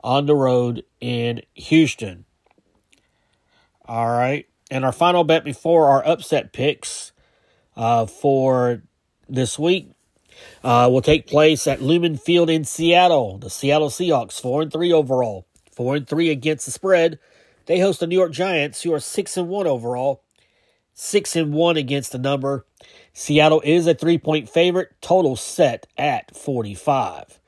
on 0.04 0.26
the 0.26 0.36
road 0.36 0.84
in 1.00 1.42
Houston. 1.54 2.26
All 3.86 4.10
right. 4.10 4.48
And 4.70 4.84
our 4.84 4.92
final 4.92 5.24
bet 5.24 5.46
before 5.46 5.88
our 5.88 6.06
upset 6.06 6.52
picks 6.52 7.14
uh, 7.78 8.06
for 8.06 8.82
this 9.30 9.58
week 9.58 9.92
uh, 10.62 10.90
will 10.92 11.02
take 11.02 11.26
place 11.26 11.68
at 11.68 11.82
Lumen 11.82 12.18
Field 12.18 12.50
in 12.50 12.66
Seattle. 12.66 13.38
The 13.38 13.50
Seattle 13.50 13.90
Seahawks, 13.90 14.42
four 14.42 14.64
and 14.64 14.72
three 14.74 14.92
overall, 14.92 15.46
four 15.76 15.96
and 15.96 16.08
three 16.08 16.30
against 16.30 16.66
the 16.66 16.72
spread. 16.72 17.20
They 17.68 17.80
host 17.80 18.00
the 18.00 18.08
New 18.08 18.18
York 18.18 18.32
Giants, 18.32 18.84
who 18.84 18.94
are 18.94 19.00
six 19.00 19.38
and 19.38 19.50
one 19.50 19.68
overall, 19.68 20.24
six 20.94 21.36
and 21.36 21.54
one 21.54 21.78
against 21.78 22.12
the 22.12 22.18
number. 22.20 22.66
Seattle 23.14 23.62
is 23.66 23.88
a 23.88 23.94
three 23.94 24.18
point 24.18 24.50
favorite. 24.50 24.94
Total 25.02 25.36
set 25.36 25.88
at 25.98 26.36
forty 26.36 26.76
five. 26.76 27.40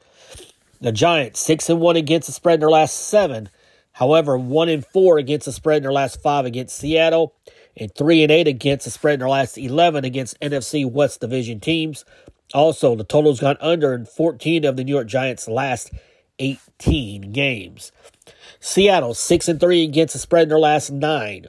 The 0.81 0.91
Giants 0.91 1.39
six 1.39 1.69
and 1.69 1.79
one 1.79 1.95
against 1.95 2.27
the 2.27 2.33
spread 2.33 2.55
in 2.55 2.59
their 2.61 2.69
last 2.69 2.95
seven. 2.95 3.49
However, 3.93 4.37
one 4.37 4.69
and 4.69 4.85
four 4.85 5.17
against 5.17 5.45
the 5.45 5.51
spread 5.51 5.77
in 5.77 5.83
their 5.83 5.91
last 5.93 6.21
five 6.21 6.45
against 6.45 6.77
Seattle. 6.77 7.33
and 7.75 7.93
3 7.93 8.23
and 8.23 8.31
8 8.31 8.47
against 8.47 8.85
the 8.85 8.91
spread 8.91 9.15
in 9.15 9.19
their 9.21 9.29
last 9.29 9.57
11 9.57 10.05
against 10.05 10.39
NFC 10.39 10.89
West 10.89 11.21
Division 11.21 11.59
teams. 11.59 12.05
Also, 12.53 12.95
the 12.95 13.03
total's 13.03 13.39
gone 13.39 13.57
under 13.59 13.93
in 13.93 14.05
14 14.05 14.65
of 14.65 14.77
the 14.77 14.83
New 14.83 14.93
York 14.93 15.07
Giants' 15.07 15.47
last 15.47 15.91
18 16.39 17.31
games. 17.31 17.91
Seattle 18.59 19.13
6 19.13 19.47
and 19.47 19.59
3 19.59 19.83
against 19.83 20.13
the 20.13 20.19
spread 20.19 20.43
in 20.43 20.49
their 20.49 20.59
last 20.59 20.91
9. 20.91 21.47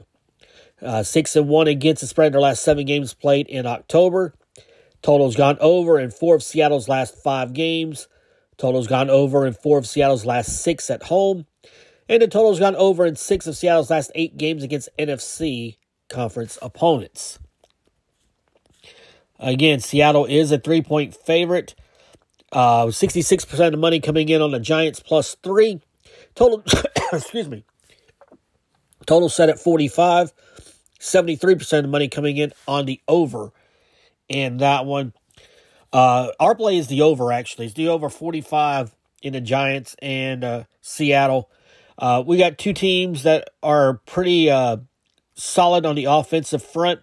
Uh, 0.81 1.03
6 1.03 1.35
and 1.35 1.47
1 1.49 1.67
against 1.67 2.01
the 2.01 2.07
spread 2.07 2.27
in 2.27 2.31
their 2.33 2.41
last 2.41 2.63
7 2.63 2.85
games 2.85 3.13
played 3.13 3.47
in 3.47 3.65
October. 3.65 4.33
Total's 5.01 5.35
gone 5.35 5.57
over 5.59 5.99
in 5.99 6.11
4 6.11 6.35
of 6.35 6.43
Seattle's 6.43 6.87
last 6.87 7.15
5 7.15 7.53
games. 7.53 8.07
Total's 8.57 8.87
gone 8.87 9.09
over 9.09 9.45
in 9.45 9.53
4 9.53 9.77
of 9.77 9.87
Seattle's 9.87 10.25
last 10.25 10.61
6 10.61 10.89
at 10.89 11.03
home. 11.03 11.45
And 12.07 12.21
the 12.21 12.27
total's 12.27 12.59
gone 12.59 12.75
over 12.75 13.05
in 13.05 13.15
6 13.15 13.47
of 13.47 13.55
Seattle's 13.55 13.89
last 13.89 14.11
8 14.15 14.37
games 14.37 14.63
against 14.63 14.89
NFC 14.97 15.77
conference 16.09 16.57
opponents. 16.61 17.39
Again, 19.39 19.79
Seattle 19.79 20.25
is 20.25 20.51
a 20.51 20.57
three 20.57 20.81
point 20.81 21.15
favorite. 21.15 21.75
Uh, 22.51 22.85
66% 22.85 23.73
of 23.73 23.79
money 23.79 23.99
coming 23.99 24.29
in 24.29 24.41
on 24.41 24.51
the 24.51 24.59
Giants 24.59 24.99
plus 24.99 25.35
three. 25.43 25.81
Total, 26.35 26.63
excuse 27.13 27.47
me. 27.47 27.63
Total 29.05 29.29
set 29.29 29.49
at 29.49 29.59
45. 29.59 30.33
73% 30.99 31.77
of 31.77 31.83
the 31.83 31.87
money 31.87 32.07
coming 32.07 32.37
in 32.37 32.51
on 32.67 32.85
the 32.85 33.01
over 33.07 33.51
in 34.27 34.57
that 34.57 34.85
one. 34.85 35.13
Uh, 35.91 36.29
our 36.39 36.55
play 36.55 36.77
is 36.77 36.87
the 36.87 37.01
over, 37.01 37.31
actually. 37.31 37.65
It's 37.65 37.75
the 37.75 37.87
over 37.87 38.09
45 38.09 38.95
in 39.21 39.33
the 39.33 39.41
Giants 39.41 39.95
and 40.01 40.43
uh, 40.43 40.63
Seattle. 40.81 41.49
Uh, 41.97 42.23
we 42.25 42.37
got 42.37 42.57
two 42.57 42.73
teams 42.73 43.23
that 43.23 43.49
are 43.63 43.95
pretty 44.05 44.49
uh, 44.49 44.77
solid 45.35 45.85
on 45.85 45.95
the 45.95 46.05
offensive 46.05 46.63
front. 46.63 47.01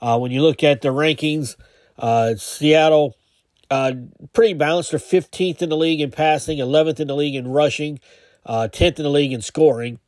Uh, 0.00 0.18
when 0.18 0.30
you 0.30 0.42
look 0.42 0.62
at 0.62 0.80
the 0.80 0.88
rankings, 0.88 1.56
uh, 1.98 2.34
Seattle, 2.36 3.16
uh, 3.70 3.92
pretty 4.32 4.54
balanced. 4.54 4.90
They're 4.90 5.00
15th 5.00 5.62
in 5.62 5.68
the 5.68 5.76
league 5.76 6.00
in 6.00 6.10
passing, 6.10 6.58
11th 6.58 7.00
in 7.00 7.08
the 7.08 7.16
league 7.16 7.34
in 7.34 7.48
rushing, 7.48 8.00
uh, 8.46 8.68
10th 8.70 8.98
in 8.98 9.04
the 9.04 9.10
league 9.10 9.32
in 9.32 9.42
scoring. 9.42 9.98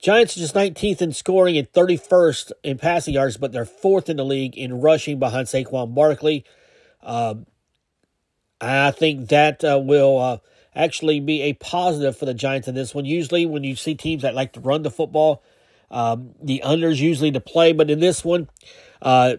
Giants 0.00 0.36
are 0.36 0.40
just 0.40 0.54
19th 0.54 1.00
in 1.00 1.12
scoring 1.12 1.56
and 1.56 1.70
31st 1.72 2.52
in 2.64 2.78
passing 2.78 3.14
yards, 3.14 3.36
but 3.36 3.52
they're 3.52 3.64
fourth 3.64 4.08
in 4.08 4.16
the 4.16 4.24
league 4.24 4.56
in 4.56 4.80
rushing 4.80 5.18
behind 5.20 5.46
Saquon 5.46 5.94
Barkley. 5.94 6.44
Um, 7.02 7.46
I 8.60 8.90
think 8.90 9.28
that 9.28 9.64
uh, 9.64 9.80
will 9.82 10.18
uh, 10.18 10.38
actually 10.74 11.20
be 11.20 11.42
a 11.42 11.52
positive 11.52 12.16
for 12.16 12.26
the 12.26 12.34
Giants 12.34 12.66
in 12.66 12.74
this 12.74 12.94
one. 12.94 13.04
Usually, 13.04 13.46
when 13.46 13.62
you 13.62 13.76
see 13.76 13.94
teams 13.94 14.22
that 14.22 14.34
like 14.34 14.52
to 14.54 14.60
run 14.60 14.82
the 14.82 14.90
football, 14.90 15.42
um, 15.90 16.34
the 16.42 16.62
unders 16.64 16.98
usually 16.98 17.30
to 17.32 17.40
play, 17.40 17.72
but 17.72 17.90
in 17.90 18.00
this 18.00 18.24
one, 18.24 18.48
uh, 19.02 19.36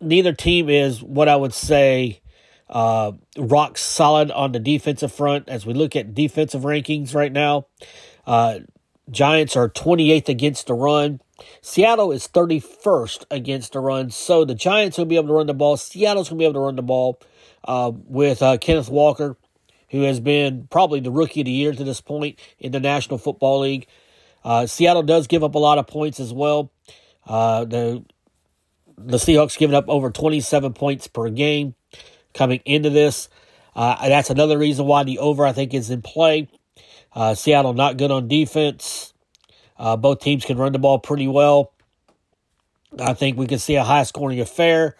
neither 0.00 0.32
team 0.32 0.68
is 0.68 1.02
what 1.02 1.28
I 1.28 1.36
would 1.36 1.54
say 1.54 2.20
uh, 2.68 3.12
rock 3.38 3.78
solid 3.78 4.30
on 4.30 4.52
the 4.52 4.58
defensive 4.58 5.12
front. 5.12 5.48
As 5.48 5.66
we 5.66 5.74
look 5.74 5.96
at 5.96 6.14
defensive 6.14 6.62
rankings 6.62 7.14
right 7.14 7.32
now, 7.32 7.66
uh, 8.26 8.60
Giants 9.10 9.56
are 9.56 9.68
28th 9.68 10.28
against 10.28 10.66
the 10.66 10.74
run. 10.74 11.20
Seattle 11.60 12.12
is 12.12 12.26
31st 12.26 13.24
against 13.30 13.72
the 13.72 13.80
run. 13.80 14.10
So 14.10 14.44
the 14.44 14.54
Giants 14.54 14.98
will 14.98 15.04
be 15.04 15.16
able 15.16 15.28
to 15.28 15.34
run 15.34 15.46
the 15.46 15.54
ball. 15.54 15.76
Seattle's 15.76 16.28
going 16.28 16.38
to 16.38 16.42
be 16.42 16.44
able 16.44 16.54
to 16.54 16.60
run 16.60 16.76
the 16.76 16.82
ball 16.82 17.20
uh, 17.64 17.92
with 17.94 18.42
uh, 18.42 18.58
Kenneth 18.58 18.88
Walker, 18.88 19.36
who 19.90 20.02
has 20.02 20.18
been 20.18 20.66
probably 20.70 21.00
the 21.00 21.10
rookie 21.10 21.42
of 21.42 21.44
the 21.44 21.52
year 21.52 21.72
to 21.72 21.84
this 21.84 22.00
point 22.00 22.40
in 22.58 22.72
the 22.72 22.80
National 22.80 23.18
Football 23.18 23.60
League. 23.60 23.86
Uh, 24.44 24.66
Seattle 24.66 25.02
does 25.02 25.26
give 25.26 25.44
up 25.44 25.54
a 25.54 25.58
lot 25.58 25.78
of 25.78 25.86
points 25.86 26.20
as 26.20 26.32
well. 26.32 26.72
Uh, 27.26 27.64
the 27.64 28.04
the 28.98 29.18
Seahawks 29.18 29.58
giving 29.58 29.76
up 29.76 29.88
over 29.88 30.10
27 30.10 30.72
points 30.72 31.06
per 31.06 31.28
game 31.28 31.74
coming 32.36 32.60
into 32.64 32.90
this. 32.90 33.28
Uh, 33.74 34.08
that's 34.08 34.30
another 34.30 34.58
reason 34.58 34.86
why 34.86 35.04
the 35.04 35.18
over, 35.18 35.44
I 35.44 35.52
think, 35.52 35.74
is 35.74 35.90
in 35.90 36.02
play. 36.02 36.48
Uh, 37.12 37.34
Seattle 37.34 37.74
not 37.74 37.96
good 37.96 38.10
on 38.10 38.28
defense. 38.28 39.12
Uh, 39.78 39.96
both 39.96 40.20
teams 40.20 40.44
can 40.44 40.56
run 40.56 40.72
the 40.72 40.78
ball 40.78 40.98
pretty 40.98 41.26
well. 41.26 41.72
I 42.98 43.14
think 43.14 43.36
we 43.36 43.46
can 43.46 43.58
see 43.58 43.74
a 43.74 43.84
high 43.84 44.04
scoring 44.04 44.40
affair. 44.40 44.96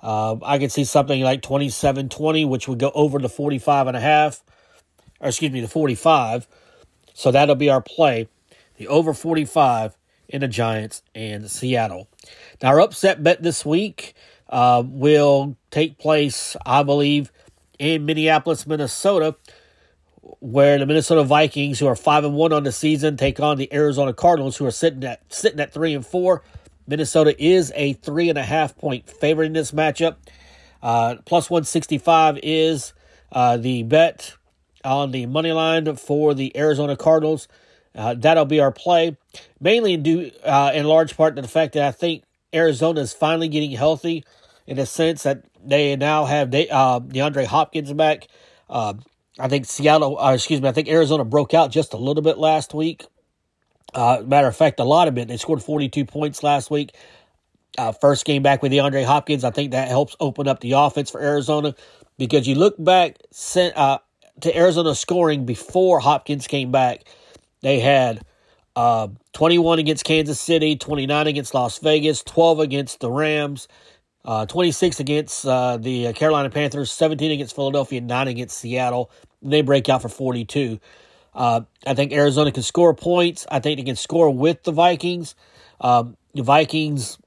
Uh, 0.00 0.36
I 0.42 0.58
can 0.58 0.68
see 0.68 0.84
something 0.84 1.22
like 1.22 1.42
27 1.42 2.08
20, 2.08 2.44
which 2.44 2.66
would 2.68 2.78
go 2.78 2.90
over 2.94 3.18
the 3.18 3.28
45 3.28 3.86
and 3.86 3.96
a 3.96 4.00
half, 4.00 4.42
or 5.20 5.28
excuse 5.28 5.52
me, 5.52 5.60
the 5.60 5.68
45. 5.68 6.48
So 7.14 7.30
that'll 7.30 7.54
be 7.54 7.70
our 7.70 7.80
play 7.80 8.28
the 8.76 8.88
over 8.88 9.14
45 9.14 9.96
in 10.28 10.40
the 10.40 10.48
Giants 10.48 11.02
and 11.14 11.48
Seattle. 11.48 12.08
Now, 12.60 12.70
our 12.70 12.80
upset 12.80 13.22
bet 13.22 13.42
this 13.42 13.64
week 13.64 14.14
uh, 14.52 14.82
will 14.84 15.56
take 15.70 15.98
place, 15.98 16.56
I 16.64 16.82
believe, 16.82 17.32
in 17.78 18.04
Minneapolis, 18.04 18.66
Minnesota, 18.66 19.34
where 20.40 20.78
the 20.78 20.86
Minnesota 20.86 21.24
Vikings, 21.24 21.78
who 21.78 21.86
are 21.86 21.96
five 21.96 22.24
and 22.24 22.34
one 22.34 22.52
on 22.52 22.62
the 22.62 22.70
season, 22.70 23.16
take 23.16 23.40
on 23.40 23.56
the 23.56 23.72
Arizona 23.72 24.12
Cardinals, 24.12 24.58
who 24.58 24.66
are 24.66 24.70
sitting 24.70 25.02
at 25.04 25.20
sitting 25.32 25.58
at 25.58 25.72
three 25.72 25.94
and 25.94 26.06
four. 26.06 26.42
Minnesota 26.86 27.34
is 27.42 27.72
a 27.74 27.94
three 27.94 28.28
and 28.28 28.38
a 28.38 28.42
half 28.42 28.76
point 28.76 29.08
favorite 29.08 29.46
in 29.46 29.52
this 29.54 29.72
matchup. 29.72 30.16
Uh, 30.82 31.16
plus 31.24 31.48
165 31.48 32.38
is 32.42 32.92
uh, 33.32 33.56
the 33.56 33.84
bet 33.84 34.34
on 34.84 35.12
the 35.12 35.26
money 35.26 35.52
line 35.52 35.96
for 35.96 36.34
the 36.34 36.54
Arizona 36.56 36.96
Cardinals. 36.96 37.48
Uh, 37.94 38.14
that'll 38.14 38.44
be 38.44 38.60
our 38.60 38.72
play, 38.72 39.16
mainly 39.60 39.96
due 39.96 40.30
uh, 40.44 40.72
in 40.74 40.84
large 40.86 41.16
part 41.16 41.36
to 41.36 41.42
the 41.42 41.48
fact 41.48 41.74
that 41.74 41.84
I 41.84 41.92
think 41.92 42.24
Arizona 42.54 43.00
is 43.00 43.12
finally 43.12 43.48
getting 43.48 43.70
healthy 43.70 44.24
in 44.72 44.78
a 44.78 44.86
sense 44.86 45.22
that 45.22 45.44
they 45.64 45.94
now 45.96 46.24
have 46.24 46.50
they, 46.50 46.68
uh, 46.68 47.00
DeAndre 47.00 47.46
Hopkins 47.46 47.92
back. 47.92 48.26
Uh, 48.68 48.94
I 49.38 49.48
think 49.48 49.66
Seattle, 49.66 50.18
uh, 50.18 50.32
excuse 50.34 50.60
me, 50.60 50.68
I 50.68 50.72
think 50.72 50.88
Arizona 50.88 51.24
broke 51.24 51.54
out 51.54 51.70
just 51.70 51.92
a 51.92 51.96
little 51.96 52.22
bit 52.22 52.38
last 52.38 52.74
week. 52.74 53.06
Uh, 53.94 54.22
matter 54.24 54.48
of 54.48 54.56
fact, 54.56 54.80
a 54.80 54.84
lot 54.84 55.08
of 55.08 55.18
it. 55.18 55.28
They 55.28 55.36
scored 55.36 55.62
42 55.62 56.06
points 56.06 56.42
last 56.42 56.70
week. 56.70 56.94
Uh, 57.76 57.92
first 57.92 58.24
game 58.24 58.42
back 58.42 58.62
with 58.62 58.72
DeAndre 58.72 59.04
Hopkins. 59.04 59.44
I 59.44 59.50
think 59.50 59.72
that 59.72 59.88
helps 59.88 60.16
open 60.20 60.48
up 60.48 60.60
the 60.60 60.72
offense 60.72 61.10
for 61.10 61.20
Arizona 61.20 61.74
because 62.18 62.48
you 62.48 62.54
look 62.54 62.74
back 62.78 63.16
uh, 63.56 63.98
to 64.40 64.56
Arizona 64.56 64.94
scoring 64.94 65.44
before 65.44 66.00
Hopkins 66.00 66.46
came 66.46 66.70
back 66.70 67.04
they 67.62 67.78
had 67.78 68.24
uh, 68.76 69.08
21 69.32 69.78
against 69.78 70.04
Kansas 70.04 70.40
City, 70.40 70.76
29 70.76 71.26
against 71.26 71.54
Las 71.54 71.78
Vegas, 71.78 72.22
12 72.24 72.60
against 72.60 73.00
the 73.00 73.10
Rams, 73.10 73.68
uh, 74.24 74.46
26 74.46 75.00
against 75.00 75.46
uh, 75.46 75.76
the 75.76 76.12
Carolina 76.12 76.50
Panthers, 76.50 76.92
17 76.92 77.30
against 77.32 77.54
Philadelphia, 77.54 78.00
9 78.00 78.28
against 78.28 78.58
Seattle. 78.58 79.10
They 79.42 79.62
break 79.62 79.88
out 79.88 80.02
for 80.02 80.08
42. 80.08 80.78
Uh, 81.34 81.62
I 81.86 81.94
think 81.94 82.12
Arizona 82.12 82.52
can 82.52 82.62
score 82.62 82.94
points. 82.94 83.46
I 83.50 83.58
think 83.58 83.78
they 83.78 83.84
can 83.84 83.96
score 83.96 84.30
with 84.30 84.62
the 84.62 84.72
Vikings. 84.72 85.34
Um, 85.80 86.16
the 86.34 86.42
Vikings, 86.42 87.18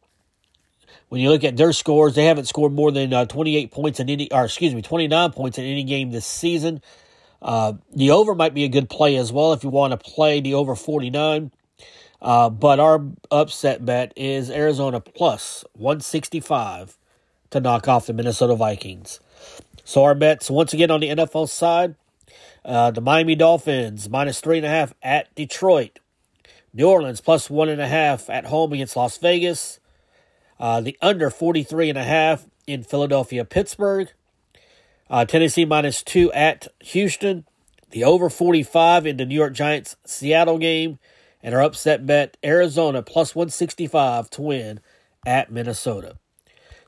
when 1.10 1.22
you 1.22 1.30
look 1.30 1.43
at 1.43 1.58
their 1.58 1.74
scores, 1.74 2.16
they 2.16 2.26
haven't 2.26 2.46
scored 2.46 2.72
more 2.72 2.91
than 2.91 3.12
uh, 3.14 3.26
28 3.26 3.72
points 3.72 4.00
in 4.00 4.10
any, 4.10 4.32
or 4.32 4.46
excuse 4.46 4.74
me, 4.74 4.82
29 4.82 5.32
points 5.32 5.58
in 5.58 5.66
any 5.66 5.84
game 5.84 6.12
this 6.12 6.26
season. 6.26 6.82
Uh, 7.41 7.74
the 7.93 8.12
over 8.12 8.34
might 8.34 8.54
be 8.54 8.64
a 8.64 8.70
good 8.70 8.89
play 8.89 9.18
as 9.18 9.32
well 9.32 9.54
if 9.54 9.64
you 9.64 9.70
want 9.70 9.91
to 9.91 9.98
play 9.98 10.39
the 10.39 10.54
over 10.54 10.76
49. 10.76 11.52
Uh, 12.22 12.49
but 12.49 12.80
our 12.80 13.03
upset 13.30 13.86
bet 13.86 14.13
is 14.16 14.49
Arizona 14.49 14.99
plus 14.99 15.63
165 15.74 16.97
to 17.51 17.59
knock 17.59 17.88
off 17.88 18.07
the 18.07 18.13
Minnesota 18.13 18.55
Vikings. 18.55 19.20
So 19.84 20.03
our 20.03 20.16
bets, 20.16 20.49
once 20.49 20.74
again, 20.74 20.91
on 20.91 21.01
the 21.01 21.09
NFL 21.09 21.49
side, 21.49 21.95
uh, 22.63 22.91
the 22.91 23.01
Miami 23.01 23.36
Dolphins 23.36 24.09
minus 24.09 24.41
three 24.41 24.57
and 24.57 24.66
a 24.66 24.70
half 24.70 24.93
at 25.03 25.34
Detroit. 25.36 25.99
New 26.74 26.89
Orleans 26.89 27.22
plus 27.22 27.49
one 27.49 27.70
and 27.70 27.80
a 27.80 27.88
half 27.88 28.30
at 28.30 28.45
home 28.45 28.74
against 28.74 28.95
Las 28.95 29.18
Vegas. 29.18 29.80
Uh, 30.59 30.82
the 30.82 30.97
under 31.01 31.30
43 31.30 31.89
and 31.89 31.97
a 31.97 32.03
half 32.03 32.47
in 32.66 32.84
Philadelphia, 32.84 33.45
Pittsburgh. 33.45 34.09
Uh, 35.09 35.24
Tennessee 35.26 35.66
minus 35.66 36.01
two 36.01 36.32
at 36.34 36.68
Houston. 36.82 37.45
The 37.91 38.03
over 38.03 38.30
45 38.30 39.05
in 39.05 39.18
the 39.18 39.26
New 39.26 39.36
York 39.36 39.53
Giants 39.53 39.95
Seattle 40.05 40.57
game. 40.57 40.97
And 41.46 41.54
our 41.54 41.62
upset 41.62 42.08
bet 42.08 42.38
Arizona 42.43 43.04
plus 43.04 43.36
165 43.36 44.32
to 44.32 44.41
win 44.41 44.80
at 45.28 45.52
Minnesota. 45.52 46.18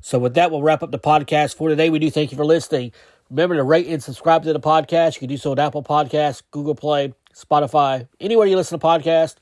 So, 0.02 0.18
with 0.18 0.34
that, 0.34 0.50
we'll 0.50 0.64
wrap 0.64 0.82
up 0.82 0.90
the 0.90 0.98
podcast 0.98 1.56
for 1.56 1.70
today. 1.70 1.92
We 1.92 2.00
do 2.00 2.10
thank 2.10 2.32
you 2.32 2.38
for 2.38 2.46
listening. 2.46 2.92
Remember 3.30 3.56
to 3.56 3.64
rate 3.64 3.86
and 3.86 4.02
subscribe 4.02 4.44
to 4.44 4.54
the 4.54 4.60
podcast. 4.60 5.16
You 5.16 5.20
can 5.20 5.30
do 5.30 5.38
so 5.38 5.52
at 5.52 5.60
Apple 5.60 5.84
Podcasts, 5.84 6.42
Google 6.50 6.76
Play, 6.76 7.14
Spotify, 7.36 8.08
anywhere 8.20 8.48
you 8.48 8.56
listen 8.56 8.80
to 8.80 8.86
podcasts. 8.86 9.36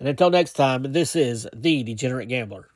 And 0.00 0.08
until 0.08 0.30
next 0.30 0.54
time, 0.54 0.84
this 0.92 1.14
is 1.14 1.46
The 1.52 1.82
Degenerate 1.84 2.28
Gambler. 2.28 2.68